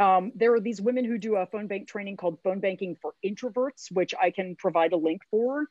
Um, 0.01 0.33
there 0.35 0.55
are 0.55 0.61
these 0.61 0.81
women 0.81 1.05
who 1.05 1.19
do 1.19 1.37
a 1.37 1.47
phone 1.47 1.67
bank 1.67 1.87
training 1.87 2.17
called 2.17 2.39
Phone 2.43 2.61
Banking 2.61 2.97
for 3.01 3.15
Introverts, 3.25 3.93
which 3.93 4.15
I 4.21 4.31
can 4.31 4.57
provide 4.57 4.93
a 4.93 4.97
link 4.97 5.23
for. 5.31 5.67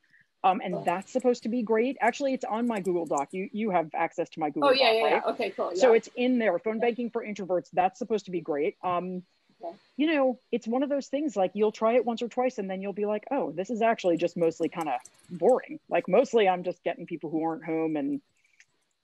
Um, 0.46 0.62
and 0.64 0.84
that's 0.84 1.12
supposed 1.12 1.44
to 1.44 1.50
be 1.50 1.62
great. 1.62 1.98
Actually, 2.02 2.34
it's 2.34 2.44
on 2.44 2.68
my 2.68 2.82
Google 2.82 3.06
Doc. 3.06 3.30
You 3.32 3.50
you 3.54 3.72
have 3.72 3.90
access 3.96 4.30
to 4.32 4.42
my 4.42 4.50
Google. 4.50 4.70
Oh 4.70 4.74
yeah, 4.74 4.92
Doc, 4.92 4.96
yeah, 4.96 5.04
right? 5.04 5.22
yeah. 5.26 5.32
Okay, 5.32 5.50
cool. 5.52 5.72
Yeah. 5.74 5.80
So 5.82 5.94
it's 5.94 6.10
in 6.18 6.38
there. 6.38 6.60
Phone 6.60 6.80
banking 6.80 7.10
for 7.10 7.26
introverts. 7.26 7.70
That's 7.72 7.98
supposed 7.98 8.26
to 8.26 8.32
be 8.32 8.42
great. 8.42 8.76
Um, 8.84 9.24
okay. 9.64 9.74
you 9.96 10.14
know, 10.14 10.40
it's 10.52 10.68
one 10.68 10.84
of 10.84 10.90
those 10.90 11.08
things 11.08 11.38
like 11.38 11.52
you'll 11.54 11.72
try 11.72 11.94
it 11.94 12.04
once 12.04 12.22
or 12.22 12.28
twice, 12.28 12.58
and 12.58 12.70
then 12.70 12.82
you'll 12.82 12.92
be 12.92 13.06
like, 13.06 13.24
oh, 13.32 13.54
this 13.54 13.70
is 13.70 13.82
actually 13.82 14.18
just 14.18 14.36
mostly 14.36 14.68
kind 14.68 14.90
of 14.90 14.96
boring. 15.30 15.80
Like 15.88 16.10
mostly, 16.10 16.50
I'm 16.50 16.64
just 16.64 16.84
getting 16.84 17.06
people 17.06 17.30
who 17.30 17.42
aren't 17.46 17.64
home, 17.64 17.96
and 17.96 18.20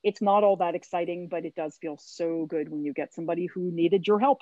it's 0.04 0.22
not 0.22 0.44
all 0.44 0.58
that 0.58 0.76
exciting, 0.76 1.30
but 1.30 1.46
it 1.46 1.56
does 1.56 1.78
feel 1.78 1.98
so 2.02 2.48
good 2.48 2.68
when 2.68 2.84
you 2.84 2.92
get 2.92 3.14
somebody 3.14 3.46
who 3.46 3.72
needed 3.72 4.08
your 4.08 4.20
help 4.20 4.42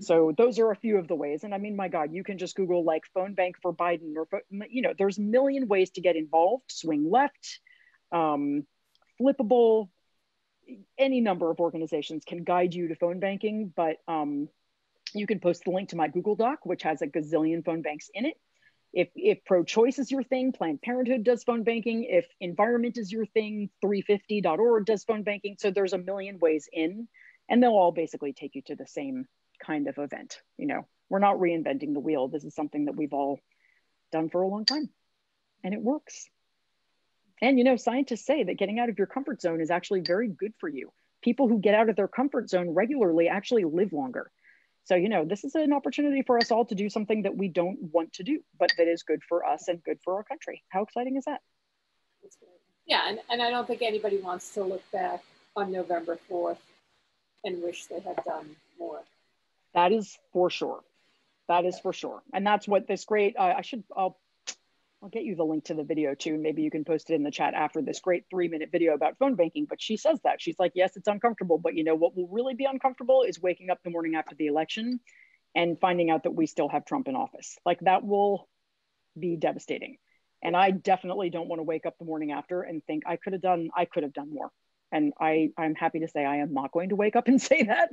so 0.00 0.32
those 0.36 0.58
are 0.58 0.70
a 0.70 0.76
few 0.76 0.98
of 0.98 1.08
the 1.08 1.14
ways. 1.14 1.44
And 1.44 1.54
I 1.54 1.58
mean, 1.58 1.74
my 1.74 1.88
God, 1.88 2.12
you 2.12 2.22
can 2.22 2.38
just 2.38 2.54
Google 2.54 2.84
like 2.84 3.04
phone 3.14 3.34
bank 3.34 3.56
for 3.62 3.72
Biden 3.72 4.14
or, 4.16 4.42
you 4.68 4.82
know, 4.82 4.92
there's 4.96 5.18
a 5.18 5.22
million 5.22 5.66
ways 5.66 5.90
to 5.90 6.00
get 6.00 6.16
involved, 6.16 6.64
swing 6.68 7.10
left, 7.10 7.60
um, 8.12 8.66
flippable, 9.20 9.88
any 10.98 11.20
number 11.20 11.50
of 11.50 11.60
organizations 11.60 12.24
can 12.26 12.44
guide 12.44 12.74
you 12.74 12.88
to 12.88 12.94
phone 12.94 13.20
banking, 13.20 13.72
but 13.74 13.96
um, 14.06 14.48
you 15.14 15.26
can 15.26 15.40
post 15.40 15.64
the 15.64 15.70
link 15.70 15.90
to 15.90 15.96
my 15.96 16.08
Google 16.08 16.36
Doc, 16.36 16.60
which 16.64 16.82
has 16.82 17.02
a 17.02 17.06
gazillion 17.06 17.64
phone 17.64 17.82
banks 17.82 18.10
in 18.14 18.26
it. 18.26 18.34
If, 18.92 19.08
if 19.14 19.44
pro-choice 19.44 19.98
is 19.98 20.10
your 20.10 20.22
thing, 20.22 20.52
Planned 20.52 20.80
Parenthood 20.82 21.22
does 21.22 21.44
phone 21.44 21.62
banking. 21.62 22.04
If 22.04 22.26
environment 22.40 22.96
is 22.96 23.12
your 23.12 23.26
thing, 23.26 23.70
350.org 23.84 24.86
does 24.86 25.04
phone 25.04 25.22
banking. 25.22 25.56
So 25.58 25.70
there's 25.70 25.92
a 25.92 25.98
million 25.98 26.38
ways 26.38 26.68
in, 26.72 27.06
and 27.48 27.62
they'll 27.62 27.70
all 27.70 27.92
basically 27.92 28.32
take 28.32 28.54
you 28.54 28.62
to 28.66 28.76
the 28.76 28.86
same 28.86 29.26
kind 29.64 29.88
of 29.88 29.98
event. 29.98 30.40
You 30.56 30.66
know, 30.66 30.86
we're 31.08 31.18
not 31.18 31.38
reinventing 31.38 31.94
the 31.94 32.00
wheel. 32.00 32.28
This 32.28 32.44
is 32.44 32.54
something 32.54 32.86
that 32.86 32.96
we've 32.96 33.12
all 33.12 33.40
done 34.12 34.30
for 34.30 34.42
a 34.42 34.48
long 34.48 34.64
time, 34.64 34.88
and 35.64 35.74
it 35.74 35.80
works. 35.80 36.28
And 37.40 37.58
you 37.58 37.64
know, 37.64 37.76
scientists 37.76 38.26
say 38.26 38.44
that 38.44 38.58
getting 38.58 38.78
out 38.78 38.88
of 38.88 38.98
your 38.98 39.06
comfort 39.06 39.40
zone 39.40 39.60
is 39.60 39.70
actually 39.70 40.00
very 40.00 40.28
good 40.28 40.54
for 40.58 40.68
you. 40.68 40.92
People 41.22 41.48
who 41.48 41.58
get 41.58 41.74
out 41.74 41.88
of 41.88 41.96
their 41.96 42.08
comfort 42.08 42.48
zone 42.48 42.70
regularly 42.70 43.28
actually 43.28 43.64
live 43.64 43.92
longer 43.92 44.30
so, 44.88 44.94
you 44.94 45.10
know, 45.10 45.26
this 45.26 45.44
is 45.44 45.54
an 45.54 45.74
opportunity 45.74 46.22
for 46.22 46.38
us 46.38 46.50
all 46.50 46.64
to 46.64 46.74
do 46.74 46.88
something 46.88 47.20
that 47.24 47.36
we 47.36 47.48
don't 47.48 47.78
want 47.92 48.14
to 48.14 48.22
do, 48.22 48.40
but 48.58 48.72
that 48.78 48.88
is 48.88 49.02
good 49.02 49.20
for 49.28 49.44
us 49.44 49.68
and 49.68 49.84
good 49.84 49.98
for 50.02 50.14
our 50.14 50.24
country. 50.24 50.64
How 50.70 50.82
exciting 50.82 51.18
is 51.18 51.26
that? 51.26 51.42
Yeah, 52.86 53.06
and, 53.06 53.18
and 53.28 53.42
I 53.42 53.50
don't 53.50 53.66
think 53.66 53.82
anybody 53.82 54.16
wants 54.16 54.54
to 54.54 54.64
look 54.64 54.82
back 54.90 55.22
on 55.54 55.70
November 55.70 56.18
4th 56.30 56.56
and 57.44 57.62
wish 57.62 57.84
they 57.84 58.00
had 58.00 58.24
done 58.24 58.56
more. 58.78 59.02
That 59.78 59.92
is 59.92 60.18
for 60.32 60.50
sure. 60.50 60.80
That 61.46 61.64
is 61.64 61.78
for 61.78 61.92
sure. 61.92 62.20
And 62.34 62.44
that's 62.44 62.66
what 62.66 62.88
this 62.88 63.04
great, 63.04 63.36
uh, 63.38 63.54
I 63.58 63.62
should, 63.62 63.84
I'll 63.96 64.18
I'll 65.00 65.08
get 65.08 65.22
you 65.22 65.36
the 65.36 65.44
link 65.44 65.66
to 65.66 65.74
the 65.74 65.84
video 65.84 66.16
too. 66.16 66.36
Maybe 66.36 66.62
you 66.62 66.72
can 66.72 66.84
post 66.84 67.10
it 67.10 67.14
in 67.14 67.22
the 67.22 67.30
chat 67.30 67.54
after 67.54 67.80
this 67.80 68.00
great 68.00 68.24
three 68.28 68.48
minute 68.48 68.70
video 68.72 68.94
about 68.94 69.16
phone 69.20 69.36
banking. 69.36 69.66
But 69.70 69.80
she 69.80 69.96
says 69.96 70.18
that 70.24 70.42
she's 70.42 70.58
like, 70.58 70.72
yes, 70.74 70.96
it's 70.96 71.06
uncomfortable, 71.06 71.58
but 71.58 71.76
you 71.76 71.84
know 71.84 71.94
what 71.94 72.16
will 72.16 72.26
really 72.26 72.54
be 72.54 72.64
uncomfortable 72.64 73.22
is 73.22 73.40
waking 73.40 73.70
up 73.70 73.78
the 73.84 73.90
morning 73.90 74.16
after 74.16 74.34
the 74.34 74.48
election 74.48 74.98
and 75.54 75.78
finding 75.80 76.10
out 76.10 76.24
that 76.24 76.34
we 76.34 76.46
still 76.46 76.68
have 76.68 76.84
Trump 76.84 77.06
in 77.06 77.14
office. 77.14 77.56
Like 77.64 77.78
that 77.82 78.04
will 78.04 78.48
be 79.16 79.36
devastating. 79.36 79.98
And 80.42 80.56
I 80.56 80.72
definitely 80.72 81.30
don't 81.30 81.48
want 81.48 81.60
to 81.60 81.64
wake 81.64 81.86
up 81.86 81.96
the 82.00 82.04
morning 82.04 82.32
after 82.32 82.62
and 82.62 82.84
think 82.84 83.04
I 83.06 83.14
could 83.14 83.34
have 83.34 83.42
done, 83.42 83.70
I 83.76 83.84
could 83.84 84.02
have 84.02 84.12
done 84.12 84.34
more. 84.34 84.50
And 84.90 85.12
I, 85.20 85.50
I'm 85.58 85.74
happy 85.74 86.00
to 86.00 86.08
say 86.08 86.24
I 86.24 86.36
am 86.36 86.54
not 86.54 86.72
going 86.72 86.88
to 86.90 86.96
wake 86.96 87.16
up 87.16 87.28
and 87.28 87.40
say 87.50 87.64
that. 87.64 87.90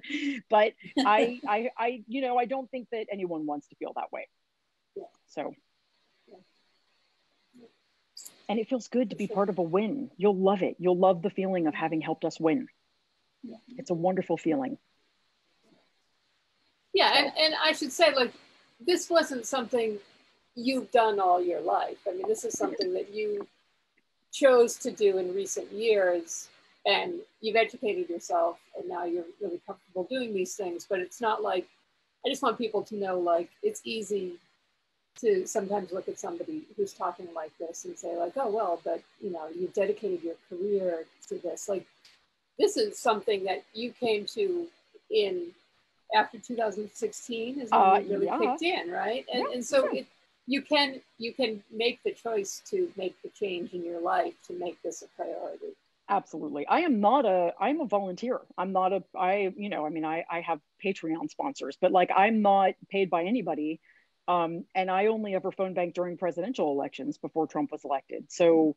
But 0.49 0.73
I, 0.97 1.39
I, 1.47 1.69
I, 1.77 2.03
you 2.07 2.21
know, 2.21 2.37
I 2.37 2.45
don't 2.45 2.69
think 2.69 2.89
that 2.91 3.07
anyone 3.11 3.45
wants 3.45 3.67
to 3.67 3.75
feel 3.75 3.91
that 3.95 4.11
way. 4.11 4.27
So 5.27 5.53
and 8.47 8.59
it 8.59 8.69
feels 8.69 8.87
good 8.87 9.09
to 9.09 9.15
be 9.15 9.27
part 9.27 9.49
of 9.49 9.57
a 9.57 9.63
win. 9.63 10.11
You'll 10.17 10.37
love 10.37 10.61
it. 10.61 10.75
You'll 10.79 10.97
love 10.97 11.21
the 11.21 11.29
feeling 11.29 11.67
of 11.67 11.73
having 11.73 12.01
helped 12.01 12.25
us 12.25 12.39
win. 12.39 12.67
It's 13.77 13.89
a 13.89 13.95
wonderful 13.95 14.37
feeling. 14.37 14.77
Yeah, 16.93 17.11
and, 17.15 17.31
and 17.37 17.55
I 17.61 17.73
should 17.73 17.91
say, 17.91 18.13
like, 18.15 18.33
this 18.79 19.09
wasn't 19.09 19.45
something 19.45 19.97
you've 20.55 20.91
done 20.91 21.19
all 21.19 21.41
your 21.41 21.61
life. 21.61 21.97
I 22.07 22.13
mean, 22.13 22.27
this 22.27 22.45
is 22.45 22.57
something 22.57 22.93
that 22.93 23.13
you 23.13 23.47
chose 24.31 24.77
to 24.77 24.91
do 24.91 25.17
in 25.17 25.33
recent 25.33 25.71
years 25.71 26.47
and 26.85 27.15
you've 27.41 27.55
educated 27.55 28.09
yourself 28.09 28.59
and 28.77 28.87
now 28.87 29.05
you're 29.05 29.25
really 29.41 29.59
comfortable 29.65 30.05
doing 30.09 30.33
these 30.33 30.55
things. 30.55 30.85
But 30.89 30.99
it's 30.99 31.19
not 31.19 31.41
like, 31.41 31.67
I 32.25 32.29
just 32.29 32.41
want 32.41 32.57
people 32.57 32.83
to 32.83 32.95
know, 32.95 33.19
like, 33.19 33.49
it's 33.63 33.81
easy 33.83 34.33
to 35.21 35.47
sometimes 35.47 35.91
look 35.91 36.07
at 36.07 36.19
somebody 36.19 36.63
who's 36.75 36.93
talking 36.93 37.27
like 37.33 37.51
this 37.57 37.85
and 37.85 37.97
say 37.97 38.17
like, 38.17 38.33
oh, 38.35 38.49
well, 38.49 38.81
but 38.83 39.01
you 39.21 39.31
know, 39.31 39.47
you 39.47 39.71
dedicated 39.73 40.23
your 40.23 40.35
career 40.49 41.05
to 41.29 41.35
this. 41.39 41.69
Like, 41.69 41.85
this 42.59 42.77
is 42.77 42.99
something 42.99 43.45
that 43.45 43.63
you 43.73 43.91
came 43.91 44.25
to 44.27 44.67
in 45.09 45.47
after 46.15 46.37
2016 46.37 47.61
is 47.61 47.71
when 47.71 47.79
uh, 47.79 47.93
it 47.95 48.09
really 48.09 48.25
yeah. 48.27 48.39
kicked 48.39 48.61
in, 48.61 48.91
right? 48.91 49.25
And, 49.33 49.45
yeah, 49.47 49.55
and 49.55 49.65
so 49.65 49.85
it, 49.87 50.05
you 50.47 50.61
can 50.61 51.01
you 51.17 51.33
can 51.33 51.63
make 51.71 52.01
the 52.03 52.11
choice 52.11 52.61
to 52.69 52.91
make 52.95 53.19
the 53.23 53.29
change 53.29 53.73
in 53.73 53.83
your 53.83 53.99
life 53.99 54.33
to 54.47 54.53
make 54.53 54.81
this 54.83 55.01
a 55.01 55.07
priority. 55.15 55.73
Absolutely. 56.07 56.67
I 56.67 56.81
am 56.81 56.99
not 56.99 57.25
a 57.25 57.53
I'm 57.59 57.81
a 57.81 57.85
volunteer. 57.87 58.41
I'm 58.57 58.71
not 58.71 58.93
a 58.93 59.03
I 59.17 59.51
you 59.57 59.69
know, 59.69 59.85
I 59.85 59.89
mean 59.89 60.05
I 60.05 60.23
I 60.29 60.41
have 60.41 60.59
Patreon 60.83 61.29
sponsors, 61.29 61.77
but 61.81 61.91
like 61.91 62.11
I'm 62.15 62.41
not 62.43 62.73
paid 62.89 63.09
by 63.09 63.23
anybody 63.23 63.79
um, 64.27 64.65
and 64.73 64.89
I 64.89 65.07
only 65.07 65.35
ever 65.35 65.51
phone 65.51 65.73
bank 65.73 65.93
during 65.93 66.17
presidential 66.17 66.71
elections 66.71 67.17
before 67.17 67.47
Trump 67.47 67.71
was 67.71 67.85
elected. 67.85 68.25
So, 68.31 68.75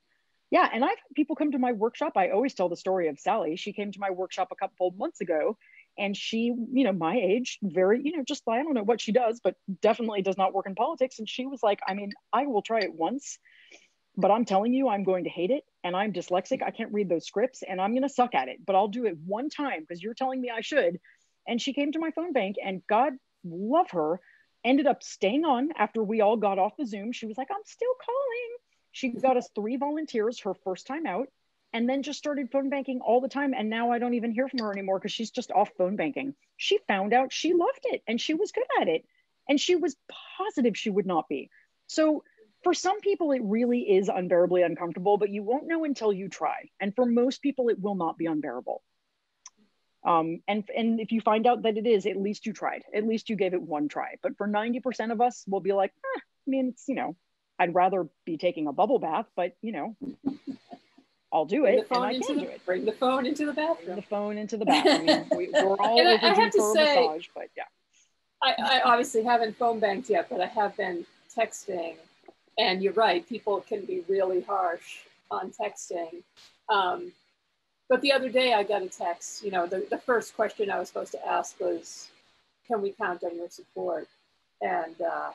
yeah, 0.51 0.69
and 0.73 0.85
I've 0.85 0.91
had 0.91 1.15
people 1.17 1.37
come 1.37 1.53
to 1.53 1.59
my 1.59 1.73
workshop. 1.73 2.13
I 2.17 2.31
always 2.31 2.55
tell 2.55 2.69
the 2.69 2.77
story 2.77 3.09
of 3.09 3.19
Sally. 3.19 3.57
She 3.57 3.73
came 3.73 3.91
to 3.93 3.99
my 4.01 4.11
workshop 4.11 4.49
a 4.53 4.57
couple 4.57 4.91
months 4.99 5.21
ago, 5.23 5.57
and 5.97 6.17
she, 6.17 6.53
you 6.73 6.85
know, 6.85 6.93
my 6.93 7.17
age, 7.17 7.59
very, 7.63 8.01
you 8.03 8.17
know, 8.17 8.25
just 8.27 8.43
I 8.49 8.63
don't 8.63 8.75
know 8.75 8.83
what 8.83 9.01
she 9.01 9.13
does, 9.13 9.41
but 9.43 9.55
definitely 9.81 10.23
does 10.23 10.37
not 10.37 10.53
work 10.53 10.67
in 10.67 10.75
politics. 10.75 11.19
And 11.19 11.29
she 11.29 11.47
was 11.47 11.63
like, 11.63 11.81
I 11.87 11.95
mean, 11.95 12.13
I 12.33 12.47
will 12.47 12.63
try 12.63 12.81
it 12.81 12.95
once, 12.95 13.39
but 14.19 14.31
I'm 14.31 14.45
telling 14.45 14.75
you, 14.75 14.89
I'm 14.89 15.05
going 15.05 15.25
to 15.25 15.31
hate 15.31 15.51
it. 15.51 15.65
And 15.85 15.97
I'm 15.97 16.13
dyslexic. 16.13 16.63
I 16.63 16.73
can't 16.73 16.93
read 16.93 17.09
those 17.09 17.25
scripts, 17.25 17.63
and 17.63 17.81
I'm 17.81 17.93
going 17.93 18.03
to 18.03 18.09
suck 18.09 18.35
at 18.35 18.49
it. 18.49 18.59
But 18.67 18.77
I'll 18.77 18.89
do 18.89 19.07
it 19.07 19.17
one 19.25 19.49
time 19.49 19.81
because 19.81 20.03
you're 20.03 20.13
telling 20.13 20.41
me 20.41 20.51
I 20.51 20.61
should. 20.61 20.99
And 21.47 21.63
she 21.63 21.73
came 21.73 21.93
to 21.93 21.99
my 21.99 22.11
phone 22.11 22.33
bank, 22.33 22.57
and 22.63 22.83
God 22.87 23.15
love 23.45 23.93
her 23.93 24.21
ended 24.65 24.87
up 24.87 25.03
staying 25.03 25.45
on 25.45 25.71
after 25.77 26.03
we 26.03 26.21
all 26.21 26.37
got 26.37 26.59
off 26.59 26.77
the 26.77 26.85
Zoom. 26.85 27.13
She 27.13 27.27
was 27.27 27.39
like, 27.39 27.49
I'm 27.51 27.63
still 27.65 27.95
calling. 28.05 28.57
She 28.91 29.09
got 29.11 29.37
us 29.37 29.49
three 29.55 29.77
volunteers 29.77 30.41
her 30.41 30.55
first 30.55 30.87
time 30.87 31.07
out 31.07 31.29
and 31.73 31.89
then 31.89 32.03
just 32.03 32.19
started 32.19 32.51
phone 32.51 32.69
banking 32.69 33.01
all 33.01 33.21
the 33.21 33.29
time. 33.29 33.55
And 33.55 33.71
now 33.71 33.93
I 33.93 33.99
don't 33.99 34.15
even 34.15 34.33
hear 34.33 34.49
from 34.49 34.61
her 34.61 34.73
anymore 34.73 34.99
because 34.99 35.13
she's 35.13 35.31
just 35.31 35.53
off 35.53 35.71
phone 35.79 35.97
banking. 35.97 36.35
She 36.57 36.79
found 36.89 37.13
out 37.13 37.33
she 37.33 37.55
loved 37.55 37.85
it 37.85 38.03
and 38.09 38.21
she 38.21 38.35
was 38.35 38.53
good 38.53 38.65
at 38.81 38.89
it. 38.89 39.05
And 39.49 39.61
she 39.61 39.77
was 39.77 39.97
positive 40.37 40.77
she 40.77 40.91
would 40.91 41.07
not 41.07 41.29
be. 41.29 41.51
So 41.87 42.25
for 42.65 42.75
some 42.75 43.01
people, 43.01 43.33
it 43.33 43.41
really 43.43 43.81
is 43.81 44.09
unbearably 44.09 44.63
uncomfortable, 44.63 45.17
but 45.17 45.31
you 45.31 45.43
won't 45.43 45.67
know 45.67 45.85
until 45.85 46.13
you 46.13 46.29
try. 46.29 46.69
And 46.81 46.95
for 46.95 47.07
most 47.07 47.43
people, 47.43 47.69
it 47.69 47.81
will 47.81 47.95
not 47.95 48.19
be 48.19 48.27
unbearable. 48.27 48.83
Um, 50.05 50.41
and, 50.49 50.65
and 50.75 51.01
if 51.01 51.13
you 51.13 51.21
find 51.21 51.47
out 51.47 51.63
that 51.63 51.77
it 51.77 51.87
is, 51.87 52.07
at 52.07 52.17
least 52.17 52.47
you 52.47 52.53
tried. 52.53 52.83
At 52.95 53.07
least 53.07 53.29
you 53.29 53.37
gave 53.37 53.55
it 53.55 53.63
one 53.63 53.89
try. 53.89 54.17
But 54.23 54.37
for 54.37 54.49
90% 54.49 55.13
of 55.13 55.21
us, 55.21 55.45
we'll 55.47 55.61
be 55.61 55.73
like, 55.73 55.93
eh, 55.93 56.21
I 56.21 56.51
mean, 56.51 56.69
it's, 56.69 56.85
you 56.89 56.95
know, 56.95 57.17
I'd 57.59 57.75
rather 57.75 58.09
be 58.25 58.39
taking 58.39 58.67
a 58.67 58.73
bubble 58.73 58.99
bath, 58.99 59.27
but, 59.37 59.57
you 59.61 59.73
know, 59.73 59.97
I'll 61.33 61.45
do 61.45 61.67
it. 61.67 61.87
and 61.91 62.05
I 62.05 62.19
can 62.19 62.37
the, 62.37 62.43
do 62.45 62.49
it. 62.49 62.65
Bring 62.65 62.85
the 62.85 62.93
phone 62.93 63.27
into 63.27 63.45
the 63.45 63.53
bathroom. 63.53 63.87
Bring 63.87 63.97
the 63.97 64.03
phone 64.03 64.39
into 64.39 64.57
the 64.57 64.65
bathroom. 64.67 65.09
I 65.09 65.19
mean, 65.19 65.27
we, 65.37 65.53
are 65.55 65.77
all 65.77 66.01
overdue 66.01 66.27
I 66.27 66.35
have 66.35 66.53
to 66.53 66.59
for 66.59 66.75
say, 66.75 66.97
a 66.97 67.01
massage, 67.01 67.27
but 67.35 67.49
yeah. 67.57 67.65
I, 68.43 68.55
I 68.59 68.81
obviously 68.83 69.25
haven't 69.25 69.57
phone 69.57 69.81
banked 69.81 70.09
yet, 70.09 70.29
but 70.31 70.41
I 70.41 70.47
have 70.47 70.77
been 70.77 71.05
texting. 71.37 71.97
And 72.59 72.83
you're 72.83 72.93
right, 72.93 73.27
people 73.29 73.61
can 73.61 73.83
be 73.85 74.03
really 74.09 74.41
harsh 74.43 74.99
on 75.31 75.53
texting. 75.53 76.23
Um, 76.69 77.13
but 77.89 78.01
the 78.03 78.13
other 78.13 78.29
day 78.29 78.53
I 78.53 78.65
got 78.65 78.83
a 78.83 78.89
text, 78.89 79.43
you 79.45 79.51
know, 79.51 79.67
the, 79.67 79.87
the 79.89 79.99
first 79.99 80.35
question 80.35 80.71
I 80.71 80.79
was 80.79 80.89
supposed 80.89 81.13
to 81.13 81.27
ask 81.27 81.59
was, 81.61 82.09
can 82.67 82.83
we 82.83 82.91
count 82.91 83.25
on 83.25 83.37
your 83.37 83.49
support? 83.49 84.09
And, 84.61 85.01
uh, 85.01 85.31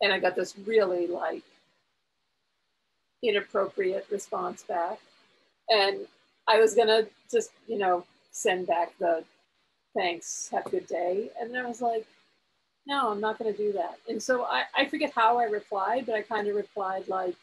and 0.00 0.12
I 0.12 0.20
got 0.20 0.36
this 0.36 0.56
really 0.66 1.06
like 1.06 1.42
inappropriate 3.22 4.06
response 4.10 4.62
back. 4.62 4.98
And 5.68 6.06
I 6.46 6.60
was 6.60 6.74
gonna 6.74 7.06
just, 7.30 7.50
you 7.66 7.78
know, 7.78 8.04
send 8.30 8.66
back 8.66 8.92
the 8.98 9.24
thanks, 9.94 10.48
have 10.52 10.66
a 10.66 10.70
good 10.70 10.86
day. 10.86 11.30
And 11.40 11.56
I 11.56 11.66
was 11.66 11.80
like, 11.80 12.06
no, 12.86 13.10
I'm 13.10 13.20
not 13.20 13.38
gonna 13.38 13.52
do 13.52 13.72
that. 13.72 13.98
And 14.08 14.22
so 14.22 14.44
I, 14.44 14.64
I 14.76 14.86
forget 14.86 15.12
how 15.14 15.38
I 15.38 15.44
replied, 15.44 16.06
but 16.06 16.14
I 16.14 16.22
kind 16.22 16.48
of 16.48 16.56
replied 16.56 17.08
like, 17.08 17.36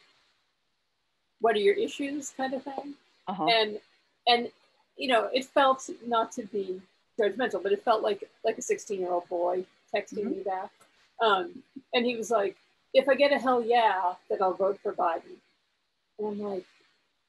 what 1.42 1.56
are 1.56 1.60
your 1.60 1.76
issues 1.76 2.34
kind 2.36 2.54
of 2.54 2.64
thing. 2.64 2.96
Uh-huh. 3.28 3.48
And 3.48 3.80
and 4.28 4.50
you 4.98 5.08
know, 5.08 5.30
it 5.34 5.46
felt 5.46 5.90
not 6.06 6.32
to 6.34 6.44
be 6.44 6.82
judgmental, 7.20 7.64
but 7.64 7.72
it 7.72 7.84
felt 7.84 8.02
like 8.02 8.24
like 8.44 8.58
a 8.58 8.62
16 8.62 9.00
year 9.00 9.12
old 9.12 9.28
boy 9.30 9.66
texting 9.94 10.20
mm-hmm. 10.20 10.30
me 10.32 10.44
back. 10.44 10.72
Um, 11.22 11.64
and 11.94 12.06
he 12.06 12.16
was 12.16 12.32
like, 12.32 12.56
"If 12.94 13.08
I 13.10 13.16
get 13.16 13.32
a 13.32 13.40
hell 13.40 13.64
yeah, 13.64 14.14
then 14.30 14.42
I'll 14.42 14.54
vote 14.54 14.80
for 14.82 14.94
Biden." 14.94 15.38
And 16.18 16.28
I'm 16.28 16.40
like, 16.40 16.66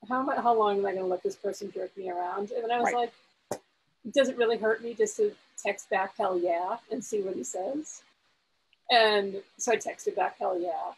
"How 0.08 0.24
how 0.40 0.54
long 0.54 0.78
am 0.78 0.86
I 0.86 0.92
going 0.92 1.04
to 1.04 1.08
let 1.08 1.22
this 1.22 1.36
person 1.36 1.72
jerk 1.72 1.96
me 1.96 2.10
around?" 2.10 2.50
And 2.50 2.62
then 2.62 2.70
I 2.70 2.78
was 2.78 2.92
right. 2.92 3.10
like, 3.52 3.60
"Does 4.12 4.28
it 4.28 4.36
really 4.36 4.58
hurt 4.58 4.82
me 4.82 4.94
just 4.94 5.16
to 5.16 5.32
text 5.62 5.90
back 5.90 6.16
hell 6.16 6.38
yeah 6.38 6.76
and 6.90 7.04
see 7.04 7.20
what 7.22 7.34
he 7.34 7.44
says?" 7.44 8.02
And 8.90 9.42
so 9.58 9.72
I 9.72 9.76
texted 9.76 10.16
back 10.16 10.38
hell 10.38 10.58
yeah. 10.58 10.92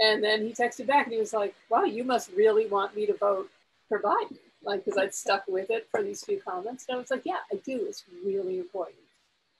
And 0.00 0.22
then 0.22 0.42
he 0.42 0.52
texted 0.52 0.86
back 0.86 1.06
and 1.06 1.14
he 1.14 1.20
was 1.20 1.32
like, 1.32 1.54
"Wow, 1.70 1.84
you 1.84 2.04
must 2.04 2.30
really 2.32 2.66
want 2.66 2.96
me 2.96 3.06
to 3.06 3.14
vote 3.14 3.50
for 3.88 4.00
Biden." 4.00 4.38
like 4.64 4.84
because 4.84 4.98
I'd 4.98 5.14
stuck 5.14 5.44
with 5.48 5.70
it 5.70 5.88
for 5.90 6.02
these 6.02 6.24
few 6.24 6.40
comments. 6.40 6.86
And 6.88 6.96
I 6.96 6.98
was 6.98 7.10
like, 7.10 7.22
yeah, 7.24 7.38
I 7.52 7.56
do. 7.56 7.86
It's 7.88 8.04
really 8.24 8.58
important. 8.58 8.96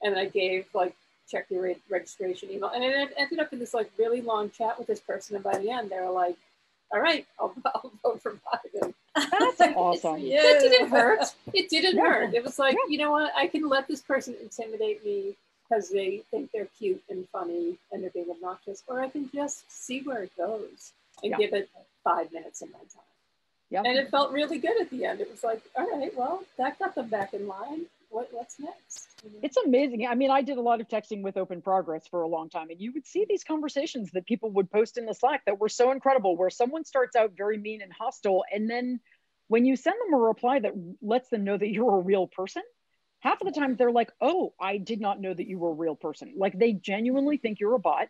And 0.03 0.19
I 0.19 0.27
gave 0.27 0.67
like 0.75 0.95
check 1.31 1.47
your 1.51 1.63
re- 1.63 1.77
registration 1.91 2.51
email, 2.51 2.71
and 2.71 2.83
it 2.83 3.13
ended 3.17 3.39
up 3.39 3.53
in 3.53 3.59
this 3.59 3.75
like 3.75 3.91
really 3.99 4.21
long 4.21 4.51
chat 4.51 4.79
with 4.79 4.87
this 4.87 5.01
person. 5.01 5.35
And 5.35 5.45
by 5.45 5.59
the 5.59 5.71
end, 5.71 5.91
they 5.91 6.01
were 6.01 6.11
like, 6.11 6.37
all 6.93 7.01
right, 7.01 7.27
I'll, 7.39 7.55
I'll 7.67 7.93
vote 8.03 8.23
for 8.23 8.33
Biden. 8.33 8.95
That's 9.39 9.61
awesome. 9.77 10.19
yeah. 10.19 10.41
It 10.43 10.61
didn't 10.61 10.89
hurt. 10.91 11.35
It 11.53 11.69
didn't 11.69 11.97
yeah. 11.97 12.03
hurt. 12.03 12.35
It 12.35 12.45
was 12.45 12.59
like, 12.59 12.75
yeah. 12.75 12.91
you 12.91 12.99
know 12.99 13.11
what? 13.11 13.33
I 13.37 13.47
can 13.47 13.69
let 13.69 13.89
this 13.89 14.01
person 14.01 14.35
intimidate 14.41 15.05
me 15.05 15.37
because 15.69 15.91
they 15.91 16.23
think 16.31 16.51
they're 16.53 16.69
cute 16.79 17.03
and 17.11 17.29
funny 17.31 17.77
and 17.93 18.03
they're 18.03 18.11
being 18.11 18.31
obnoxious, 18.31 18.83
or 18.87 19.01
I 19.01 19.09
can 19.09 19.31
just 19.35 19.71
see 19.71 20.01
where 20.01 20.23
it 20.23 20.33
goes 20.37 20.93
and 21.23 21.33
yeah. 21.33 21.37
give 21.37 21.53
it 21.53 21.69
five 22.05 22.33
minutes 22.33 22.63
of 22.63 22.71
my 22.73 22.79
time. 22.79 23.03
Yeah. 23.71 23.83
And 23.85 23.99
it 23.99 24.11
felt 24.11 24.33
really 24.33 24.59
good 24.59 24.81
at 24.81 24.91
the 24.91 25.05
end. 25.05 25.21
It 25.21 25.31
was 25.31 25.45
like, 25.45 25.63
all 25.77 25.87
right, 25.91 26.17
well, 26.17 26.43
that 26.57 26.79
got 26.79 26.95
them 26.95 27.09
back 27.09 27.35
in 27.35 27.47
line. 27.47 27.87
What, 28.11 28.29
what's 28.33 28.59
next? 28.59 29.09
Mm-hmm. 29.25 29.39
It's 29.43 29.57
amazing. 29.57 30.07
I 30.07 30.15
mean, 30.15 30.31
I 30.31 30.43
did 30.43 30.59
a 30.59 30.63
lot 30.63 30.81
of 30.81 30.89
texting 30.89 31.23
with 31.23 31.37
Open 31.37 31.61
Progress 31.61 32.07
for 32.09 32.23
a 32.23 32.29
long 32.29 32.49
time, 32.49 32.71
and 32.71 32.81
you 32.81 32.93
would 32.93 33.07
see 33.07 33.27
these 33.29 33.45
conversations 33.45 34.11
that 34.13 34.27
people 34.27 34.51
would 34.53 34.71
post 34.71 34.99
in 34.99 35.07
the 35.07 35.15
Slack 35.15 35.45
that 35.47 35.59
were 35.59 35.69
so 35.69 35.93
incredible, 35.93 36.37
where 36.37 36.51
someone 36.51 36.85
starts 36.85 37.17
out 37.17 37.33
very 37.37 37.59
mean 37.59 37.83
and 37.83 37.93
hostile, 37.93 38.45
and 38.53 38.69
then 38.69 39.01
when 39.49 39.65
you 39.65 39.77
send 39.77 39.97
them 40.01 40.15
a 40.15 40.23
reply 40.23 40.61
that 40.61 40.73
lets 41.03 41.29
them 41.31 41.45
know 41.45 41.57
that 41.57 41.71
you're 41.71 41.97
a 41.97 42.03
real 42.03 42.27
person, 42.27 42.63
half 43.21 43.41
of 43.41 43.47
the 43.47 43.59
time 43.59 43.77
they're 43.77 43.91
like, 43.91 44.13
oh, 44.21 44.55
I 44.61 44.79
did 44.79 45.01
not 45.01 45.21
know 45.21 45.35
that 45.35 45.47
you 45.47 45.59
were 45.59 45.71
a 45.71 45.75
real 45.75 45.97
person. 45.97 46.35
Like 46.37 46.59
they 46.59 46.75
genuinely 46.75 47.39
think 47.39 47.59
you're 47.59 47.75
a 47.75 47.79
bot. 47.79 48.09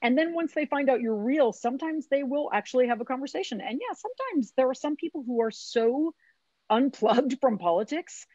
And 0.00 0.16
then 0.16 0.32
once 0.32 0.54
they 0.54 0.64
find 0.64 0.88
out 0.88 1.00
you're 1.00 1.14
real, 1.14 1.52
sometimes 1.52 2.06
they 2.08 2.22
will 2.22 2.50
actually 2.52 2.88
have 2.88 3.00
a 3.00 3.04
conversation. 3.04 3.60
And 3.60 3.80
yeah, 3.80 3.94
sometimes 3.94 4.52
there 4.56 4.70
are 4.70 4.74
some 4.74 4.96
people 4.96 5.22
who 5.26 5.42
are 5.42 5.50
so 5.50 6.14
unplugged 6.70 7.36
from 7.40 7.58
politics 7.58 8.26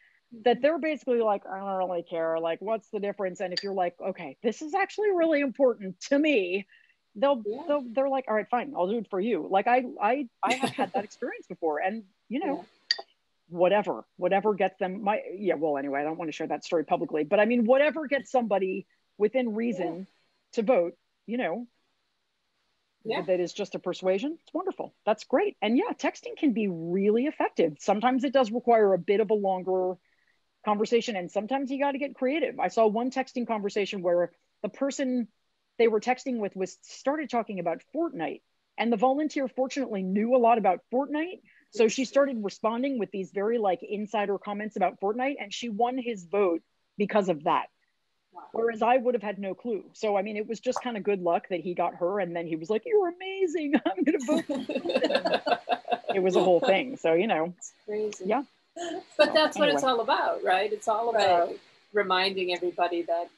that 0.44 0.60
they're 0.60 0.78
basically 0.78 1.20
like, 1.20 1.42
I 1.46 1.58
don't 1.58 1.78
really 1.78 2.02
care. 2.02 2.38
Like, 2.38 2.60
what's 2.60 2.88
the 2.90 3.00
difference? 3.00 3.40
And 3.40 3.52
if 3.52 3.62
you're 3.62 3.74
like, 3.74 3.94
okay, 4.00 4.36
this 4.42 4.62
is 4.62 4.74
actually 4.74 5.10
really 5.10 5.40
important 5.40 6.00
to 6.08 6.18
me, 6.18 6.66
they'll, 7.14 7.42
yeah. 7.46 7.62
they'll 7.68 7.84
they're 7.92 8.08
like, 8.08 8.24
all 8.28 8.34
right, 8.34 8.48
fine, 8.50 8.74
I'll 8.76 8.88
do 8.88 8.98
it 8.98 9.08
for 9.10 9.20
you. 9.20 9.46
Like 9.48 9.66
I 9.66 9.84
I 10.00 10.28
I 10.42 10.54
have 10.54 10.70
had 10.70 10.92
that 10.94 11.04
experience 11.10 11.46
before. 11.46 11.78
And 11.78 12.04
you 12.28 12.44
know, 12.44 12.56
yeah. 12.56 13.04
whatever, 13.48 14.04
whatever 14.16 14.54
gets 14.54 14.78
them 14.78 15.04
my 15.04 15.20
yeah, 15.36 15.54
well 15.54 15.78
anyway, 15.78 16.00
I 16.00 16.04
don't 16.04 16.18
want 16.18 16.28
to 16.28 16.32
share 16.32 16.48
that 16.48 16.64
story 16.64 16.84
publicly, 16.84 17.24
but 17.24 17.38
I 17.38 17.44
mean 17.44 17.64
whatever 17.64 18.06
gets 18.06 18.30
somebody 18.30 18.86
within 19.18 19.54
reason 19.54 19.98
yeah. 19.98 20.04
to 20.54 20.62
vote 20.62 20.94
you 21.26 21.38
know, 21.38 21.66
yeah. 23.04 23.22
that 23.22 23.40
is 23.40 23.52
just 23.52 23.74
a 23.74 23.78
persuasion, 23.78 24.38
it's 24.42 24.54
wonderful. 24.54 24.94
That's 25.06 25.24
great. 25.24 25.56
And 25.62 25.76
yeah, 25.76 25.92
texting 25.94 26.36
can 26.38 26.52
be 26.52 26.68
really 26.68 27.24
effective. 27.24 27.76
Sometimes 27.80 28.24
it 28.24 28.32
does 28.32 28.50
require 28.50 28.92
a 28.92 28.98
bit 28.98 29.20
of 29.20 29.30
a 29.30 29.34
longer 29.34 29.94
conversation, 30.64 31.16
and 31.16 31.30
sometimes 31.30 31.70
you 31.70 31.78
got 31.78 31.92
to 31.92 31.98
get 31.98 32.14
creative. 32.14 32.58
I 32.58 32.68
saw 32.68 32.86
one 32.86 33.10
texting 33.10 33.46
conversation 33.46 34.02
where 34.02 34.32
the 34.62 34.68
person 34.68 35.28
they 35.78 35.88
were 35.88 36.00
texting 36.00 36.38
with 36.38 36.54
was 36.56 36.76
started 36.82 37.30
talking 37.30 37.58
about 37.58 37.82
Fortnite. 37.94 38.42
And 38.76 38.92
the 38.92 38.96
volunteer 38.96 39.46
fortunately 39.48 40.02
knew 40.02 40.34
a 40.34 40.38
lot 40.38 40.58
about 40.58 40.80
Fortnite. 40.92 41.40
So 41.70 41.88
she 41.88 42.04
started 42.04 42.42
responding 42.42 42.98
with 42.98 43.10
these 43.10 43.30
very 43.32 43.58
like 43.58 43.80
insider 43.82 44.38
comments 44.38 44.76
about 44.76 45.00
Fortnite, 45.00 45.36
and 45.40 45.52
she 45.52 45.68
won 45.68 45.98
his 45.98 46.24
vote 46.24 46.62
because 46.96 47.28
of 47.28 47.44
that. 47.44 47.66
Whereas 48.52 48.82
I 48.82 48.96
would 48.96 49.14
have 49.14 49.22
had 49.22 49.38
no 49.38 49.54
clue. 49.54 49.84
So 49.92 50.16
I 50.16 50.22
mean, 50.22 50.36
it 50.36 50.46
was 50.46 50.60
just 50.60 50.82
kind 50.82 50.96
of 50.96 51.02
good 51.02 51.20
luck 51.20 51.48
that 51.50 51.60
he 51.60 51.74
got 51.74 51.96
her, 51.96 52.20
and 52.20 52.34
then 52.34 52.46
he 52.46 52.56
was 52.56 52.70
like, 52.70 52.82
"You're 52.86 53.08
amazing. 53.08 53.74
I'm 53.86 54.04
going 54.04 54.18
to 54.18 54.26
vote." 54.26 54.44
it 56.14 56.22
was 56.22 56.36
a 56.36 56.42
whole 56.42 56.60
thing. 56.60 56.96
So 56.96 57.14
you 57.14 57.26
know, 57.26 57.54
it's 57.56 57.72
crazy. 57.86 58.24
Yeah. 58.26 58.42
But 59.16 59.32
that's 59.32 59.56
anyway. 59.56 59.68
what 59.68 59.74
it's 59.74 59.84
all 59.84 60.00
about, 60.00 60.42
right? 60.42 60.72
It's 60.72 60.88
all 60.88 61.10
about 61.10 61.48
right. 61.48 61.60
reminding 61.92 62.52
everybody 62.52 63.02
that 63.02 63.28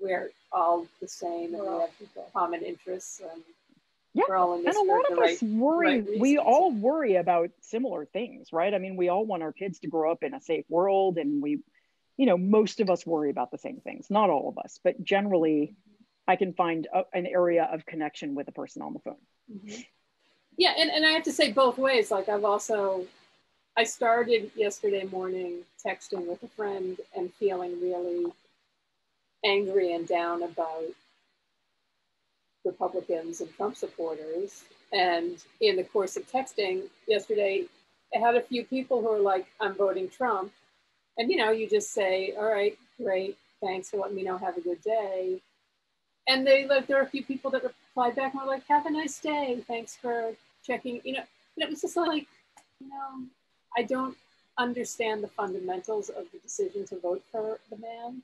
we're 0.00 0.30
all 0.52 0.86
the 1.00 1.08
same 1.08 1.54
and 1.54 1.62
we 1.62 1.68
have 1.68 2.32
common 2.32 2.62
interests 2.62 3.20
and 3.20 3.42
yeah. 4.14 4.22
we're 4.28 4.36
all 4.36 4.54
in 4.54 4.64
this 4.64 4.76
and 4.76 4.88
a 4.88 4.92
lot 4.92 5.10
of 5.10 5.18
us 5.18 5.42
worry 5.42 6.00
right 6.00 6.20
we 6.20 6.38
all 6.38 6.70
worry 6.70 7.16
about 7.16 7.50
similar 7.60 8.04
things 8.04 8.52
right 8.52 8.74
i 8.74 8.78
mean 8.78 8.96
we 8.96 9.08
all 9.08 9.24
want 9.24 9.42
our 9.42 9.52
kids 9.52 9.78
to 9.78 9.88
grow 9.88 10.12
up 10.12 10.22
in 10.22 10.34
a 10.34 10.40
safe 10.40 10.64
world 10.68 11.18
and 11.18 11.42
we 11.42 11.60
you 12.16 12.26
know, 12.26 12.38
most 12.38 12.80
of 12.80 12.88
us 12.90 13.06
worry 13.06 13.30
about 13.30 13.50
the 13.50 13.58
same 13.58 13.80
things. 13.80 14.06
Not 14.10 14.30
all 14.30 14.48
of 14.48 14.58
us, 14.58 14.80
but 14.82 15.02
generally, 15.04 15.74
I 16.26 16.36
can 16.36 16.54
find 16.54 16.88
a, 16.92 17.02
an 17.12 17.26
area 17.26 17.68
of 17.70 17.86
connection 17.86 18.34
with 18.34 18.48
a 18.48 18.52
person 18.52 18.82
on 18.82 18.94
the 18.94 18.98
phone. 19.00 19.16
Mm-hmm. 19.52 19.80
Yeah, 20.56 20.72
and, 20.78 20.90
and 20.90 21.04
I 21.04 21.10
have 21.10 21.24
to 21.24 21.32
say 21.32 21.52
both 21.52 21.76
ways. 21.76 22.10
Like 22.10 22.28
I've 22.28 22.44
also, 22.44 23.06
I 23.78 23.84
started 23.84 24.50
yesterday 24.56 25.04
morning 25.04 25.58
texting 25.84 26.26
with 26.26 26.42
a 26.42 26.48
friend 26.48 26.98
and 27.14 27.32
feeling 27.34 27.80
really 27.80 28.32
angry 29.44 29.92
and 29.92 30.08
down 30.08 30.42
about 30.42 30.84
Republicans 32.64 33.40
and 33.40 33.54
Trump 33.54 33.76
supporters. 33.76 34.64
And 34.92 35.42
in 35.60 35.76
the 35.76 35.84
course 35.84 36.16
of 36.16 36.30
texting 36.30 36.84
yesterday, 37.06 37.66
I 38.14 38.18
had 38.18 38.34
a 38.34 38.40
few 38.40 38.64
people 38.64 39.02
who 39.02 39.08
were 39.08 39.18
like, 39.18 39.46
I'm 39.60 39.74
voting 39.74 40.08
Trump 40.08 40.52
and 41.18 41.30
you 41.30 41.36
know, 41.36 41.50
you 41.50 41.68
just 41.68 41.92
say, 41.92 42.34
all 42.36 42.50
right, 42.50 42.76
great, 43.02 43.36
thanks 43.62 43.90
for 43.90 43.98
letting 43.98 44.16
me 44.16 44.22
know, 44.22 44.36
have 44.36 44.56
a 44.56 44.60
good 44.60 44.82
day. 44.82 45.40
And 46.28 46.46
they 46.46 46.66
like 46.66 46.86
there 46.86 46.98
are 46.98 47.04
a 47.04 47.08
few 47.08 47.22
people 47.22 47.50
that 47.52 47.62
replied 47.62 48.16
back 48.16 48.32
and 48.32 48.42
were 48.42 48.48
like, 48.48 48.66
have 48.68 48.86
a 48.86 48.90
nice 48.90 49.18
day, 49.18 49.62
thanks 49.66 49.96
for 49.96 50.32
checking. 50.66 51.00
You 51.04 51.14
know, 51.14 51.22
and 51.56 51.62
it 51.62 51.70
was 51.70 51.82
just 51.82 51.96
like, 51.96 52.26
you 52.80 52.88
know, 52.88 53.26
I 53.76 53.82
don't 53.82 54.16
understand 54.58 55.22
the 55.22 55.28
fundamentals 55.28 56.08
of 56.08 56.24
the 56.32 56.38
decision 56.38 56.86
to 56.86 56.98
vote 56.98 57.22
for 57.30 57.58
the 57.70 57.76
man, 57.76 58.22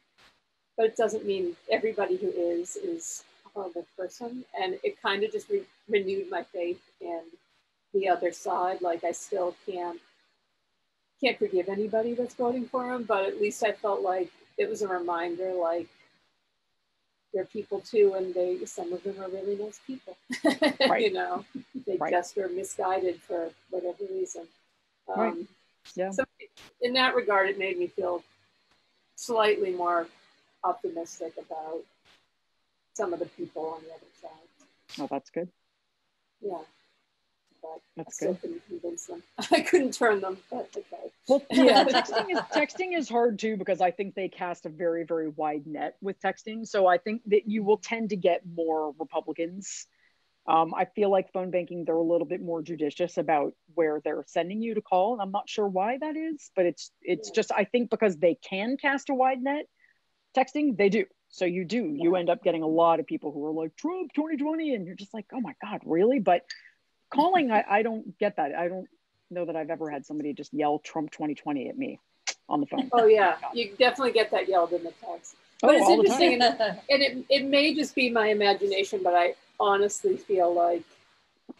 but 0.76 0.86
it 0.86 0.96
doesn't 0.96 1.26
mean 1.26 1.56
everybody 1.70 2.16
who 2.16 2.28
is 2.28 2.76
is 2.76 3.24
a 3.46 3.50
horrible 3.50 3.86
person. 3.96 4.44
And 4.60 4.78
it 4.82 5.00
kind 5.02 5.22
of 5.24 5.32
just 5.32 5.48
re- 5.50 5.62
renewed 5.88 6.30
my 6.30 6.42
faith 6.42 6.80
in 7.00 7.20
the 7.92 8.08
other 8.08 8.32
side. 8.32 8.80
Like 8.80 9.04
I 9.04 9.12
still 9.12 9.54
can't 9.66 10.00
can't 11.22 11.38
forgive 11.38 11.68
anybody 11.68 12.14
that's 12.14 12.34
voting 12.34 12.66
for 12.66 12.92
him, 12.92 13.04
but 13.04 13.24
at 13.24 13.40
least 13.40 13.62
I 13.62 13.72
felt 13.72 14.02
like 14.02 14.30
it 14.58 14.68
was 14.68 14.82
a 14.82 14.88
reminder 14.88 15.52
like 15.52 15.88
they're 17.32 17.44
people 17.44 17.80
too, 17.80 18.14
and 18.16 18.34
they 18.34 18.64
some 18.64 18.92
of 18.92 19.02
them 19.02 19.20
are 19.20 19.28
really 19.28 19.56
nice 19.56 19.80
people. 19.86 20.16
Right. 20.88 21.02
you 21.02 21.12
know, 21.12 21.44
they 21.86 21.96
right. 21.96 22.10
just 22.10 22.36
are 22.36 22.48
misguided 22.48 23.20
for 23.22 23.50
whatever 23.70 24.04
reason. 24.10 24.46
Um, 25.08 25.20
right. 25.20 25.34
Yeah. 25.94 26.10
So 26.10 26.24
in 26.80 26.92
that 26.94 27.14
regard, 27.14 27.48
it 27.48 27.58
made 27.58 27.78
me 27.78 27.86
feel 27.86 28.22
slightly 29.16 29.72
more 29.72 30.06
optimistic 30.64 31.34
about 31.38 31.80
some 32.94 33.12
of 33.12 33.18
the 33.18 33.26
people 33.26 33.66
on 33.66 33.82
the 33.82 33.90
other 33.90 34.06
side. 34.20 35.00
Oh, 35.00 35.08
that's 35.10 35.30
good. 35.30 35.48
Yeah 36.40 36.58
but 37.62 37.80
That's 37.96 38.08
I 38.08 38.12
still 38.12 38.32
good. 38.34 38.40
couldn't 38.40 38.66
convince 38.66 39.06
them. 39.06 39.22
I 39.50 39.60
couldn't 39.60 39.92
turn 39.92 40.20
them, 40.20 40.36
but 40.50 40.68
okay. 40.76 41.10
Well, 41.28 41.42
yeah, 41.50 41.84
texting 41.88 42.30
is 42.30 42.38
texting 42.52 42.96
is 42.98 43.08
hard 43.08 43.38
too 43.38 43.56
because 43.56 43.80
I 43.80 43.90
think 43.90 44.14
they 44.14 44.28
cast 44.28 44.66
a 44.66 44.68
very 44.68 45.04
very 45.04 45.28
wide 45.28 45.66
net 45.66 45.96
with 46.02 46.20
texting. 46.20 46.66
So 46.66 46.86
I 46.86 46.98
think 46.98 47.22
that 47.26 47.48
you 47.48 47.62
will 47.62 47.78
tend 47.78 48.10
to 48.10 48.16
get 48.16 48.42
more 48.54 48.92
Republicans. 48.98 49.86
Um, 50.46 50.74
I 50.74 50.86
feel 50.86 51.08
like 51.08 51.32
phone 51.32 51.50
banking 51.50 51.84
they're 51.84 51.94
a 51.94 52.02
little 52.02 52.26
bit 52.26 52.42
more 52.42 52.62
judicious 52.62 53.16
about 53.16 53.54
where 53.74 54.00
they're 54.04 54.24
sending 54.26 54.60
you 54.60 54.74
to 54.74 54.82
call. 54.82 55.12
And 55.12 55.22
I'm 55.22 55.30
not 55.30 55.48
sure 55.48 55.68
why 55.68 55.98
that 55.98 56.16
is, 56.16 56.50
but 56.56 56.66
it's 56.66 56.90
it's 57.00 57.28
yeah. 57.28 57.34
just 57.34 57.52
I 57.52 57.64
think 57.64 57.90
because 57.90 58.16
they 58.16 58.34
can 58.34 58.76
cast 58.76 59.10
a 59.10 59.14
wide 59.14 59.42
net. 59.42 59.66
Texting 60.36 60.76
they 60.76 60.88
do. 60.88 61.04
So 61.28 61.44
you 61.44 61.64
do. 61.64 61.94
You 61.96 62.16
end 62.16 62.28
up 62.28 62.42
getting 62.42 62.62
a 62.62 62.66
lot 62.66 63.00
of 63.00 63.06
people 63.06 63.32
who 63.32 63.46
are 63.46 63.52
like 63.52 63.76
Trump 63.76 64.12
2020, 64.14 64.74
and 64.74 64.86
you're 64.86 64.96
just 64.96 65.14
like, 65.14 65.26
oh 65.32 65.40
my 65.40 65.54
god, 65.62 65.80
really? 65.84 66.18
But 66.18 66.42
calling, 67.12 67.50
I, 67.50 67.64
I 67.68 67.82
don't 67.82 68.18
get 68.18 68.36
that. 68.36 68.54
I 68.54 68.68
don't 68.68 68.88
know 69.30 69.46
that 69.46 69.56
I've 69.56 69.70
ever 69.70 69.90
had 69.90 70.04
somebody 70.04 70.32
just 70.32 70.52
yell 70.52 70.78
Trump 70.78 71.10
2020 71.10 71.68
at 71.68 71.78
me 71.78 72.00
on 72.48 72.60
the 72.60 72.66
phone. 72.66 72.90
Oh 72.92 73.06
yeah, 73.06 73.36
you 73.54 73.72
definitely 73.78 74.12
get 74.12 74.30
that 74.32 74.48
yelled 74.48 74.72
in 74.72 74.82
the 74.82 74.92
text. 75.04 75.36
But 75.60 75.76
oh, 75.76 75.78
it's 75.78 75.90
interesting, 75.90 76.42
and, 76.42 76.42
and 76.90 77.02
it, 77.02 77.24
it 77.30 77.44
may 77.46 77.74
just 77.74 77.94
be 77.94 78.10
my 78.10 78.28
imagination, 78.28 79.00
but 79.02 79.14
I 79.14 79.34
honestly 79.62 80.16
feel 80.16 80.52
like 80.52 80.82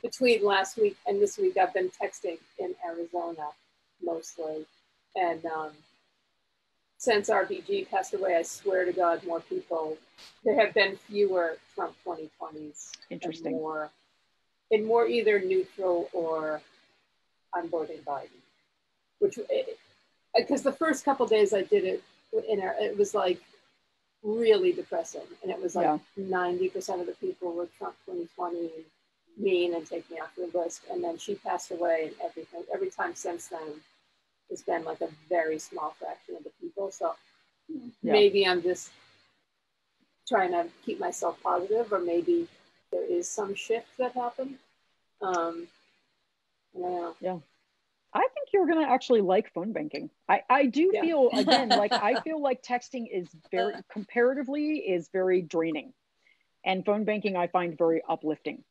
between 0.03 0.45
last 0.45 0.77
week 0.77 0.97
and 1.07 1.23
this 1.23 1.39
week, 1.39 1.57
I've 1.57 1.73
been 1.73 1.91
texting 1.91 2.39
in 2.59 2.75
Arizona 2.85 3.49
mostly. 4.03 4.67
And 5.15 5.45
um, 5.47 5.71
since 6.99 7.31
RBG 7.31 7.89
passed 7.89 8.13
away, 8.13 8.37
I 8.37 8.43
swear 8.43 8.85
to 8.85 8.93
God, 8.93 9.25
more 9.25 9.41
people, 9.41 9.97
there 10.45 10.59
have 10.59 10.75
been 10.75 10.97
fewer 10.97 11.57
Trump 11.75 11.95
2020s. 12.05 12.91
Interesting. 13.11 13.53
More 13.53 13.91
in 14.73 14.87
more 14.87 15.07
either 15.07 15.39
neutral 15.39 16.09
or 16.13 16.61
I'm 17.55 17.69
voting 17.69 17.99
Biden, 18.07 18.41
which 19.19 19.39
because 20.35 20.63
the 20.63 20.73
first 20.73 21.05
couple 21.05 21.27
days 21.27 21.53
I 21.53 21.63
did 21.63 21.85
it 21.85 22.03
in 22.49 22.61
our, 22.63 22.75
it 22.81 22.97
was 22.97 23.15
like 23.15 23.39
really 24.23 24.73
depressing, 24.73 25.23
and 25.43 25.51
it 25.51 25.61
was 25.61 25.75
like 25.75 26.01
90% 26.19 27.01
of 27.01 27.07
the 27.07 27.13
people 27.21 27.53
were 27.53 27.69
Trump 27.79 27.97
2020 28.07 28.71
mean 29.39 29.75
and 29.75 29.87
take 29.87 30.09
me 30.11 30.19
off 30.19 30.35
the 30.37 30.51
list, 30.57 30.83
and 30.91 31.03
then 31.03 31.19
she 31.19 31.35
passed 31.35 31.71
away, 31.71 32.05
and 32.07 32.15
everything 32.25 32.63
every 32.73 32.91
time 32.91 33.15
since 33.15 33.49
then 33.49 33.81
it's 34.51 34.63
been 34.63 34.85
like 34.85 35.01
a 35.01 35.09
very 35.29 35.59
small 35.59 35.97
fraction 35.99 36.37
of 36.37 36.45
the 36.45 36.51
people. 36.61 36.91
So 36.91 37.15
yeah. 37.69 38.13
maybe 38.13 38.47
I'm 38.47 38.63
just 38.63 38.91
trying 40.29 40.53
to 40.53 40.67
keep 40.85 41.01
myself 41.01 41.43
positive, 41.43 41.93
or 41.93 41.99
maybe 41.99 42.47
there 42.91 43.05
is 43.05 43.29
some 43.29 43.55
shift 43.55 43.89
that 43.99 44.13
happened. 44.13 44.59
Um, 45.21 45.67
yeah. 46.79 47.13
Yeah. 47.21 47.39
I 48.15 48.21
think 48.21 48.49
you're 48.53 48.67
gonna 48.67 48.87
actually 48.89 49.23
like 49.23 49.53
phone 49.55 49.73
banking. 49.73 50.11
I, 50.29 50.43
I 50.49 50.67
do 50.67 50.91
yeah. 50.93 51.01
feel 51.01 51.31
again 51.33 51.69
like 51.71 51.93
I 51.93 52.21
feel 52.21 52.43
like 52.43 52.63
texting 52.63 53.07
is 53.11 53.29
very 53.51 53.75
comparatively 53.91 54.77
is 54.79 55.09
very 55.13 55.43
draining, 55.43 55.93
and 56.65 56.85
phone 56.85 57.05
banking 57.05 57.37
I 57.37 57.47
find 57.47 57.77
very 57.77 58.03
uplifting. 58.09 58.65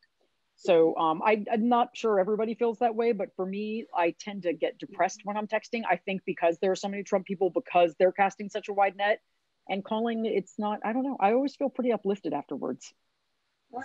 So 0.63 0.95
um, 0.95 1.23
I, 1.25 1.43
I'm 1.51 1.69
not 1.69 1.89
sure 1.97 2.19
everybody 2.19 2.53
feels 2.53 2.79
that 2.79 2.93
way, 2.93 3.13
but 3.13 3.35
for 3.35 3.47
me, 3.47 3.87
I 3.95 4.13
tend 4.19 4.43
to 4.43 4.53
get 4.53 4.77
depressed 4.77 5.21
when 5.23 5.35
I'm 5.35 5.47
texting. 5.47 5.81
I 5.89 5.95
think 5.95 6.21
because 6.23 6.59
there 6.59 6.71
are 6.71 6.75
so 6.75 6.87
many 6.87 7.01
Trump 7.01 7.25
people, 7.25 7.49
because 7.49 7.95
they're 7.97 8.11
casting 8.11 8.47
such 8.47 8.69
a 8.69 8.73
wide 8.73 8.95
net, 8.95 9.21
and 9.67 9.83
calling, 9.83 10.25
it's 10.25 10.53
not. 10.59 10.79
I 10.85 10.93
don't 10.93 11.03
know. 11.03 11.17
I 11.19 11.31
always 11.33 11.55
feel 11.55 11.69
pretty 11.69 11.91
uplifted 11.91 12.33
afterwards. 12.33 12.93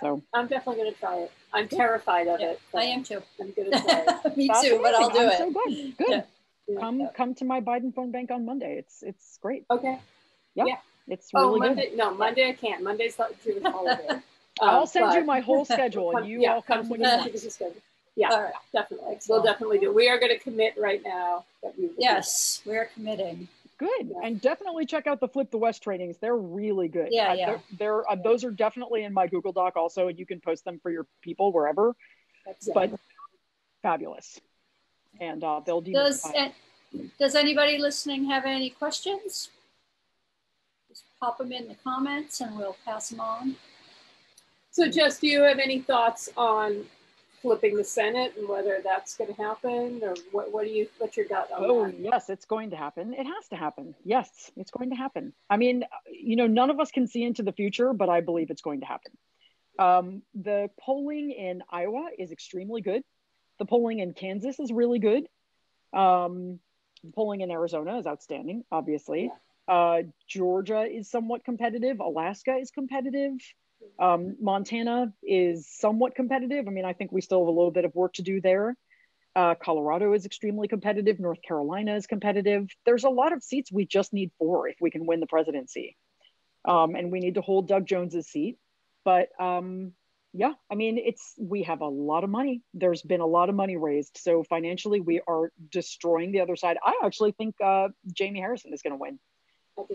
So 0.01 0.21
I'm 0.33 0.47
definitely 0.47 0.83
going 0.83 0.93
to 0.93 0.99
try 0.99 1.17
it. 1.17 1.31
I'm 1.53 1.67
terrified 1.67 2.27
of 2.27 2.39
yeah, 2.39 2.51
it. 2.51 2.61
I 2.73 2.83
am 2.83 3.03
too. 3.03 3.21
I'm 3.39 3.51
going 3.51 3.71
to 3.71 3.81
try 3.81 4.05
it. 4.25 4.37
Me 4.37 4.47
That's 4.47 4.61
too, 4.61 4.75
amazing. 4.75 4.81
but 4.81 4.95
I'll 4.95 5.09
do 5.09 5.19
I'm 5.19 5.29
it. 5.29 5.37
So 5.37 5.51
good. 5.51 5.97
Good. 5.97 6.23
Yeah. 6.67 6.79
Come 6.79 6.99
yeah. 6.99 7.07
come 7.15 7.33
to 7.35 7.45
my 7.45 7.61
Biden 7.61 7.93
phone 7.93 8.11
bank 8.11 8.29
on 8.29 8.45
Monday. 8.45 8.75
It's 8.77 9.01
it's 9.01 9.39
great. 9.41 9.65
Okay. 9.71 9.97
Yep. 10.55 10.67
Yeah. 10.67 10.77
It's 11.07 11.29
oh, 11.33 11.39
really 11.39 11.55
oh, 11.55 11.59
Monday, 11.59 11.89
good. 11.89 11.97
No, 11.97 12.13
Monday 12.13 12.49
I 12.49 12.53
can't. 12.53 12.83
Monday's 12.83 13.17
not 13.17 13.31
Jewish 13.43 13.63
holiday. 13.63 14.21
Um, 14.59 14.69
I'll 14.69 14.87
send 14.87 15.13
you 15.13 15.23
my 15.23 15.39
whole 15.39 15.65
schedule 15.65 16.17
and 16.17 16.27
you 16.27 16.49
all 16.49 16.63
come 16.63 16.89
when 16.89 16.99
you 16.99 17.07
want. 17.07 17.31
Yeah, 18.15 18.35
right. 18.35 18.53
definitely. 18.73 19.19
We'll 19.29 19.43
definitely 19.43 19.77
do. 19.77 19.93
We 19.93 20.09
are 20.09 20.17
going 20.17 20.31
to 20.31 20.39
commit 20.39 20.73
right 20.79 20.99
now. 21.05 21.45
That 21.61 21.77
we 21.77 21.91
yes, 21.99 22.63
we 22.65 22.75
are 22.75 22.89
committing. 22.95 23.47
Good, 23.77 23.89
yeah. 24.09 24.27
and 24.27 24.41
definitely 24.41 24.87
check 24.87 25.05
out 25.05 25.19
the 25.19 25.27
Flip 25.27 25.51
the 25.51 25.57
West 25.57 25.83
trainings. 25.83 26.17
They're 26.17 26.35
really 26.35 26.87
good. 26.87 27.09
Yeah, 27.11 27.31
uh, 27.31 27.33
yeah. 27.33 27.45
They're, 27.45 27.61
they're 27.77 28.11
uh, 28.11 28.15
those 28.15 28.43
are 28.43 28.51
definitely 28.51 29.03
in 29.03 29.13
my 29.13 29.27
Google 29.27 29.51
Doc 29.51 29.75
also, 29.75 30.07
and 30.07 30.17
you 30.17 30.25
can 30.25 30.39
post 30.39 30.65
them 30.65 30.79
for 30.81 30.89
your 30.89 31.05
people 31.21 31.51
wherever. 31.51 31.95
That's 32.45 32.69
but 32.73 32.89
yeah. 32.89 32.97
fabulous, 33.83 34.39
and 35.21 35.43
uh, 35.43 35.61
they'll 35.65 35.81
does 35.81 36.25
does 37.19 37.35
anybody 37.35 37.77
listening 37.77 38.25
have 38.25 38.45
any 38.45 38.71
questions? 38.71 39.49
Just 40.89 41.03
pop 41.19 41.37
them 41.37 41.51
in 41.51 41.67
the 41.67 41.75
comments, 41.83 42.41
and 42.41 42.57
we'll 42.57 42.77
pass 42.83 43.09
them 43.09 43.19
on. 43.19 43.55
So, 44.71 44.89
Jess, 44.89 45.19
do 45.19 45.27
you 45.27 45.41
have 45.41 45.59
any 45.59 45.81
thoughts 45.81 46.29
on 46.37 46.85
flipping 47.41 47.75
the 47.75 47.83
Senate 47.83 48.33
and 48.37 48.47
whether 48.47 48.79
that's 48.83 49.15
going 49.15 49.33
to 49.33 49.41
happen, 49.41 50.01
or 50.03 50.15
what? 50.31 50.51
What 50.51 50.65
do 50.65 50.71
you? 50.71 50.87
What's 50.97 51.17
your 51.17 51.27
gut 51.27 51.49
on 51.51 51.65
oh, 51.65 51.85
that? 51.85 51.99
yes, 51.99 52.29
it's 52.29 52.45
going 52.45 52.71
to 52.71 52.75
happen. 52.75 53.13
It 53.13 53.25
has 53.25 53.47
to 53.49 53.55
happen. 53.55 53.95
Yes, 54.03 54.51
it's 54.55 54.71
going 54.71 54.89
to 54.89 54.95
happen. 54.95 55.33
I 55.49 55.57
mean, 55.57 55.83
you 56.11 56.35
know, 56.35 56.47
none 56.47 56.69
of 56.69 56.79
us 56.79 56.91
can 56.91 57.07
see 57.07 57.23
into 57.23 57.43
the 57.43 57.51
future, 57.51 57.93
but 57.93 58.09
I 58.09 58.21
believe 58.21 58.49
it's 58.49 58.61
going 58.61 58.81
to 58.81 58.85
happen. 58.85 59.11
Um, 59.79 60.23
the 60.33 60.69
polling 60.79 61.31
in 61.31 61.61
Iowa 61.69 62.09
is 62.17 62.31
extremely 62.31 62.81
good. 62.81 63.03
The 63.59 63.65
polling 63.65 63.99
in 63.99 64.13
Kansas 64.13 64.59
is 64.59 64.71
really 64.71 64.99
good. 64.99 65.27
Um, 65.93 66.59
polling 67.13 67.41
in 67.41 67.51
Arizona 67.51 67.97
is 67.97 68.07
outstanding, 68.07 68.63
obviously. 68.71 69.31
Uh, 69.67 70.03
Georgia 70.27 70.83
is 70.83 71.09
somewhat 71.09 71.43
competitive. 71.43 71.99
Alaska 71.99 72.55
is 72.55 72.71
competitive. 72.71 73.33
Um, 73.99 74.35
Montana 74.41 75.13
is 75.23 75.67
somewhat 75.69 76.15
competitive. 76.15 76.67
I 76.67 76.71
mean, 76.71 76.85
I 76.85 76.93
think 76.93 77.11
we 77.11 77.21
still 77.21 77.39
have 77.41 77.47
a 77.47 77.51
little 77.51 77.71
bit 77.71 77.85
of 77.85 77.93
work 77.95 78.13
to 78.13 78.21
do 78.21 78.41
there. 78.41 78.75
Uh, 79.35 79.53
Colorado 79.53 80.13
is 80.13 80.25
extremely 80.25 80.67
competitive. 80.67 81.19
North 81.19 81.41
Carolina 81.41 81.95
is 81.95 82.07
competitive. 82.07 82.67
There's 82.85 83.03
a 83.03 83.09
lot 83.09 83.33
of 83.33 83.43
seats 83.43 83.71
we 83.71 83.85
just 83.85 84.11
need 84.11 84.31
four 84.39 84.67
if 84.67 84.77
we 84.81 84.89
can 84.89 85.05
win 85.05 85.19
the 85.19 85.27
presidency. 85.27 85.95
Um, 86.65 86.95
and 86.95 87.11
we 87.11 87.19
need 87.19 87.35
to 87.35 87.41
hold 87.41 87.67
Doug 87.67 87.85
Jones's 87.85 88.27
seat. 88.27 88.57
But 89.05 89.29
um, 89.39 89.93
yeah, 90.33 90.53
I 90.71 90.75
mean, 90.75 90.97
it's 90.97 91.33
we 91.39 91.63
have 91.63 91.81
a 91.81 91.87
lot 91.87 92.23
of 92.23 92.29
money. 92.29 92.61
There's 92.73 93.01
been 93.01 93.21
a 93.21 93.27
lot 93.27 93.49
of 93.49 93.55
money 93.55 93.77
raised. 93.77 94.17
So 94.17 94.43
financially, 94.43 95.01
we 95.01 95.21
are 95.27 95.51
destroying 95.71 96.31
the 96.31 96.41
other 96.41 96.55
side. 96.55 96.77
I 96.83 97.01
actually 97.03 97.31
think 97.31 97.55
uh, 97.63 97.89
Jamie 98.11 98.39
Harrison 98.39 98.73
is 98.73 98.81
going 98.81 98.93
to 98.93 98.97
win. 98.97 99.19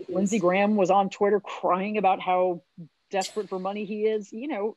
Lindsey 0.07 0.39
Graham 0.39 0.75
was 0.75 0.89
on 0.89 1.09
Twitter 1.09 1.39
crying 1.41 1.97
about 1.97 2.21
how 2.21 2.61
desperate 3.13 3.47
for 3.47 3.59
money 3.59 3.85
he 3.85 4.05
is, 4.07 4.33
you 4.33 4.47
know, 4.47 4.75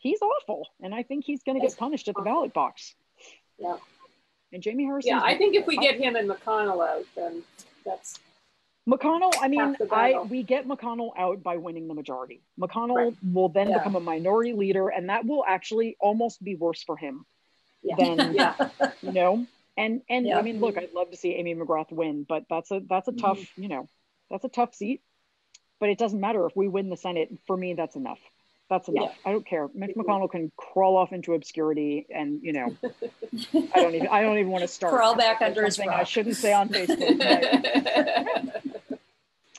he's 0.00 0.20
awful. 0.20 0.66
And 0.82 0.94
I 0.94 1.04
think 1.04 1.24
he's 1.24 1.42
going 1.44 1.58
to 1.58 1.66
get 1.66 1.78
punished 1.78 2.08
at 2.08 2.16
the 2.16 2.22
ballot 2.22 2.52
box. 2.52 2.94
Yeah. 3.58 3.76
And 4.52 4.62
Jamie 4.62 4.84
Harrison. 4.84 5.10
Yeah, 5.10 5.22
I 5.22 5.38
think 5.38 5.54
if 5.54 5.66
we 5.66 5.76
get 5.76 5.98
him 5.98 6.16
and 6.16 6.28
McConnell 6.28 6.86
out, 6.86 7.04
then 7.14 7.42
that's. 7.84 8.18
McConnell, 8.88 9.32
I 9.40 9.48
mean, 9.48 9.76
I 9.92 10.18
we 10.22 10.42
get 10.42 10.66
McConnell 10.66 11.10
out 11.18 11.42
by 11.42 11.58
winning 11.58 11.88
the 11.88 11.94
majority. 11.94 12.42
McConnell 12.58 12.94
right. 12.94 13.14
will 13.22 13.50
then 13.50 13.68
yeah. 13.68 13.78
become 13.78 13.96
a 13.96 14.00
minority 14.00 14.54
leader, 14.54 14.88
and 14.88 15.10
that 15.10 15.26
will 15.26 15.44
actually 15.46 15.98
almost 16.00 16.42
be 16.42 16.54
worse 16.54 16.82
for 16.82 16.96
him 16.96 17.26
yeah. 17.82 17.96
than 17.98 18.34
yeah. 18.34 18.54
you 19.02 19.12
know. 19.12 19.46
And 19.76 20.00
and 20.08 20.26
yeah. 20.26 20.38
I 20.38 20.42
mean, 20.42 20.58
look, 20.60 20.78
I'd 20.78 20.94
love 20.94 21.10
to 21.10 21.18
see 21.18 21.34
Amy 21.34 21.54
McGrath 21.54 21.92
win, 21.92 22.24
but 22.26 22.44
that's 22.48 22.70
a 22.70 22.80
that's 22.88 23.08
a 23.08 23.12
tough, 23.12 23.38
mm-hmm. 23.38 23.62
you 23.62 23.68
know, 23.68 23.88
that's 24.30 24.44
a 24.44 24.48
tough 24.48 24.74
seat. 24.74 25.02
But 25.80 25.90
it 25.90 25.98
doesn't 25.98 26.20
matter 26.20 26.44
if 26.46 26.56
we 26.56 26.68
win 26.68 26.88
the 26.88 26.96
Senate. 26.96 27.30
For 27.46 27.56
me, 27.56 27.74
that's 27.74 27.96
enough. 27.96 28.18
That's 28.68 28.88
enough. 28.88 29.12
Yeah. 29.14 29.30
I 29.30 29.32
don't 29.32 29.46
care. 29.46 29.68
Mitch 29.74 29.96
McConnell 29.96 30.30
can 30.30 30.52
crawl 30.56 30.96
off 30.96 31.12
into 31.12 31.32
obscurity, 31.32 32.06
and 32.10 32.42
you 32.42 32.52
know, 32.52 32.76
I 33.74 33.82
don't 33.82 33.94
even. 33.94 34.08
I 34.08 34.22
don't 34.22 34.38
even 34.38 34.50
want 34.50 34.62
to 34.62 34.68
start. 34.68 34.92
Crawl 34.92 35.16
back 35.16 35.40
under 35.40 35.64
his 35.64 35.78
rock. 35.78 35.88
I 35.88 36.04
shouldn't 36.04 36.36
say 36.36 36.52
on 36.52 36.68
Facebook. 36.68 38.52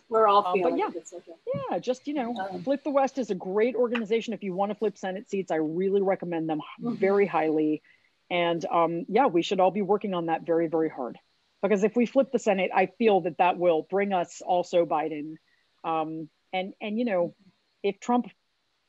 We're 0.09 0.27
all 0.27 0.53
feeling 0.53 0.73
um, 0.81 0.91
but 0.91 0.93
yeah, 0.95 1.17
okay. 1.17 1.63
yeah, 1.71 1.79
just 1.79 2.07
you 2.07 2.15
know, 2.15 2.35
um, 2.35 2.63
Flip 2.63 2.83
the 2.83 2.89
West 2.89 3.19
is 3.19 3.29
a 3.29 3.35
great 3.35 3.75
organization. 3.75 4.33
If 4.33 4.43
you 4.43 4.55
want 4.55 4.71
to 4.71 4.75
flip 4.75 4.97
Senate 4.97 5.29
seats, 5.29 5.51
I 5.51 5.57
really 5.57 6.01
recommend 6.01 6.49
them 6.49 6.61
mm-hmm. 6.81 6.95
very 6.95 7.27
highly. 7.27 7.83
And 8.31 8.63
um, 8.65 9.05
yeah, 9.07 9.27
we 9.27 9.43
should 9.43 9.59
all 9.59 9.69
be 9.69 9.83
working 9.83 10.15
on 10.15 10.25
that 10.27 10.47
very, 10.47 10.67
very 10.67 10.89
hard. 10.89 11.17
Because 11.61 11.83
if 11.83 11.95
we 11.95 12.07
flip 12.07 12.31
the 12.31 12.39
Senate, 12.39 12.71
I 12.73 12.87
feel 12.97 13.21
that 13.21 13.37
that 13.37 13.57
will 13.57 13.85
bring 13.87 14.13
us 14.13 14.41
also 14.43 14.85
Biden 14.85 15.35
um, 15.83 16.29
and 16.53 16.73
and 16.81 16.97
you 16.97 17.05
know, 17.05 17.35
if 17.83 17.99
Trump 17.99 18.27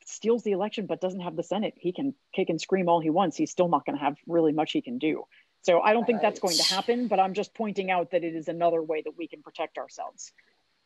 steals 0.05 0.43
the 0.43 0.53
election 0.53 0.87
but 0.87 1.01
doesn't 1.01 1.21
have 1.21 1.37
the 1.37 1.43
Senate, 1.43 1.75
he 1.77 1.93
can 1.93 2.15
kick 2.35 2.49
and 2.49 2.61
scream 2.61 2.89
all 2.89 3.01
he 3.01 3.11
wants. 3.11 3.37
He's 3.37 3.51
still 3.51 3.69
not 3.69 3.85
going 3.87 3.97
to 3.97 4.05
have 4.05 4.17
really 4.27 4.53
much 4.53 4.73
he 4.73 4.83
can 4.83 4.99
do. 4.99 5.25
So 5.63 5.81
I 5.81 5.93
don't 5.93 6.07
think 6.07 6.23
that's 6.23 6.41
going 6.41 6.57
to 6.57 6.65
happen. 6.65 7.07
But 7.09 7.21
I'm 7.21 7.35
just 7.35 7.55
pointing 7.55 7.91
out 7.91 8.13
that 8.13 8.25
it 8.25 8.35
is 8.35 8.49
another 8.49 8.83
way 8.83 9.03
that 9.03 9.13
we 9.17 9.29
can 9.29 9.43
protect 9.43 9.79
ourselves. 9.79 10.33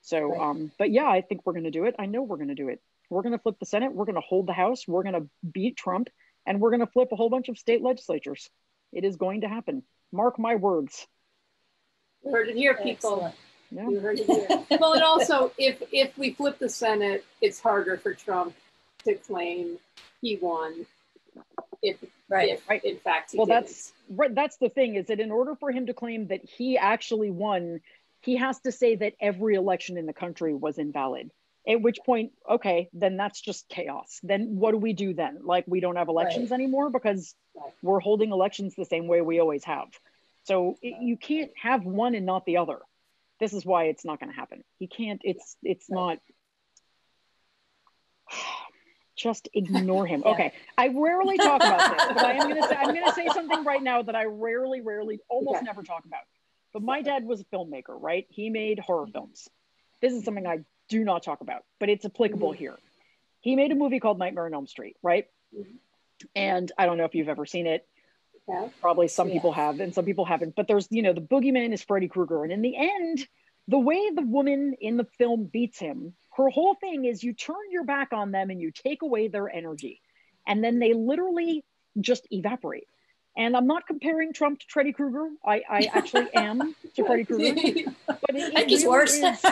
So, 0.02 0.32
right. 0.32 0.40
um, 0.40 0.72
but 0.78 0.90
yeah, 0.90 1.08
I 1.08 1.22
think 1.22 1.42
we're 1.46 1.54
going 1.54 1.64
to 1.64 1.70
do 1.70 1.84
it. 1.84 1.94
I 1.98 2.06
know 2.06 2.22
we're 2.22 2.36
going 2.36 2.48
to 2.48 2.54
do 2.54 2.68
it. 2.68 2.82
We're 3.08 3.22
going 3.22 3.32
to 3.32 3.38
flip 3.38 3.56
the 3.58 3.66
Senate. 3.66 3.94
We're 3.94 4.04
going 4.04 4.16
to 4.16 4.20
hold 4.20 4.46
the 4.46 4.52
House. 4.52 4.86
We're 4.86 5.02
going 5.02 5.14
to 5.14 5.28
beat 5.50 5.76
Trump, 5.76 6.08
and 6.46 6.60
we're 6.60 6.70
going 6.70 6.80
to 6.80 6.86
flip 6.86 7.08
a 7.12 7.16
whole 7.16 7.30
bunch 7.30 7.48
of 7.48 7.58
state 7.58 7.82
legislatures. 7.82 8.50
It 8.92 9.04
is 9.04 9.16
going 9.16 9.42
to 9.42 9.48
happen. 9.48 9.82
Mark 10.12 10.38
my 10.38 10.56
words. 10.56 11.06
You 12.24 12.32
heard 12.32 12.48
it 12.48 12.56
here, 12.56 12.74
people. 12.74 13.14
Excellent. 13.14 13.34
Yeah. 13.74 13.88
You 13.88 13.98
heard 13.98 14.20
it 14.20 14.26
here. 14.26 14.48
well, 14.80 14.92
and 14.92 15.02
also, 15.02 15.52
if 15.58 15.82
if 15.90 16.16
we 16.16 16.32
flip 16.32 16.58
the 16.58 16.68
Senate, 16.68 17.24
it's 17.40 17.60
harder 17.60 17.96
for 17.96 18.14
Trump 18.14 18.54
to 19.04 19.14
claim 19.14 19.78
he 20.20 20.36
won. 20.36 20.86
If 21.82 21.96
right, 22.28 22.50
if, 22.50 22.68
right. 22.68 22.84
in 22.84 22.98
fact, 22.98 23.32
well, 23.34 23.46
didn't. 23.46 23.66
that's 23.66 23.92
right. 24.08 24.32
That's 24.32 24.56
the 24.58 24.68
thing 24.68 24.94
is 24.94 25.06
that 25.06 25.18
in 25.18 25.32
order 25.32 25.56
for 25.56 25.72
him 25.72 25.86
to 25.86 25.94
claim 25.94 26.28
that 26.28 26.44
he 26.44 26.78
actually 26.78 27.30
won, 27.30 27.80
he 28.20 28.36
has 28.36 28.60
to 28.60 28.70
say 28.70 28.94
that 28.94 29.14
every 29.20 29.56
election 29.56 29.98
in 29.98 30.06
the 30.06 30.12
country 30.12 30.54
was 30.54 30.78
invalid. 30.78 31.30
At 31.66 31.80
which 31.80 31.98
point, 32.04 32.32
okay, 32.48 32.90
then 32.92 33.16
that's 33.16 33.40
just 33.40 33.68
chaos. 33.68 34.20
Then 34.22 34.56
what 34.56 34.72
do 34.72 34.76
we 34.76 34.92
do 34.92 35.14
then? 35.14 35.40
Like 35.42 35.64
we 35.66 35.80
don't 35.80 35.96
have 35.96 36.08
elections 36.08 36.50
right. 36.50 36.60
anymore 36.60 36.90
because 36.90 37.34
right. 37.56 37.72
we're 37.82 38.00
holding 38.00 38.30
elections 38.30 38.74
the 38.76 38.84
same 38.84 39.08
way 39.08 39.20
we 39.22 39.40
always 39.40 39.64
have. 39.64 39.88
So 40.44 40.76
it, 40.82 41.02
you 41.02 41.16
can't 41.16 41.50
have 41.60 41.84
one 41.84 42.14
and 42.14 42.26
not 42.26 42.44
the 42.44 42.58
other 42.58 42.80
this 43.40 43.52
is 43.52 43.64
why 43.64 43.84
it's 43.84 44.04
not 44.04 44.20
going 44.20 44.30
to 44.30 44.36
happen. 44.36 44.62
He 44.78 44.86
can't. 44.86 45.20
It's 45.24 45.56
it's 45.62 45.90
not. 45.90 46.18
Just 49.16 49.48
ignore 49.54 50.06
him. 50.06 50.22
yeah. 50.26 50.32
Okay, 50.32 50.52
I 50.76 50.88
rarely 50.88 51.38
talk 51.38 51.62
about 51.62 51.96
this, 51.96 52.08
but 52.14 52.24
I 52.24 52.32
am 52.32 52.48
going 52.48 52.60
to 52.60 52.68
say 52.68 52.74
I'm 52.74 52.92
going 52.92 53.04
to 53.04 53.12
say 53.12 53.28
something 53.32 53.62
right 53.62 53.82
now 53.82 54.02
that 54.02 54.16
I 54.16 54.24
rarely, 54.24 54.80
rarely, 54.80 55.20
almost 55.28 55.58
okay. 55.58 55.64
never 55.64 55.84
talk 55.84 56.04
about. 56.04 56.22
But 56.72 56.82
my 56.82 57.00
dad 57.00 57.24
was 57.24 57.40
a 57.40 57.44
filmmaker, 57.44 57.96
right? 57.96 58.26
He 58.28 58.50
made 58.50 58.80
horror 58.80 59.06
films. 59.06 59.48
This 60.00 60.12
is 60.12 60.24
something 60.24 60.46
I 60.46 60.64
do 60.88 61.04
not 61.04 61.22
talk 61.22 61.40
about, 61.42 61.62
but 61.78 61.88
it's 61.88 62.04
applicable 62.04 62.50
mm-hmm. 62.50 62.58
here. 62.58 62.78
He 63.40 63.54
made 63.54 63.70
a 63.70 63.76
movie 63.76 64.00
called 64.00 64.18
Nightmare 64.18 64.46
on 64.46 64.54
Elm 64.54 64.66
Street, 64.66 64.96
right? 65.00 65.26
Mm-hmm. 65.56 65.76
And 66.34 66.72
I 66.76 66.86
don't 66.86 66.98
know 66.98 67.04
if 67.04 67.14
you've 67.14 67.28
ever 67.28 67.46
seen 67.46 67.66
it. 67.66 67.86
Yeah. 68.48 68.68
Probably 68.80 69.08
some 69.08 69.28
yeah. 69.28 69.34
people 69.34 69.52
have, 69.52 69.80
and 69.80 69.94
some 69.94 70.04
people 70.04 70.24
haven't. 70.24 70.54
But 70.54 70.68
there's, 70.68 70.86
you 70.90 71.02
know, 71.02 71.12
the 71.12 71.20
boogeyman 71.20 71.72
is 71.72 71.82
Freddy 71.82 72.08
Krueger. 72.08 72.44
And 72.44 72.52
in 72.52 72.62
the 72.62 72.76
end, 72.76 73.26
the 73.68 73.78
way 73.78 74.10
the 74.10 74.22
woman 74.22 74.74
in 74.80 74.96
the 74.96 75.04
film 75.18 75.44
beats 75.44 75.78
him, 75.78 76.14
her 76.36 76.50
whole 76.50 76.74
thing 76.74 77.04
is 77.04 77.22
you 77.22 77.32
turn 77.32 77.70
your 77.70 77.84
back 77.84 78.12
on 78.12 78.32
them 78.32 78.50
and 78.50 78.60
you 78.60 78.70
take 78.70 79.02
away 79.02 79.28
their 79.28 79.48
energy. 79.48 80.00
And 80.46 80.62
then 80.62 80.78
they 80.78 80.92
literally 80.92 81.64
just 82.00 82.26
evaporate. 82.30 82.86
And 83.36 83.56
I'm 83.56 83.66
not 83.66 83.86
comparing 83.86 84.32
Trump 84.32 84.60
to 84.60 84.66
Freddy 84.68 84.92
Krueger. 84.92 85.28
I, 85.44 85.62
I 85.68 85.90
actually 85.92 86.28
am 86.34 86.74
to 86.94 87.04
Freddy 87.06 87.24
Krueger. 87.24 87.90
But 88.06 88.36
it, 88.36 88.54
it 88.54 88.66
really 88.66 88.86
worse. 88.86 89.14
is, 89.14 89.44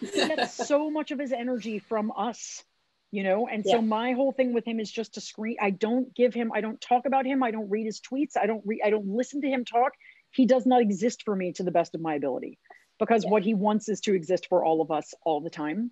he 0.00 0.28
gets 0.28 0.54
so 0.68 0.90
much 0.90 1.10
of 1.10 1.18
his 1.18 1.32
energy 1.32 1.78
from 1.78 2.12
us 2.16 2.64
you 3.10 3.22
know 3.22 3.48
and 3.48 3.64
yeah. 3.66 3.72
so 3.72 3.82
my 3.82 4.12
whole 4.12 4.32
thing 4.32 4.52
with 4.52 4.66
him 4.66 4.78
is 4.78 4.90
just 4.90 5.14
to 5.14 5.20
screen 5.20 5.56
i 5.60 5.70
don't 5.70 6.14
give 6.14 6.32
him 6.32 6.52
i 6.54 6.60
don't 6.60 6.80
talk 6.80 7.06
about 7.06 7.26
him 7.26 7.42
i 7.42 7.50
don't 7.50 7.68
read 7.68 7.84
his 7.84 8.00
tweets 8.00 8.36
i 8.40 8.46
don't 8.46 8.62
read 8.64 8.80
i 8.84 8.90
don't 8.90 9.06
listen 9.06 9.40
to 9.40 9.48
him 9.48 9.64
talk 9.64 9.92
he 10.30 10.46
does 10.46 10.66
not 10.66 10.80
exist 10.80 11.22
for 11.24 11.34
me 11.34 11.52
to 11.52 11.62
the 11.62 11.70
best 11.70 11.94
of 11.94 12.00
my 12.00 12.14
ability 12.14 12.58
because 13.00 13.24
yeah. 13.24 13.30
what 13.30 13.42
he 13.42 13.54
wants 13.54 13.88
is 13.88 14.00
to 14.02 14.14
exist 14.14 14.46
for 14.48 14.64
all 14.64 14.80
of 14.80 14.92
us 14.92 15.14
all 15.24 15.40
the 15.40 15.50
time. 15.50 15.90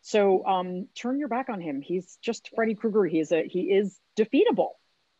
So 0.00 0.46
um, 0.46 0.88
turn 0.94 1.18
your 1.18 1.28
back 1.28 1.48
on 1.48 1.60
him. 1.60 1.82
He's 1.82 2.18
just 2.22 2.50
Freddy 2.54 2.74
Krueger. 2.74 3.04
He 3.04 3.20
is 3.20 3.32
a 3.32 3.46
he 3.46 3.62
is 3.72 3.98
defeatable, 4.18 4.70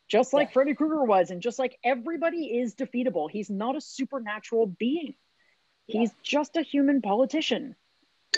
just 0.07 0.33
like 0.33 0.49
yeah. 0.49 0.53
Freddy 0.53 0.75
Krueger 0.75 1.03
was, 1.03 1.31
and 1.31 1.41
just 1.41 1.59
like 1.59 1.77
everybody 1.83 2.45
is 2.45 2.75
defeatable. 2.75 3.29
He's 3.29 3.49
not 3.49 3.75
a 3.75 3.81
supernatural 3.81 4.67
being. 4.67 5.15
He's 5.87 6.11
just 6.23 6.55
a 6.55 6.63
human 6.63 7.01
politician. 7.01 7.75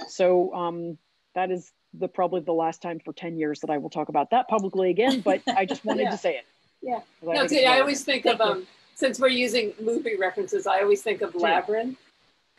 So 0.10 0.54
um, 0.54 0.98
that 1.34 1.50
is 1.50 1.72
the 1.94 2.08
probably 2.08 2.42
the 2.42 2.54
last 2.54 2.82
time 2.82 3.00
for 3.00 3.14
10 3.14 3.38
years 3.38 3.60
that 3.62 3.70
I 3.70 3.78
will 3.78 3.90
talk 3.90 4.10
about 4.10 4.32
that 4.32 4.48
publicly 4.48 4.90
again, 4.90 5.22
but 5.22 5.42
I 5.48 5.66
just 5.66 5.86
wanted 5.86 6.04
yeah. 6.04 6.12
to 6.12 6.18
say 6.18 6.38
it. 6.38 6.46
Yeah. 6.82 7.00
No, 7.22 7.48
see, 7.48 7.66
I 7.66 7.80
always 7.80 8.04
think 8.04 8.26
of 8.26 8.40
um 8.40 8.68
since 8.96 9.20
we're 9.20 9.28
using 9.28 9.74
movie 9.80 10.16
references, 10.16 10.66
I 10.66 10.82
always 10.82 11.04
think 11.04 11.22
of 11.22 11.36
Labyrinth. 11.36 11.98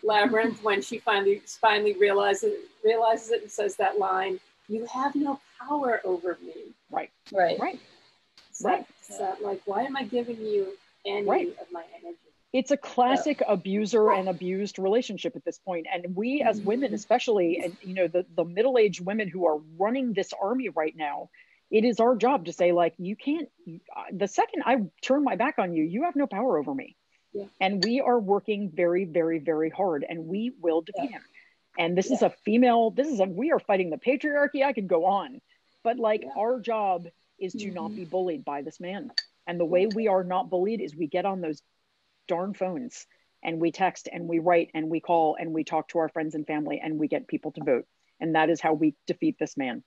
Labyrinth 0.03 0.63
when 0.63 0.81
she 0.83 0.99
finally 0.99 1.43
finally 1.61 1.95
realizes 1.95 2.53
realizes 2.85 3.31
it 3.31 3.43
and 3.43 3.51
says 3.51 3.77
that 3.77 3.99
line, 3.99 4.39
"You 4.69 4.87
have 4.87 5.15
no 5.15 5.41
power 5.61 6.01
over 6.05 6.39
me." 6.43 6.75
Right. 6.91 7.11
Right. 7.33 7.59
Right. 7.59 7.81
Is 8.53 8.63
right. 8.63 8.87
That, 9.09 9.19
that 9.19 9.43
like, 9.43 9.61
why 9.67 9.83
am 9.83 9.97
I 9.97 10.05
giving 10.05 10.41
you 10.41 10.69
any 11.05 11.27
right. 11.27 11.49
of 11.61 11.71
my 11.73 11.85
energy? 12.01 12.19
It's 12.53 12.71
a 12.71 12.77
classic 12.77 13.41
yeah. 13.41 13.53
abuser 13.53 14.11
and 14.11 14.29
abused 14.29 14.79
relationship 14.79 15.37
at 15.37 15.45
this 15.45 15.59
point, 15.59 15.87
and 15.93 16.17
we 16.17 16.43
as 16.43 16.61
women, 16.61 16.89
mm-hmm. 16.89 16.95
especially, 16.95 17.61
and 17.63 17.77
you 17.83 17.95
know, 17.95 18.09
the 18.09 18.25
the 18.35 18.45
middle 18.45 18.79
aged 18.79 19.05
women 19.05 19.29
who 19.29 19.47
are 19.47 19.59
running 19.79 20.15
this 20.15 20.33
army 20.41 20.71
right 20.71 20.97
now, 20.97 21.29
it 21.71 21.85
is 21.85 22.01
our 22.01 22.17
job 22.17 22.47
to 22.47 22.53
say 22.53 22.73
like, 22.73 22.95
you 22.97 23.17
can't. 23.17 23.51
The 24.13 24.29
second 24.29 24.63
I 24.65 24.79
turn 25.03 25.25
my 25.25 25.37
back 25.37 25.57
on 25.59 25.75
you, 25.75 25.85
you 25.85 26.05
have 26.05 26.17
no 26.17 26.27
power 26.27 26.59
over 26.59 26.75
me 26.75 26.97
yeah. 27.33 27.45
And 27.61 27.85
we 27.85 28.01
are 28.01 28.19
working 28.19 28.71
very, 28.75 29.05
very, 29.05 29.39
very 29.39 29.71
hard 29.71 30.05
and 30.09 30.27
we 30.27 30.53
will 30.61 30.81
defeat 30.81 31.11
yeah. 31.11 31.19
him. 31.19 31.23
And 31.79 31.97
this 31.97 32.11
is 32.11 32.23
a 32.23 32.31
female, 32.31 32.91
this 32.91 33.09
is 33.09 33.21
a, 33.21 33.25
we 33.25 33.53
are 33.53 33.61
fighting 33.61 33.91
the 33.91 33.99
patriarchy. 33.99 34.65
I 34.65 34.73
could 34.73 34.89
go 34.89 35.05
on, 35.05 35.41
but 35.85 35.99
like 35.99 36.25
our 36.37 36.61
job 36.61 37.07
is 37.39 37.53
to 37.53 37.67
mm-hmm. 37.67 37.75
not 37.75 37.95
be 37.95 38.05
bullied 38.05 38.45
by 38.45 38.63
this 38.63 38.81
man. 38.81 39.13
And 39.47 39.61
the 39.61 39.65
way 39.65 39.87
we 39.87 40.09
are 40.09 40.25
not 40.25 40.51
bullied 40.51 40.81
is 40.81 40.97
we 40.97 41.07
get 41.07 41.25
on 41.25 41.41
those 41.41 41.63
darn 42.29 42.55
phones 42.55 43.07
and 43.43 43.61
we 43.61 43.73
text 43.73 44.09
and 44.13 44.29
we 44.29 44.39
write 44.39 44.71
and 44.75 44.89
we 44.89 45.01
call 45.01 45.37
and 45.39 45.53
we 45.53 45.65
talk 45.65 45.89
to 45.89 45.99
our 45.99 46.09
friends 46.09 46.35
and 46.35 46.47
family 46.47 46.81
and 46.83 46.99
we 46.99 47.09
get 47.09 47.27
people 47.27 47.53
to 47.53 47.65
vote. 47.65 47.87
And 48.21 48.35
that 48.35 48.51
is 48.51 48.61
how 48.61 48.75
we 48.75 48.95
defeat 49.07 49.37
this 49.39 49.57
man. 49.57 49.83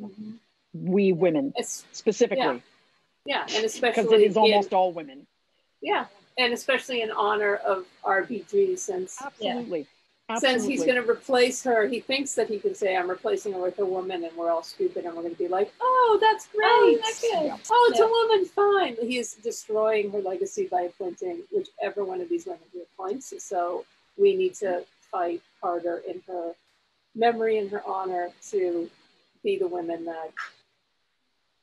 Mm-hmm. 0.00 0.32
We 0.72 1.12
women 1.12 1.52
it's, 1.56 1.84
specifically. 1.92 2.62
Yeah. 3.24 3.46
yeah. 3.48 3.56
And 3.56 3.64
especially 3.64 4.02
because 4.02 4.12
it 4.12 4.22
is 4.22 4.36
almost 4.36 4.72
in, 4.72 4.76
all 4.76 4.92
women. 4.92 5.26
Yeah 5.80 6.06
and 6.38 6.52
especially 6.52 7.02
in 7.02 7.10
honor 7.10 7.56
of 7.56 7.84
RBG 8.04 8.78
since 8.78 9.20
absolutely. 9.20 9.80
Yeah, 9.80 9.84
since 10.36 10.64
he's 10.64 10.84
going 10.84 11.02
to 11.02 11.10
replace 11.10 11.62
her, 11.64 11.86
he 11.86 12.00
thinks 12.00 12.34
that 12.34 12.48
he 12.48 12.58
can 12.58 12.74
say, 12.74 12.96
"I'm 12.96 13.08
replacing 13.08 13.54
her 13.54 13.60
with 13.60 13.78
a 13.78 13.86
woman," 13.86 14.24
and 14.24 14.36
we're 14.36 14.50
all 14.50 14.62
stupid, 14.62 15.06
and 15.06 15.14
we're 15.14 15.22
going 15.22 15.34
to 15.34 15.38
be 15.38 15.48
like, 15.48 15.72
"Oh, 15.80 16.18
that's 16.20 16.48
oh, 16.54 16.58
great! 16.58 16.68
Oh, 16.68 17.00
that's 17.02 17.24
yeah. 17.24 17.56
oh 17.70 17.88
it's 17.90 17.98
yeah. 17.98 18.04
a 18.04 18.08
woman, 18.08 18.44
fine." 18.44 19.08
He's 19.08 19.34
destroying 19.34 20.12
her 20.12 20.20
legacy 20.20 20.66
by 20.66 20.82
appointing 20.82 21.42
whichever 21.50 22.04
one 22.04 22.20
of 22.20 22.28
these 22.28 22.44
women 22.44 22.60
he 22.72 22.82
appoints. 22.82 23.32
So 23.42 23.86
we 24.18 24.36
need 24.36 24.54
to 24.56 24.84
fight 25.10 25.40
harder 25.62 26.02
in 26.06 26.22
her 26.26 26.52
memory 27.14 27.58
and 27.58 27.70
her 27.70 27.82
honor 27.86 28.28
to 28.50 28.90
be 29.42 29.58
the 29.58 29.66
women 29.66 30.04
that 30.04 30.32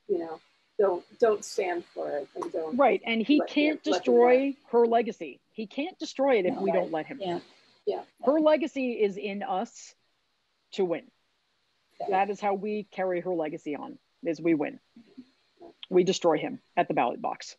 you 0.07 0.17
know 0.17 0.39
don't 0.79 1.03
don't 1.19 1.45
stand 1.45 1.83
for 1.85 2.09
it 2.09 2.27
and 2.35 2.51
don't 2.51 2.75
right 2.77 3.01
and 3.05 3.21
he 3.21 3.41
can't 3.47 3.81
destroy 3.83 4.55
her 4.71 4.85
legacy 4.85 5.39
he 5.51 5.65
can't 5.65 5.97
destroy 5.99 6.37
it 6.39 6.45
if 6.45 6.55
no, 6.55 6.61
we 6.61 6.71
right. 6.71 6.79
don't 6.79 6.91
let 6.91 7.05
him 7.05 7.19
yeah 7.21 7.39
yeah 7.85 8.01
her 8.23 8.39
legacy 8.39 8.91
is 8.93 9.17
in 9.17 9.43
us 9.43 9.93
to 10.73 10.85
win 10.85 11.03
yeah. 11.99 12.07
that 12.11 12.29
is 12.29 12.39
how 12.39 12.53
we 12.53 12.87
carry 12.91 13.21
her 13.21 13.33
legacy 13.33 13.75
on 13.75 13.97
is 14.23 14.41
we 14.41 14.53
win 14.53 14.79
we 15.89 16.03
destroy 16.03 16.37
him 16.37 16.59
at 16.75 16.87
the 16.87 16.93
ballot 16.93 17.21
box 17.21 17.55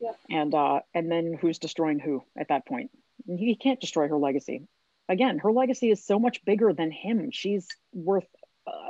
yeah. 0.00 0.12
and 0.30 0.54
uh 0.54 0.80
and 0.94 1.10
then 1.10 1.36
who's 1.40 1.58
destroying 1.58 1.98
who 1.98 2.22
at 2.38 2.48
that 2.48 2.66
point 2.66 2.90
he 3.26 3.56
can't 3.56 3.80
destroy 3.80 4.08
her 4.08 4.16
legacy 4.16 4.66
again 5.08 5.38
her 5.38 5.52
legacy 5.52 5.90
is 5.90 6.04
so 6.04 6.18
much 6.18 6.44
bigger 6.44 6.72
than 6.72 6.90
him 6.90 7.30
she's 7.32 7.66
worth 7.92 8.28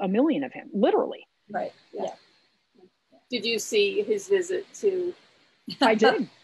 a 0.02 0.08
million 0.08 0.44
of 0.44 0.52
him 0.52 0.68
literally 0.72 1.26
right 1.50 1.72
yeah. 1.92 2.04
yeah. 2.04 2.10
Did 3.30 3.44
you 3.44 3.58
see 3.58 4.02
his 4.02 4.28
visit 4.28 4.66
to? 4.74 5.14
I 5.80 5.94
did. 5.94 6.28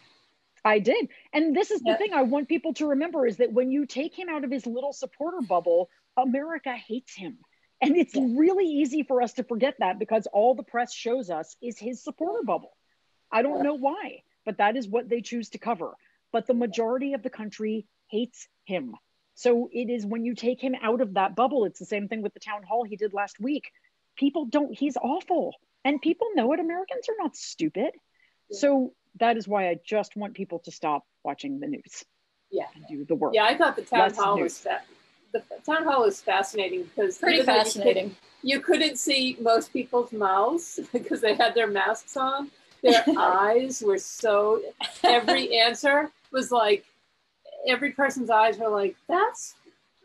I 0.64 0.78
did. 0.78 1.08
And 1.32 1.54
this 1.54 1.70
is 1.70 1.82
the 1.82 1.96
thing 1.96 2.14
I 2.14 2.22
want 2.22 2.48
people 2.48 2.72
to 2.74 2.88
remember 2.88 3.26
is 3.26 3.36
that 3.36 3.52
when 3.52 3.70
you 3.70 3.86
take 3.86 4.18
him 4.18 4.28
out 4.30 4.44
of 4.44 4.50
his 4.50 4.66
little 4.66 4.92
supporter 4.92 5.40
bubble, 5.46 5.90
America 6.16 6.72
hates 6.72 7.14
him. 7.14 7.38
And 7.82 7.96
it's 7.96 8.14
yeah. 8.14 8.26
really 8.34 8.64
easy 8.66 9.02
for 9.02 9.20
us 9.20 9.34
to 9.34 9.44
forget 9.44 9.74
that 9.80 9.98
because 9.98 10.26
all 10.32 10.54
the 10.54 10.62
press 10.62 10.94
shows 10.94 11.28
us 11.28 11.54
is 11.60 11.78
his 11.78 12.02
supporter 12.02 12.42
bubble. 12.44 12.76
I 13.30 13.42
don't 13.42 13.62
know 13.62 13.74
why, 13.74 14.22
but 14.46 14.58
that 14.58 14.76
is 14.76 14.88
what 14.88 15.08
they 15.08 15.20
choose 15.20 15.50
to 15.50 15.58
cover. 15.58 15.92
But 16.32 16.46
the 16.46 16.54
majority 16.54 17.12
of 17.12 17.22
the 17.22 17.30
country 17.30 17.86
hates 18.08 18.48
him. 18.64 18.94
So 19.34 19.68
it 19.72 19.90
is 19.90 20.06
when 20.06 20.24
you 20.24 20.34
take 20.34 20.62
him 20.62 20.74
out 20.80 21.00
of 21.00 21.14
that 21.14 21.36
bubble, 21.36 21.64
it's 21.64 21.80
the 21.80 21.84
same 21.84 22.08
thing 22.08 22.22
with 22.22 22.32
the 22.32 22.40
town 22.40 22.62
hall 22.62 22.84
he 22.84 22.96
did 22.96 23.12
last 23.12 23.38
week. 23.40 23.70
People 24.16 24.46
don't, 24.46 24.72
he's 24.72 24.96
awful. 24.96 25.52
And 25.84 26.00
people 26.00 26.28
know 26.34 26.52
it. 26.52 26.60
Americans 26.60 27.08
are 27.08 27.22
not 27.22 27.36
stupid. 27.36 27.90
Yeah. 28.48 28.58
So 28.58 28.94
that 29.20 29.36
is 29.36 29.46
why 29.46 29.68
I 29.68 29.78
just 29.84 30.16
want 30.16 30.34
people 30.34 30.58
to 30.60 30.70
stop 30.70 31.04
watching 31.24 31.60
the 31.60 31.66
news. 31.66 32.04
Yeah. 32.50 32.64
And 32.74 32.84
do 32.88 33.04
the 33.04 33.14
work. 33.14 33.34
Yeah, 33.34 33.44
I 33.44 33.56
thought 33.56 33.76
the 33.76 33.82
town 33.82 34.00
Less 34.00 34.16
hall 34.16 34.36
news. 34.36 34.44
was 34.44 34.58
fa- 34.58 34.82
the 35.32 35.42
town 35.66 35.84
hall 35.84 36.02
was 36.02 36.20
fascinating 36.20 36.84
because 36.84 37.18
pretty 37.18 37.42
fascinating. 37.42 38.14
You, 38.42 38.60
could, 38.60 38.80
not 38.80 38.96
see 38.96 39.36
most 39.40 39.72
people's 39.72 40.12
mouths 40.12 40.78
because 40.92 41.20
they 41.20 41.34
had 41.34 41.54
their 41.54 41.66
masks 41.66 42.16
on. 42.16 42.50
Their 42.82 43.04
eyes 43.18 43.82
were 43.84 43.98
so 43.98 44.62
every 45.02 45.58
answer 45.58 46.10
was 46.30 46.52
like 46.52 46.84
every 47.66 47.92
person's 47.92 48.30
eyes 48.30 48.58
were 48.58 48.68
like, 48.68 48.94
that's 49.08 49.54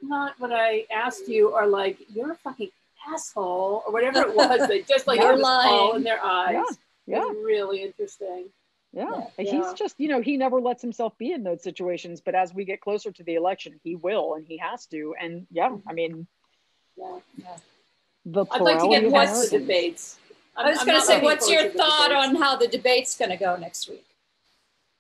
not 0.02 0.34
what 0.40 0.52
I 0.54 0.86
asked 0.92 1.28
you, 1.28 1.50
or 1.50 1.68
like, 1.68 1.98
you're 2.14 2.32
a 2.32 2.36
fucking 2.36 2.70
asshole 3.14 3.84
or 3.86 3.94
whatever 3.94 4.22
it 4.22 4.36
was. 4.36 4.68
They 4.68 4.82
just 4.82 5.08
like 5.08 5.20
You're 5.22 5.40
all 5.44 5.96
in 5.96 6.04
their 6.04 6.24
eyes. 6.24 6.64
Yeah, 7.06 7.18
yeah. 7.18 7.34
really 7.44 7.84
interesting. 7.84 8.46
Yeah. 8.92 9.28
yeah. 9.38 9.52
he's 9.52 9.74
just 9.74 10.00
you 10.00 10.08
know 10.08 10.22
he 10.22 10.36
never 10.36 10.60
lets 10.60 10.82
himself 10.82 11.18
be 11.18 11.32
in 11.32 11.44
those 11.44 11.62
situations, 11.64 12.22
but 12.22 12.36
as 12.36 12.54
we 12.54 12.66
get 12.66 12.82
closer 12.82 13.12
to 13.12 13.24
the 13.24 13.36
election, 13.36 13.80
he 13.84 13.96
will 13.96 14.34
and 14.34 14.46
he 14.48 14.58
has 14.58 14.86
to. 14.88 15.16
And 15.20 15.46
yeah, 15.52 15.76
I 15.88 15.94
mean, 15.94 16.28
yeah, 16.98 17.20
yeah. 17.38 17.58
The 18.26 18.46
I'd 18.52 18.62
like 18.62 18.80
to 18.80 18.90
get 18.90 19.10
what's 19.12 19.50
the 19.50 19.60
debates. 19.60 20.18
I'm, 20.56 20.68
i 20.68 20.70
was 20.72 20.84
going 20.84 21.00
to 21.00 21.06
say, 21.06 21.22
what's 21.22 21.50
your 21.50 21.70
thought 21.70 22.12
on 22.12 22.36
how 22.36 22.58
the 22.58 22.68
debate's 22.68 23.18
going 23.18 23.30
to 23.30 23.38
go 23.38 23.56
next 23.56 23.88
week? 23.88 24.06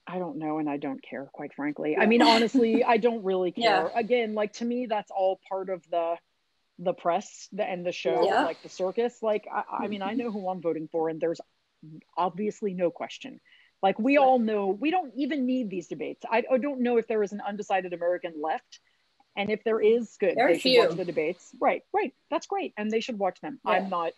I 0.07 0.17
don't 0.17 0.37
know, 0.37 0.57
and 0.57 0.69
I 0.69 0.77
don't 0.77 1.01
care, 1.03 1.25
quite 1.33 1.53
frankly. 1.53 1.97
I 1.97 2.05
mean, 2.05 2.21
honestly, 2.21 2.83
I 2.87 2.97
don't 2.97 3.23
really 3.23 3.51
care. 3.51 3.91
Yeah. 3.93 3.99
Again, 3.99 4.33
like 4.33 4.53
to 4.53 4.65
me, 4.65 4.87
that's 4.87 5.11
all 5.11 5.39
part 5.49 5.69
of 5.69 5.83
the 5.91 6.15
the 6.79 6.93
press 6.93 7.49
the 7.51 7.63
and 7.63 7.85
the 7.85 7.91
show, 7.91 8.23
yeah. 8.25 8.45
like 8.45 8.63
the 8.63 8.69
circus. 8.69 9.21
Like, 9.21 9.47
I, 9.53 9.83
I, 9.83 9.87
mean, 9.87 10.01
I 10.01 10.13
know 10.13 10.31
who 10.31 10.47
I'm 10.47 10.61
voting 10.61 10.87
for, 10.89 11.09
and 11.09 11.19
there's 11.19 11.41
obviously 12.17 12.73
no 12.73 12.89
question. 12.89 13.41
Like, 13.81 13.97
we 13.97 14.17
all 14.17 14.39
know 14.39 14.67
we 14.67 14.91
don't 14.91 15.13
even 15.15 15.45
need 15.45 15.69
these 15.69 15.87
debates. 15.87 16.25
I, 16.29 16.43
I 16.51 16.57
don't 16.57 16.81
know 16.81 16.97
if 16.97 17.07
there 17.07 17.23
is 17.23 17.31
an 17.31 17.41
undecided 17.47 17.93
American 17.93 18.33
left. 18.41 18.79
And 19.37 19.49
if 19.49 19.63
there 19.63 19.79
is, 19.79 20.17
good. 20.19 20.35
There 20.35 20.47
they 20.47 20.55
should 20.55 20.61
few. 20.63 20.79
watch 20.81 20.97
the 20.97 21.05
debates. 21.05 21.51
Right, 21.61 21.83
right. 21.93 22.13
That's 22.29 22.47
great. 22.47 22.73
And 22.77 22.91
they 22.91 22.99
should 22.99 23.17
watch 23.17 23.39
them. 23.39 23.59
Yeah. 23.65 23.71
I'm 23.71 23.89
not 23.89 24.11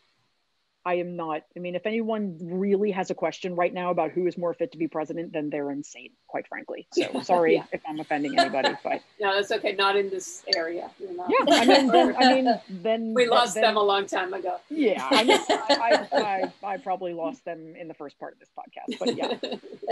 I 0.83 0.95
am 0.95 1.15
not. 1.15 1.43
I 1.55 1.59
mean, 1.59 1.75
if 1.75 1.85
anyone 1.85 2.37
really 2.41 2.89
has 2.91 3.11
a 3.11 3.13
question 3.13 3.55
right 3.55 3.71
now 3.71 3.91
about 3.91 4.11
who 4.11 4.25
is 4.25 4.35
more 4.35 4.53
fit 4.53 4.71
to 4.71 4.79
be 4.79 4.87
president, 4.87 5.31
then 5.31 5.51
they're 5.51 5.69
insane, 5.69 6.11
quite 6.27 6.47
frankly. 6.47 6.87
So 7.01 7.21
sorry 7.21 7.55
yeah. 7.55 7.65
if 7.71 7.81
I'm 7.87 7.99
offending 7.99 8.37
anybody, 8.37 8.75
but 8.83 9.01
no, 9.19 9.35
that's 9.35 9.51
okay. 9.51 9.73
Not 9.73 9.95
in 9.95 10.09
this 10.09 10.43
area. 10.55 10.89
Yeah, 10.99 11.09
I 11.49 11.65
mean, 11.65 11.87
then, 11.87 12.15
I 12.17 12.33
mean, 12.33 12.59
then 12.69 13.13
we 13.13 13.27
lost 13.27 13.55
then, 13.55 13.63
them 13.63 13.77
a 13.77 13.81
long 13.81 14.05
time 14.05 14.33
ago. 14.33 14.57
Yeah, 14.69 15.07
I, 15.09 15.23
mean, 15.23 15.39
I, 15.49 16.07
I, 16.11 16.17
I, 16.19 16.73
I, 16.73 16.77
probably 16.77 17.13
lost 17.13 17.43
them 17.43 17.75
in 17.75 17.87
the 17.87 17.93
first 17.93 18.19
part 18.19 18.33
of 18.33 18.39
this 18.39 18.49
podcast, 18.57 18.99
but 18.99 19.15
yeah. 19.15 19.37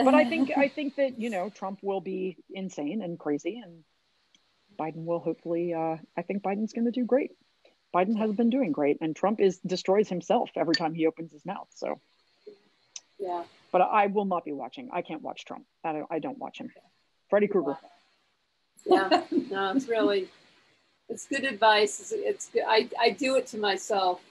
But 0.03 0.13
I 0.13 0.25
think 0.25 0.51
I 0.55 0.67
think 0.67 0.95
that 0.95 1.19
you 1.19 1.29
know 1.29 1.49
Trump 1.49 1.79
will 1.81 2.01
be 2.01 2.37
insane 2.51 3.01
and 3.01 3.17
crazy, 3.17 3.61
and 3.63 3.83
Biden 4.77 5.05
will 5.05 5.19
hopefully. 5.19 5.73
Uh, 5.73 5.97
I 6.17 6.21
think 6.21 6.43
Biden's 6.43 6.73
going 6.73 6.85
to 6.85 6.91
do 6.91 7.05
great. 7.05 7.31
Biden 7.93 8.17
has 8.17 8.31
been 8.31 8.49
doing 8.49 8.71
great, 8.71 8.97
and 9.01 9.15
Trump 9.15 9.39
is 9.39 9.59
destroys 9.59 10.07
himself 10.09 10.51
every 10.55 10.75
time 10.75 10.93
he 10.93 11.07
opens 11.07 11.31
his 11.31 11.45
mouth. 11.45 11.67
So, 11.75 11.99
yeah. 13.17 13.43
But 13.71 13.81
I 13.81 14.07
will 14.07 14.25
not 14.25 14.45
be 14.45 14.51
watching. 14.51 14.89
I 14.91 15.01
can't 15.01 15.21
watch 15.21 15.45
Trump. 15.45 15.65
I 15.83 15.93
don't, 15.93 16.07
I 16.09 16.19
don't 16.19 16.37
watch 16.37 16.59
him. 16.59 16.71
Freddy 17.29 17.47
Krueger. 17.47 17.77
Yeah, 18.85 19.23
no, 19.51 19.73
it's 19.75 19.87
really, 19.87 20.27
it's 21.09 21.27
good 21.27 21.43
advice. 21.43 21.99
It's, 21.99 22.11
it's 22.11 22.49
good. 22.49 22.63
I, 22.67 22.89
I 22.99 23.11
do 23.11 23.35
it 23.35 23.47
to 23.47 23.57
myself 23.57 24.21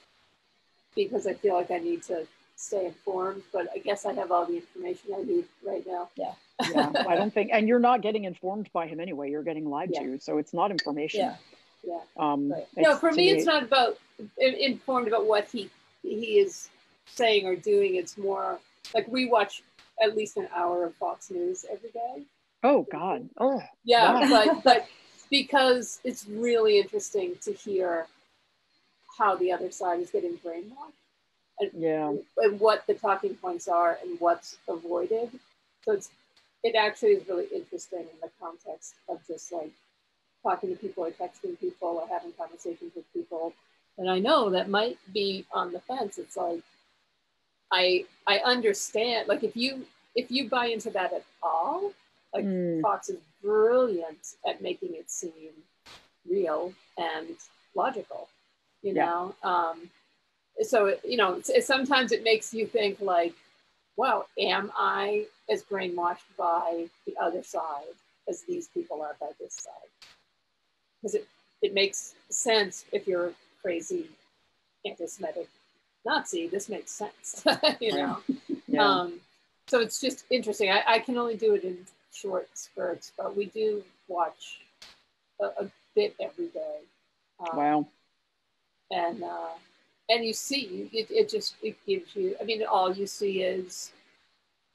because 0.97 1.27
I 1.27 1.35
feel 1.35 1.55
like 1.55 1.71
I 1.71 1.79
need 1.79 2.03
to 2.05 2.27
stay 2.57 2.87
informed. 2.87 3.43
But 3.53 3.69
I 3.75 3.79
guess 3.79 4.07
I 4.07 4.13
have 4.15 4.33
all 4.33 4.47
the 4.47 4.57
information 4.57 5.11
I 5.17 5.23
need 5.23 5.45
right 5.65 5.87
now. 5.87 6.09
Yeah. 6.17 6.33
yeah, 6.73 6.91
I 7.07 7.15
don't 7.15 7.33
think, 7.33 7.51
and 7.53 7.69
you're 7.69 7.79
not 7.79 8.03
getting 8.03 8.25
informed 8.25 8.69
by 8.73 8.89
him 8.89 8.99
anyway. 8.99 9.31
You're 9.31 9.45
getting 9.45 9.69
lied 9.69 9.91
Yeah. 9.93 10.03
to, 10.03 10.19
so 10.21 10.39
it's 10.39 10.53
not 10.55 10.73
information. 10.73 11.21
Yeah. 11.21 11.37
Yeah. 11.83 12.01
Um, 12.17 12.53
Right. 12.53 12.67
No, 12.77 12.97
for 12.97 13.13
me, 13.13 13.31
it's 13.31 13.47
not 13.47 13.63
about 13.63 13.99
informed 14.39 15.09
about 15.09 15.27
what 15.27 15.49
he 15.49 15.71
he 16.03 16.39
is 16.39 16.69
saying 17.07 17.47
or 17.47 17.57
doing. 17.57 17.97
It's 17.97 18.19
more 18.19 18.59
like 18.95 19.07
we 19.09 19.27
watch 19.27 19.63
at 20.03 20.17
least 20.17 20.37
an 20.37 20.49
hour 20.55 20.85
of 20.85 20.95
Fox 20.95 21.31
News 21.31 21.65
every 21.71 21.91
day. 21.91 22.23
Oh 22.63 22.87
God. 22.91 23.29
Oh, 23.39 23.63
Yeah, 23.85 24.27
but 24.29 24.63
but 24.65 24.87
because 25.31 26.01
it's 26.05 26.27
really 26.27 26.79
interesting 26.79 27.37
to 27.43 27.53
hear 27.53 28.07
how 29.19 29.37
the 29.37 29.53
other 29.53 29.71
side 29.71 30.01
is 30.01 30.11
getting 30.11 30.39
brainwashed 30.39 30.93
And, 31.61 31.71
yeah. 31.75 32.13
and 32.39 32.61
what 32.61 32.87
the 32.87 32.95
talking 32.95 33.35
points 33.35 33.69
are 33.69 33.99
and 34.03 34.19
what's 34.21 34.59
avoided. 34.69 35.31
So 35.85 35.93
it's 35.93 36.11
it 36.65 36.75
actually 36.75 37.11
is 37.11 37.29
really 37.29 37.47
interesting 37.55 38.01
in 38.01 38.21
the 38.21 38.31
context 38.41 38.95
of 39.09 39.25
just 39.27 39.53
like 39.53 39.73
talking 40.43 40.71
to 40.71 40.77
people 40.77 41.05
or 41.05 41.11
texting 41.11 41.59
people 41.59 42.01
or 42.03 42.09
having 42.09 42.33
conversations 42.33 42.93
with 42.95 43.13
people. 43.13 43.53
And 43.99 44.09
I 44.09 44.19
know 44.19 44.51
that 44.51 44.69
might 44.69 44.99
be 45.13 45.45
on 45.53 45.73
the 45.73 45.81
fence. 45.81 46.19
It's 46.19 46.37
like 46.37 46.63
I 47.73 48.05
I 48.27 48.39
understand 48.39 49.29
like 49.29 49.43
if 49.45 49.57
you 49.57 49.87
if 50.15 50.31
you 50.31 50.49
buy 50.49 50.67
into 50.67 50.91
that 50.91 51.13
at 51.13 51.25
all, 51.43 51.93
like 52.35 52.45
Mm. 52.45 52.83
Fox 52.83 53.09
is 53.09 53.19
brilliant 53.43 54.35
at 54.47 54.63
making 54.63 54.95
it 54.95 55.11
seem 55.11 55.51
real 56.29 56.73
and 56.97 57.37
logical, 57.75 58.29
you 58.83 58.95
Yeah. 58.95 59.07
know. 59.07 59.35
Um, 59.43 59.91
so 60.63 60.87
it, 60.87 61.01
you 61.05 61.17
know, 61.17 61.35
it's, 61.35 61.51
it, 61.51 61.65
sometimes 61.65 62.13
it 62.13 62.25
makes 62.25 62.53
you 62.55 62.67
think 62.67 63.01
like, 63.01 63.35
"Wow, 63.97 64.27
am 64.39 64.73
I 64.77 65.27
as 65.51 65.63
brainwashed 65.65 66.29
by 66.37 66.89
the 67.07 67.17
other 67.21 67.43
side 67.43 67.95
as 68.29 68.43
these 68.43 68.69
people 68.69 69.03
are 69.03 69.17
by 69.21 69.31
this 69.41 69.55
side?" 69.55 69.91
Because 71.01 71.15
it 71.15 71.27
it 71.63 71.75
makes 71.75 72.15
sense 72.31 72.85
if 72.93 73.07
you're 73.07 73.29
a 73.29 73.33
crazy 73.63 74.07
anti-Semitic 74.85 75.49
Nazi. 76.05 76.47
This 76.47 76.69
makes 76.69 76.93
sense, 76.93 77.45
you 77.81 77.93
know. 77.93 78.19
Yeah. 78.67 78.85
Um, 78.85 79.21
so 79.67 79.81
it's 79.81 80.01
just 80.01 80.25
interesting. 80.31 80.71
I, 80.71 80.83
I 80.87 80.99
can 80.99 81.19
only 81.19 81.37
do 81.37 81.55
it 81.55 81.65
in 81.65 81.79
short 82.13 82.49
spurts, 82.55 83.13
but 83.17 83.37
we 83.37 83.47
do 83.47 83.83
watch 84.09 84.61
a, 85.41 85.45
a 85.45 85.71
bit 85.95 86.15
every 86.21 86.47
day. 86.47 86.79
Um, 87.41 87.57
wow. 87.57 87.87
And 88.91 89.23
uh, 89.23 89.55
and 90.09 90.25
you 90.25 90.33
see, 90.33 90.89
it, 90.93 91.09
it 91.11 91.29
just 91.29 91.57
it 91.63 91.77
gives 91.87 92.17
you. 92.17 92.35
I 92.41 92.45
mean, 92.45 92.63
all 92.65 92.93
you 92.93 93.07
see 93.07 93.43
is 93.43 93.93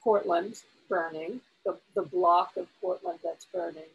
Portland 0.02 0.62
burning, 0.88 1.40
the 1.64 1.76
the 1.94 2.02
block 2.02 2.56
of 2.56 2.68
Portland 2.80 3.18
that's 3.24 3.46
burning, 3.46 3.90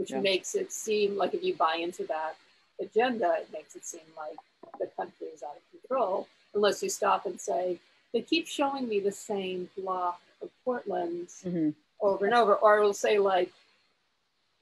which 0.00 0.10
Yeah. 0.12 0.20
makes 0.20 0.54
it 0.54 0.72
seem 0.72 1.16
like 1.18 1.34
if 1.34 1.42
you 1.44 1.54
buy 1.54 1.74
into 1.76 2.04
that 2.04 2.34
agenda, 2.80 3.34
it 3.38 3.52
makes 3.52 3.76
it 3.76 3.84
seem 3.84 4.00
like 4.16 4.38
the 4.78 4.86
country 4.96 5.26
is 5.26 5.42
out 5.42 5.56
of 5.56 5.62
control. 5.80 6.26
Unless 6.54 6.82
you 6.82 6.88
stop 6.88 7.26
and 7.26 7.38
say, 7.38 7.78
they 8.12 8.22
keep 8.22 8.46
showing 8.48 8.88
me 8.88 8.98
the 8.98 9.12
same 9.12 9.68
block 9.76 10.20
of 10.40 10.48
Portland 10.64 11.28
Mhm. 11.44 11.74
over 12.00 12.24
and 12.24 12.34
over, 12.34 12.54
or 12.56 12.78
it'll 12.78 12.94
say 12.94 13.18
like 13.18 13.52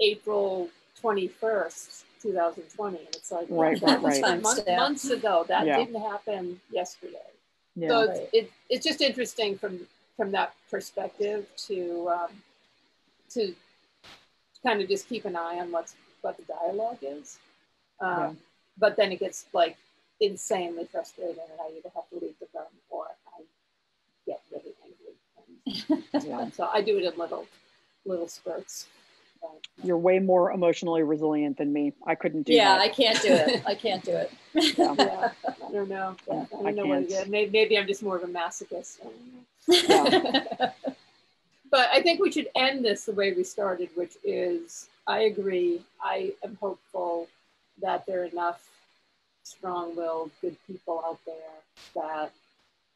April 0.00 0.70
21st, 1.00 2.04
2020. 2.20 2.98
And 2.98 3.06
it's 3.14 3.30
like, 3.30 3.46
Right, 3.48 3.80
that 3.80 4.02
right, 4.02 4.20
right. 4.22 4.42
months, 4.42 4.66
months 4.66 5.10
ago. 5.10 5.44
That 5.46 5.66
Yeah. 5.66 5.78
didn't 5.78 6.00
happen 6.00 6.60
yesterday. 6.70 7.30
Yeah. 7.76 7.88
So 7.90 8.06
Right. 8.08 8.16
it's, 8.16 8.34
it, 8.34 8.52
it's 8.68 8.84
just 8.86 9.00
interesting 9.00 9.56
from 9.56 9.86
from 10.16 10.32
that 10.32 10.52
perspective 10.68 11.46
to 11.68 12.08
um, 12.10 12.42
to 13.30 13.54
kind 14.62 14.80
of 14.80 14.88
just 14.88 15.08
keep 15.08 15.24
an 15.24 15.36
eye 15.36 15.58
on 15.58 15.70
what's 15.72 15.94
what 16.22 16.36
the 16.36 16.42
dialogue 16.44 16.98
is. 17.02 17.38
Um, 18.00 18.08
Yeah. 18.18 18.32
But 18.80 18.96
then 18.96 19.10
it 19.12 19.18
gets 19.20 19.46
like 19.52 19.76
insanely 20.20 20.84
frustrating, 20.90 21.36
and 21.50 21.60
I 21.60 21.76
either 21.76 21.90
have 21.94 22.08
to 22.10 22.16
leave 22.24 22.34
the 22.40 22.46
room 22.54 22.66
or 22.90 23.06
I 23.36 23.42
get 24.26 24.40
really 24.52 24.74
angry. 24.84 26.04
And, 26.12 26.24
yeah. 26.24 26.50
so 26.50 26.68
I 26.72 26.80
do 26.82 26.96
it 26.98 27.04
in 27.04 27.18
little 27.18 27.46
little 28.04 28.28
spurts. 28.28 28.86
You're 29.84 29.98
way 29.98 30.18
more 30.18 30.50
emotionally 30.50 31.02
resilient 31.04 31.58
than 31.58 31.72
me. 31.72 31.92
I 32.04 32.16
couldn't 32.16 32.42
do 32.42 32.52
that. 32.52 32.56
yeah, 32.56 32.74
that. 32.76 32.80
I 32.80 32.88
can't 32.88 33.22
do 33.22 33.28
it. 33.32 33.62
I 33.66 33.74
can't 33.74 34.04
do 34.04 34.12
it. 34.12 34.30
Yeah. 34.76 34.94
yeah, 34.98 35.30
I 35.68 35.72
don't 35.72 35.88
know. 35.88 36.16
Yeah, 36.26 36.34
I 36.42 36.46
don't 36.50 36.66
I 36.66 36.70
know 36.72 36.84
can't. 36.86 37.06
is. 37.06 37.28
Maybe, 37.28 37.50
maybe 37.52 37.78
I'm 37.78 37.86
just 37.86 38.02
more 38.02 38.16
of 38.16 38.24
a 38.24 38.26
masochist. 38.26 38.98
I 39.70 40.08
don't 40.10 40.24
know. 40.24 40.44
Yeah. 40.58 40.70
But 41.70 41.88
I 41.92 42.00
think 42.02 42.20
we 42.20 42.30
should 42.32 42.48
end 42.54 42.84
this 42.84 43.04
the 43.04 43.12
way 43.12 43.32
we 43.32 43.44
started, 43.44 43.88
which 43.94 44.14
is 44.24 44.88
I 45.06 45.20
agree. 45.22 45.82
I 46.02 46.32
am 46.44 46.56
hopeful 46.60 47.28
that 47.82 48.04
there 48.06 48.22
are 48.22 48.26
enough 48.26 48.68
strong 49.42 49.96
willed, 49.96 50.30
good 50.40 50.56
people 50.66 51.02
out 51.06 51.18
there 51.26 51.34
that 51.94 52.30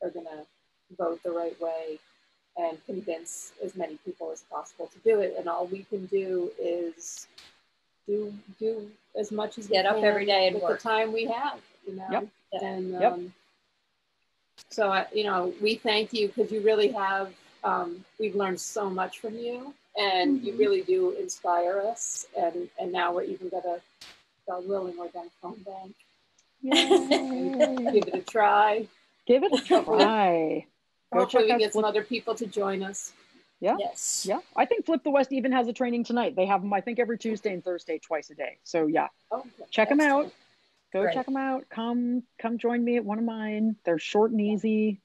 are 0.02 0.10
going 0.10 0.26
to 0.26 0.44
vote 0.98 1.22
the 1.22 1.30
right 1.30 1.58
way 1.60 1.98
and 2.58 2.84
convince 2.84 3.52
as 3.64 3.74
many 3.76 3.96
people 4.04 4.30
as 4.30 4.42
possible 4.50 4.86
to 4.88 4.98
do 4.98 5.20
it. 5.20 5.34
And 5.38 5.48
all 5.48 5.66
we 5.66 5.84
can 5.84 6.04
do 6.06 6.50
is 6.60 7.26
do 8.06 8.32
do 8.58 8.90
as 9.18 9.30
much 9.32 9.56
as 9.58 9.68
Get 9.68 9.84
we 9.84 9.88
up 9.88 9.96
can 9.96 10.04
every 10.04 10.26
day 10.26 10.46
and 10.48 10.54
with 10.54 10.64
work. 10.64 10.82
the 10.82 10.88
time 10.88 11.12
we 11.12 11.24
have, 11.26 11.60
you 11.86 11.96
know. 11.96 12.08
Yep. 12.10 12.28
And 12.60 12.90
Yep. 12.92 13.12
um, 13.12 13.34
so 14.70 14.90
I, 14.90 15.06
you 15.14 15.24
know, 15.24 15.54
we 15.62 15.76
thank 15.76 16.12
you 16.12 16.28
because 16.28 16.52
you 16.52 16.60
really 16.60 16.88
have. 16.92 17.32
Um, 17.64 18.04
we've 18.18 18.34
learned 18.34 18.60
so 18.60 18.90
much 18.90 19.20
from 19.20 19.36
you, 19.36 19.74
and 19.96 20.42
you 20.42 20.52
Mhm. 20.54 20.58
really 20.58 20.82
do 20.82 21.10
inspire 21.12 21.78
us. 21.80 22.26
And 22.36 22.68
and 22.78 22.90
now 22.92 23.12
we're 23.14 23.22
even 23.24 23.48
gonna, 23.48 23.80
God 24.46 24.66
willing, 24.66 24.96
we're 24.96 25.08
gonna 25.08 25.30
phone 25.40 25.62
bank, 25.62 25.94
give 27.92 28.08
it 28.08 28.14
a 28.14 28.20
try. 28.22 28.86
Give 29.26 29.44
it 29.44 29.52
a 29.52 29.58
try. 29.58 30.66
Go 31.12 31.20
Hopefully, 31.20 31.42
check 31.44 31.46
we 31.48 31.52
out 31.52 31.58
get 31.60 31.72
some 31.72 31.84
other 31.84 32.02
people 32.02 32.34
to 32.34 32.46
join 32.46 32.82
us. 32.82 33.12
Yeah. 33.60 33.76
Yes. 33.78 34.26
Yeah, 34.28 34.40
I 34.56 34.64
think 34.64 34.86
Flip 34.86 35.04
the 35.04 35.10
West 35.10 35.32
even 35.32 35.52
has 35.52 35.68
a 35.68 35.72
training 35.72 36.02
tonight. 36.04 36.34
They 36.34 36.46
have 36.46 36.62
them, 36.62 36.72
I 36.72 36.80
think, 36.80 36.98
every 36.98 37.16
Tuesday 37.16 37.52
and 37.52 37.62
Thursday, 37.62 37.98
twice 37.98 38.30
a 38.30 38.34
day. 38.34 38.58
So 38.64 38.86
yeah, 38.88 39.08
Oh, 39.30 39.44
check 39.70 39.88
them 39.88 40.00
out. 40.00 40.32
Go 40.92 41.02
Great. 41.02 41.14
check 41.14 41.26
them 41.26 41.36
out. 41.36 41.68
Come, 41.70 42.24
come 42.38 42.58
join 42.58 42.84
me 42.84 42.96
at 42.96 43.04
one 43.04 43.18
of 43.18 43.24
mine. 43.24 43.76
They're 43.84 43.98
short 44.00 44.30
and 44.32 44.40
easy, 44.40 45.00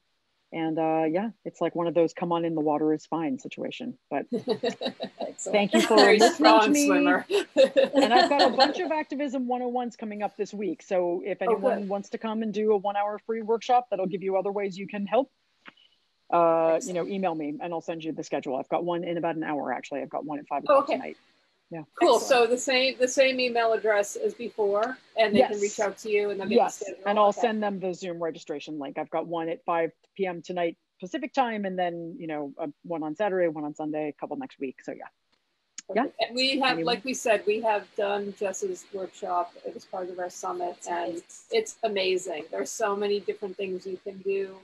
and 0.52 0.78
uh, 0.78 1.04
yeah, 1.10 1.30
it's 1.44 1.60
like 1.60 1.74
one 1.74 1.86
of 1.86 1.94
those 1.94 2.12
"come 2.12 2.32
on 2.32 2.44
in, 2.44 2.54
the 2.54 2.60
water 2.60 2.92
is 2.92 3.06
fine" 3.06 3.38
situation. 3.38 3.98
But 4.10 4.26
thank 5.52 5.74
you 5.74 5.82
for 5.86 5.96
Very 5.96 6.18
listening 6.18 6.60
to 6.60 6.70
me. 6.70 6.84
swimmer. 6.86 7.26
and 7.94 8.12
I've 8.14 8.28
got 8.28 8.42
a 8.42 8.50
bunch 8.56 8.78
of 8.80 8.90
activism 8.90 9.46
101s 9.48 9.96
coming 9.98 10.22
up 10.22 10.36
this 10.36 10.52
week. 10.54 10.82
So 10.82 11.22
if 11.24 11.38
Oh, 11.42 11.44
anyone 11.44 11.80
good. 11.80 11.88
wants 11.88 12.10
to 12.10 12.18
come 12.18 12.42
and 12.42 12.52
do 12.52 12.72
a 12.72 12.76
one 12.76 12.96
hour 12.96 13.18
free 13.26 13.42
workshop, 13.42 13.88
that'll 13.90 14.06
give 14.06 14.22
you 14.22 14.36
other 14.36 14.52
ways 14.52 14.76
you 14.76 14.86
can 14.86 15.06
help. 15.06 15.30
Uh, 16.30 16.78
you 16.84 16.92
know, 16.92 17.06
email 17.06 17.34
me 17.34 17.54
and 17.60 17.72
I'll 17.72 17.80
send 17.80 18.04
you 18.04 18.12
the 18.12 18.22
schedule. 18.22 18.56
I've 18.56 18.68
got 18.68 18.84
one 18.84 19.02
in 19.02 19.16
about 19.16 19.36
an 19.36 19.44
hour. 19.44 19.72
Actually, 19.72 20.02
I've 20.02 20.10
got 20.10 20.26
one 20.26 20.38
at 20.38 20.46
five 20.46 20.62
o'clock 20.62 20.84
Okay. 20.84 20.94
tonight. 20.94 21.16
Cool. 21.70 21.84
Excellent. 22.16 22.22
So 22.22 22.46
the 22.46 22.58
same 22.58 22.96
the 22.98 23.08
same 23.08 23.40
email 23.40 23.72
address 23.72 24.16
as 24.16 24.34
before, 24.34 24.96
and 25.16 25.34
they 25.34 25.42
can 25.42 25.60
reach 25.60 25.80
out 25.80 25.98
to 25.98 26.10
you 26.10 26.30
and 26.30 26.40
they'll 26.40 26.48
get 26.48 26.56
Yes, 26.56 26.78
the 26.78 26.96
and 27.06 27.18
I'll 27.18 27.28
Okay. 27.28 27.40
send 27.40 27.62
them 27.62 27.78
the 27.78 27.92
Zoom 27.92 28.22
registration 28.22 28.78
link. 28.78 28.98
I've 28.98 29.10
got 29.10 29.26
one 29.26 29.48
at 29.48 29.64
5 29.64 29.90
p.m. 30.16 30.40
tonight 30.42 30.76
Pacific 31.00 31.32
time, 31.32 31.64
and 31.64 31.78
then 31.78 32.16
you 32.18 32.26
know 32.26 32.52
uh, 32.58 32.68
one 32.84 33.02
on 33.02 33.14
Saturday, 33.14 33.48
one 33.48 33.64
on 33.64 33.74
Sunday, 33.74 34.08
a 34.08 34.12
couple 34.12 34.36
next 34.36 34.58
week. 34.58 34.76
So 34.82 34.92
yeah, 34.92 35.04
yeah. 35.94 36.02
And 36.20 36.34
we 36.34 36.58
have, 36.60 36.72
Anyone? 36.78 36.86
like 36.86 37.04
we 37.04 37.14
said, 37.14 37.42
we 37.46 37.60
have 37.60 37.86
done 37.96 38.34
Jess's 38.38 38.84
workshop. 38.92 39.52
It 39.66 39.74
was 39.74 39.84
part 39.84 40.08
of 40.08 40.18
our 40.18 40.30
summit, 40.30 40.76
and 40.88 41.22
it's 41.50 41.76
amazing. 41.84 42.44
There's 42.50 42.70
so 42.72 42.96
many 42.96 43.20
different 43.20 43.56
things 43.56 43.86
you 43.86 43.98
can 44.02 44.18
do 44.18 44.56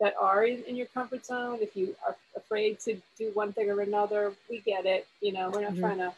that 0.00 0.14
are 0.20 0.44
in, 0.44 0.62
in 0.64 0.76
your 0.76 0.86
comfort 0.86 1.24
zone. 1.26 1.58
If 1.60 1.76
you 1.76 1.94
are 2.06 2.16
afraid 2.36 2.78
to 2.80 3.00
do 3.16 3.30
one 3.34 3.52
thing 3.52 3.68
or 3.70 3.80
another, 3.80 4.32
we 4.50 4.60
get 4.60 4.86
it. 4.86 5.06
You 5.20 5.32
know, 5.32 5.50
we're 5.50 5.62
not 5.62 5.72
Mhm. 5.72 5.80
trying 5.80 5.98
to 5.98 6.12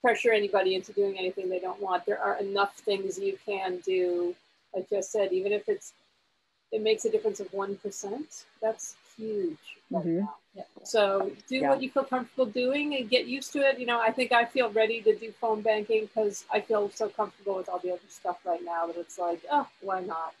pressure 0.00 0.32
anybody 0.32 0.74
into 0.74 0.92
doing 0.92 1.18
anything 1.18 1.48
they 1.48 1.58
don't 1.58 1.80
want. 1.80 2.06
There 2.06 2.20
are 2.20 2.38
enough 2.38 2.76
things 2.76 3.18
you 3.18 3.38
can 3.44 3.78
do. 3.78 4.34
Like 4.74 4.88
Jess 4.88 5.10
said, 5.10 5.32
even 5.32 5.52
if 5.52 5.68
it's 5.68 5.92
it 6.72 6.82
makes 6.82 7.04
a 7.04 7.10
difference 7.10 7.40
of 7.40 7.52
one 7.52 7.76
percent. 7.76 8.44
That's 8.62 8.96
huge 9.16 9.58
right 9.90 10.04
Mhm. 10.04 10.20
now. 10.20 10.36
Yeah. 10.54 10.64
So 10.84 11.30
do 11.48 11.56
Yeah. 11.56 11.70
what 11.70 11.82
you 11.82 11.90
feel 11.90 12.04
comfortable 12.04 12.46
doing 12.46 12.94
and 12.96 13.08
get 13.10 13.26
used 13.26 13.52
to 13.52 13.60
it. 13.60 13.78
You 13.78 13.86
know, 13.86 14.00
I 14.00 14.12
think 14.12 14.32
I 14.32 14.44
feel 14.44 14.70
ready 14.70 15.00
to 15.02 15.16
do 15.16 15.32
phone 15.32 15.62
banking 15.62 16.06
because 16.06 16.44
I 16.52 16.60
feel 16.60 16.90
so 16.90 17.08
comfortable 17.08 17.56
with 17.56 17.68
all 17.68 17.78
the 17.78 17.92
other 17.92 18.08
stuff 18.08 18.38
right 18.44 18.62
now 18.64 18.86
that 18.86 18.96
it's 18.96 19.18
like, 19.18 19.42
oh, 19.50 19.66
why 19.80 20.00
not? 20.00 20.34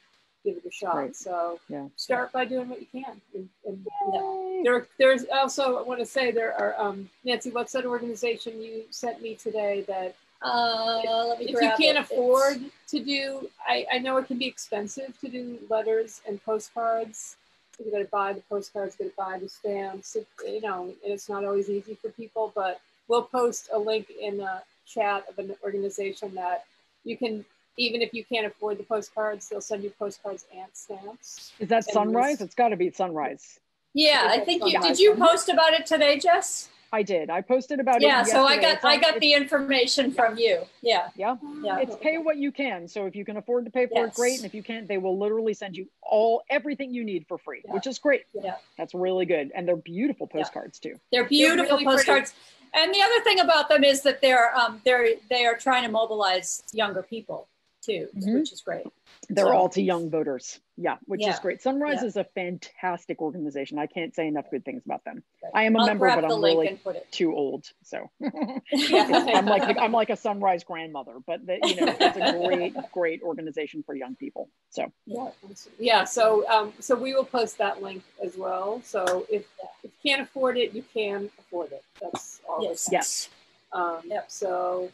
Give 0.44 0.56
it 0.56 0.64
a 0.66 0.70
shot. 0.70 0.96
Right. 0.96 1.16
So 1.16 1.60
yeah. 1.68 1.86
start 1.96 2.32
by 2.32 2.44
doing 2.46 2.68
what 2.68 2.80
you 2.80 2.86
can. 2.90 3.20
And, 3.34 3.48
and 3.66 3.86
Yay. 4.12 4.62
there, 4.64 4.86
there's 4.98 5.24
also 5.32 5.76
I 5.76 5.82
want 5.82 6.00
to 6.00 6.06
say 6.06 6.30
there 6.30 6.54
are 6.58 6.74
um, 6.80 7.10
Nancy. 7.24 7.50
What's 7.50 7.72
that 7.72 7.84
organization 7.84 8.60
you 8.60 8.84
sent 8.90 9.20
me 9.20 9.34
today 9.34 9.84
that 9.86 10.14
Uh, 10.42 11.02
let 11.28 11.38
me 11.38 11.44
if 11.46 11.50
you 11.50 11.58
can't 11.60 11.80
it. 11.80 11.86
It's- 11.90 12.10
afford 12.10 12.58
to 12.88 13.04
do, 13.04 13.48
I, 13.68 13.86
I 13.92 13.98
know 13.98 14.16
it 14.16 14.26
can 14.26 14.38
be 14.38 14.46
expensive 14.46 15.12
to 15.20 15.28
do 15.28 15.58
letters 15.68 16.22
and 16.26 16.42
postcards. 16.42 17.36
you're 17.78 17.90
going 17.92 18.04
to 18.04 18.10
buy 18.10 18.32
the 18.32 18.40
postcards, 18.48 18.96
you're 18.98 19.10
going 19.10 19.14
to 19.14 19.32
buy 19.32 19.38
the 19.38 19.48
stamps. 19.48 20.16
It, 20.16 20.26
you 20.44 20.62
know, 20.62 20.92
it's 21.04 21.28
not 21.28 21.44
always 21.44 21.68
easy 21.68 21.94
for 21.94 22.08
people, 22.10 22.52
but 22.54 22.80
we'll 23.08 23.22
post 23.22 23.68
a 23.72 23.78
link 23.78 24.06
in 24.20 24.38
the 24.38 24.62
chat 24.86 25.24
of 25.28 25.38
an 25.38 25.54
organization 25.62 26.34
that 26.34 26.64
you 27.04 27.16
can, 27.16 27.44
even 27.76 28.02
if 28.02 28.12
you 28.12 28.24
can't 28.24 28.46
afford 28.46 28.78
the 28.78 28.84
postcards, 28.84 29.48
they'll 29.48 29.60
send 29.60 29.82
you 29.82 29.90
postcards 29.98 30.46
and 30.54 30.66
stamps. 30.72 31.52
Is 31.58 31.68
that 31.68 31.84
Sunrise? 31.84 32.40
It's 32.40 32.54
got 32.54 32.68
to 32.68 32.76
be 32.76 32.90
Sunrise. 32.90 33.58
Yeah, 33.94 34.26
I 34.28 34.40
think 34.40 34.64
you 34.64 34.80
did. 34.80 34.98
You 34.98 35.14
post 35.14 35.48
about 35.48 35.72
it 35.72 35.86
today, 35.86 36.18
Jess? 36.18 36.68
I 36.92 37.02
did. 37.02 37.30
I 37.30 37.40
posted 37.40 37.78
about 37.78 38.00
yeah, 38.00 38.22
it. 38.22 38.26
Yeah, 38.28 38.32
so 38.32 38.44
I 38.44 38.60
got 38.60 38.84
I 38.84 38.96
got 38.96 39.20
the 39.20 39.32
information 39.32 40.12
from 40.12 40.36
you. 40.36 40.62
Yeah. 40.82 41.08
Yeah. 41.14 41.36
Yeah. 41.62 41.78
It's 41.78 41.94
pay 41.96 42.18
what 42.18 42.36
you 42.36 42.50
can. 42.50 42.88
So 42.88 43.06
if 43.06 43.14
you 43.14 43.24
can 43.24 43.36
afford 43.36 43.64
to 43.66 43.70
pay 43.70 43.86
for 43.86 43.94
yes. 43.94 44.08
it, 44.08 44.14
great. 44.14 44.36
And 44.38 44.46
if 44.46 44.54
you 44.54 44.62
can't, 44.62 44.88
they 44.88 44.98
will 44.98 45.16
literally 45.16 45.54
send 45.54 45.76
you 45.76 45.86
all 46.02 46.42
everything 46.50 46.92
you 46.92 47.04
need 47.04 47.26
for 47.28 47.38
free, 47.38 47.62
yeah. 47.64 47.72
which 47.72 47.86
is 47.86 47.98
great. 47.98 48.24
Yeah. 48.34 48.56
That's 48.76 48.92
really 48.92 49.24
good. 49.24 49.52
And 49.54 49.68
they're 49.68 49.76
beautiful 49.76 50.26
postcards 50.26 50.80
too. 50.80 50.96
They're 51.12 51.24
beautiful 51.24 51.76
they're 51.76 51.76
really 51.76 51.84
postcards. 51.84 52.32
Pretty. 52.32 52.84
And 52.84 52.94
the 52.94 53.02
other 53.02 53.20
thing 53.22 53.40
about 53.40 53.68
them 53.68 53.84
is 53.84 54.02
that 54.02 54.20
they're 54.20 54.54
um 54.56 54.80
they're 54.84 55.10
they 55.28 55.44
are 55.46 55.56
trying 55.56 55.84
to 55.84 55.90
mobilize 55.90 56.62
younger 56.72 57.02
people 57.02 57.46
too, 57.80 58.08
mm-hmm. 58.16 58.34
which 58.34 58.52
is 58.52 58.60
great. 58.60 58.86
They're 59.28 59.46
so, 59.46 59.52
all 59.52 59.68
to 59.70 59.82
young 59.82 60.10
voters. 60.10 60.60
Yeah, 60.76 60.96
which 61.04 61.20
yeah. 61.20 61.34
is 61.34 61.38
great. 61.40 61.60
Sunrise 61.60 61.98
yeah. 62.00 62.08
is 62.08 62.16
a 62.16 62.24
fantastic 62.24 63.20
organization. 63.20 63.78
I 63.78 63.86
can't 63.86 64.14
say 64.14 64.26
enough 64.26 64.46
good 64.50 64.64
things 64.64 64.82
about 64.84 65.04
them. 65.04 65.22
Right. 65.42 65.52
I 65.54 65.62
am 65.64 65.76
a 65.76 65.80
I'll 65.80 65.86
member, 65.86 66.06
but 66.08 66.24
I'm 66.24 66.42
really 66.42 66.80
too 67.10 67.34
old. 67.34 67.66
So 67.82 68.10
I'm 68.22 69.46
like 69.46 69.78
I'm 69.78 69.92
like 69.92 70.10
a 70.10 70.16
Sunrise 70.16 70.64
grandmother. 70.64 71.14
But 71.26 71.46
the, 71.46 71.58
you 71.62 71.76
know, 71.76 71.94
it's 72.00 72.16
a 72.16 72.46
great, 72.46 72.74
great 72.92 73.22
organization 73.22 73.82
for 73.82 73.94
young 73.94 74.14
people. 74.14 74.48
So 74.70 74.90
yeah, 75.06 75.30
yeah. 75.78 76.04
So 76.04 76.48
um, 76.48 76.72
so 76.80 76.94
we 76.94 77.14
will 77.14 77.24
post 77.24 77.58
that 77.58 77.82
link 77.82 78.02
as 78.24 78.36
well. 78.36 78.80
So 78.84 79.26
if, 79.30 79.44
if 79.60 79.70
you 79.84 79.90
can't 80.02 80.22
afford 80.22 80.56
it, 80.56 80.72
you 80.72 80.84
can 80.94 81.30
afford 81.38 81.72
it. 81.72 81.84
That's 82.00 82.40
all. 82.48 82.62
Yes. 82.62 82.88
Yes. 82.90 83.28
Um, 83.72 84.00
yep. 84.06 84.30
So 84.30 84.90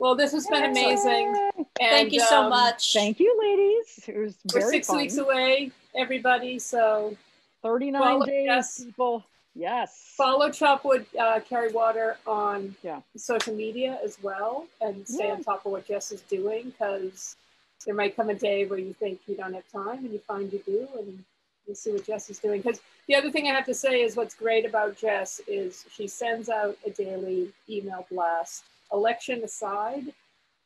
well, 0.00 0.16
this 0.16 0.32
has 0.32 0.46
been 0.46 0.64
amazing. 0.64 1.36
And, 1.56 1.66
Thank 1.78 2.12
you 2.12 2.20
so 2.20 2.44
um, 2.44 2.50
much. 2.50 2.94
Thank 2.94 3.20
you, 3.20 3.38
ladies. 3.38 4.08
It 4.08 4.18
was 4.18 4.36
very 4.50 4.64
We're 4.64 4.70
six 4.72 4.86
fun. 4.86 4.96
weeks 4.96 5.18
away, 5.18 5.70
everybody. 5.94 6.58
So 6.58 7.16
39 7.62 8.02
follow, 8.02 8.26
days, 8.26 8.46
yes. 8.46 8.84
people. 8.84 9.24
Yes. 9.54 10.14
Follow 10.16 10.50
Chop 10.50 10.84
Wood 10.86 11.04
uh, 11.18 11.40
Carry 11.46 11.70
Water 11.70 12.16
on 12.26 12.74
yeah. 12.82 13.00
social 13.16 13.54
media 13.54 13.98
as 14.02 14.16
well 14.22 14.66
and 14.80 15.06
stay 15.06 15.26
yeah. 15.26 15.34
on 15.34 15.44
top 15.44 15.66
of 15.66 15.72
what 15.72 15.86
Jess 15.86 16.12
is 16.12 16.22
doing 16.22 16.70
because 16.70 17.36
there 17.84 17.94
might 17.94 18.16
come 18.16 18.30
a 18.30 18.34
day 18.34 18.64
where 18.64 18.78
you 18.78 18.94
think 18.94 19.20
you 19.26 19.36
don't 19.36 19.52
have 19.52 19.70
time 19.70 19.98
and 19.98 20.12
you 20.12 20.18
find 20.20 20.50
you 20.52 20.62
do 20.64 20.88
and 20.98 21.22
you 21.66 21.74
see 21.74 21.92
what 21.92 22.06
Jess 22.06 22.30
is 22.30 22.38
doing. 22.38 22.62
Because 22.62 22.80
the 23.06 23.16
other 23.16 23.30
thing 23.30 23.48
I 23.48 23.54
have 23.54 23.66
to 23.66 23.74
say 23.74 24.00
is 24.02 24.16
what's 24.16 24.34
great 24.34 24.64
about 24.64 24.96
Jess 24.96 25.42
is 25.46 25.84
she 25.92 26.06
sends 26.06 26.48
out 26.48 26.78
a 26.86 26.90
daily 26.90 27.50
email 27.68 28.06
blast 28.10 28.62
election 28.92 29.42
aside, 29.44 30.12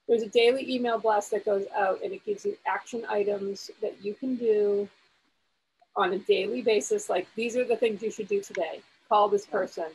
there's 0.09 0.22
a 0.22 0.29
daily 0.29 0.72
email 0.72 0.99
blast 0.99 1.31
that 1.31 1.45
goes 1.45 1.64
out 1.77 2.01
and 2.03 2.12
it 2.12 2.25
gives 2.25 2.45
you 2.45 2.57
action 2.66 3.05
items 3.09 3.70
that 3.81 3.95
you 4.05 4.14
can 4.14 4.37
do 4.37 4.89
on 5.97 6.12
a 6.12 6.18
daily 6.18 6.62
basis. 6.62 7.09
Like 7.09 7.27
these 7.35 7.57
are 7.57 7.64
the 7.64 7.77
things 7.77 8.03
you 8.03 8.11
should 8.11 8.29
do 8.29 8.41
today. 8.41 8.81
Call 9.09 9.29
this 9.29 9.47
person, 9.47 9.87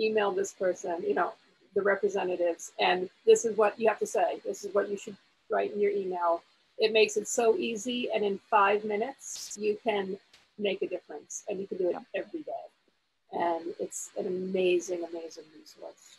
email 0.00 0.32
this 0.32 0.52
person, 0.52 1.02
you 1.02 1.14
know, 1.14 1.32
the 1.74 1.82
representatives, 1.82 2.72
and 2.78 3.08
this 3.24 3.44
is 3.44 3.56
what 3.56 3.78
you 3.78 3.88
have 3.88 3.98
to 3.98 4.06
say. 4.06 4.40
This 4.44 4.64
is 4.64 4.74
what 4.74 4.90
you 4.90 4.96
should 4.96 5.16
write 5.50 5.72
in 5.72 5.80
your 5.80 5.90
email. 5.90 6.42
It 6.78 6.92
makes 6.92 7.16
it 7.16 7.28
so 7.28 7.56
easy, 7.56 8.10
and 8.14 8.24
in 8.24 8.38
five 8.50 8.84
minutes, 8.84 9.56
you 9.58 9.78
can 9.82 10.18
make 10.58 10.82
a 10.82 10.88
difference, 10.88 11.44
and 11.48 11.58
you 11.60 11.66
can 11.66 11.78
do 11.78 11.88
it 11.88 11.96
every 12.14 12.40
day. 12.40 12.52
And 13.32 13.74
it's 13.80 14.10
an 14.18 14.26
amazing, 14.26 15.04
amazing 15.08 15.44
resource. 15.58 16.18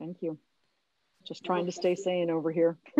Thank 0.00 0.22
you. 0.22 0.38
Just 1.28 1.44
trying 1.44 1.66
to 1.66 1.72
stay 1.72 1.94
sane 1.94 2.30
over 2.30 2.50
here. 2.50 2.78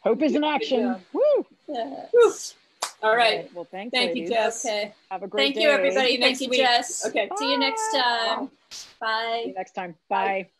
Hope 0.00 0.22
is 0.22 0.36
in 0.36 0.44
action. 0.44 0.96
Woo! 1.12 1.46
Yes. 1.68 2.54
All 3.02 3.16
right. 3.16 3.52
Well, 3.52 3.66
thanks. 3.70 3.92
Thank 3.92 4.14
ladies. 4.14 4.30
you, 4.30 4.36
Jess. 4.36 4.64
Okay. 4.64 4.94
Have 5.10 5.24
a 5.24 5.26
great 5.26 5.42
day. 5.42 5.46
Thank 5.46 5.54
day. 5.56 5.62
you, 5.62 5.70
everybody. 5.70 6.20
Thank 6.20 6.40
you, 6.40 6.50
Jess. 6.50 7.06
Okay. 7.06 7.28
See 7.36 7.50
you 7.50 7.58
next 7.58 7.82
time. 7.92 8.50
Bye. 9.00 9.40
See 9.42 9.48
you 9.48 9.54
next 9.54 9.72
time. 9.72 9.96
Bye. 10.08 10.24
Bye. 10.26 10.50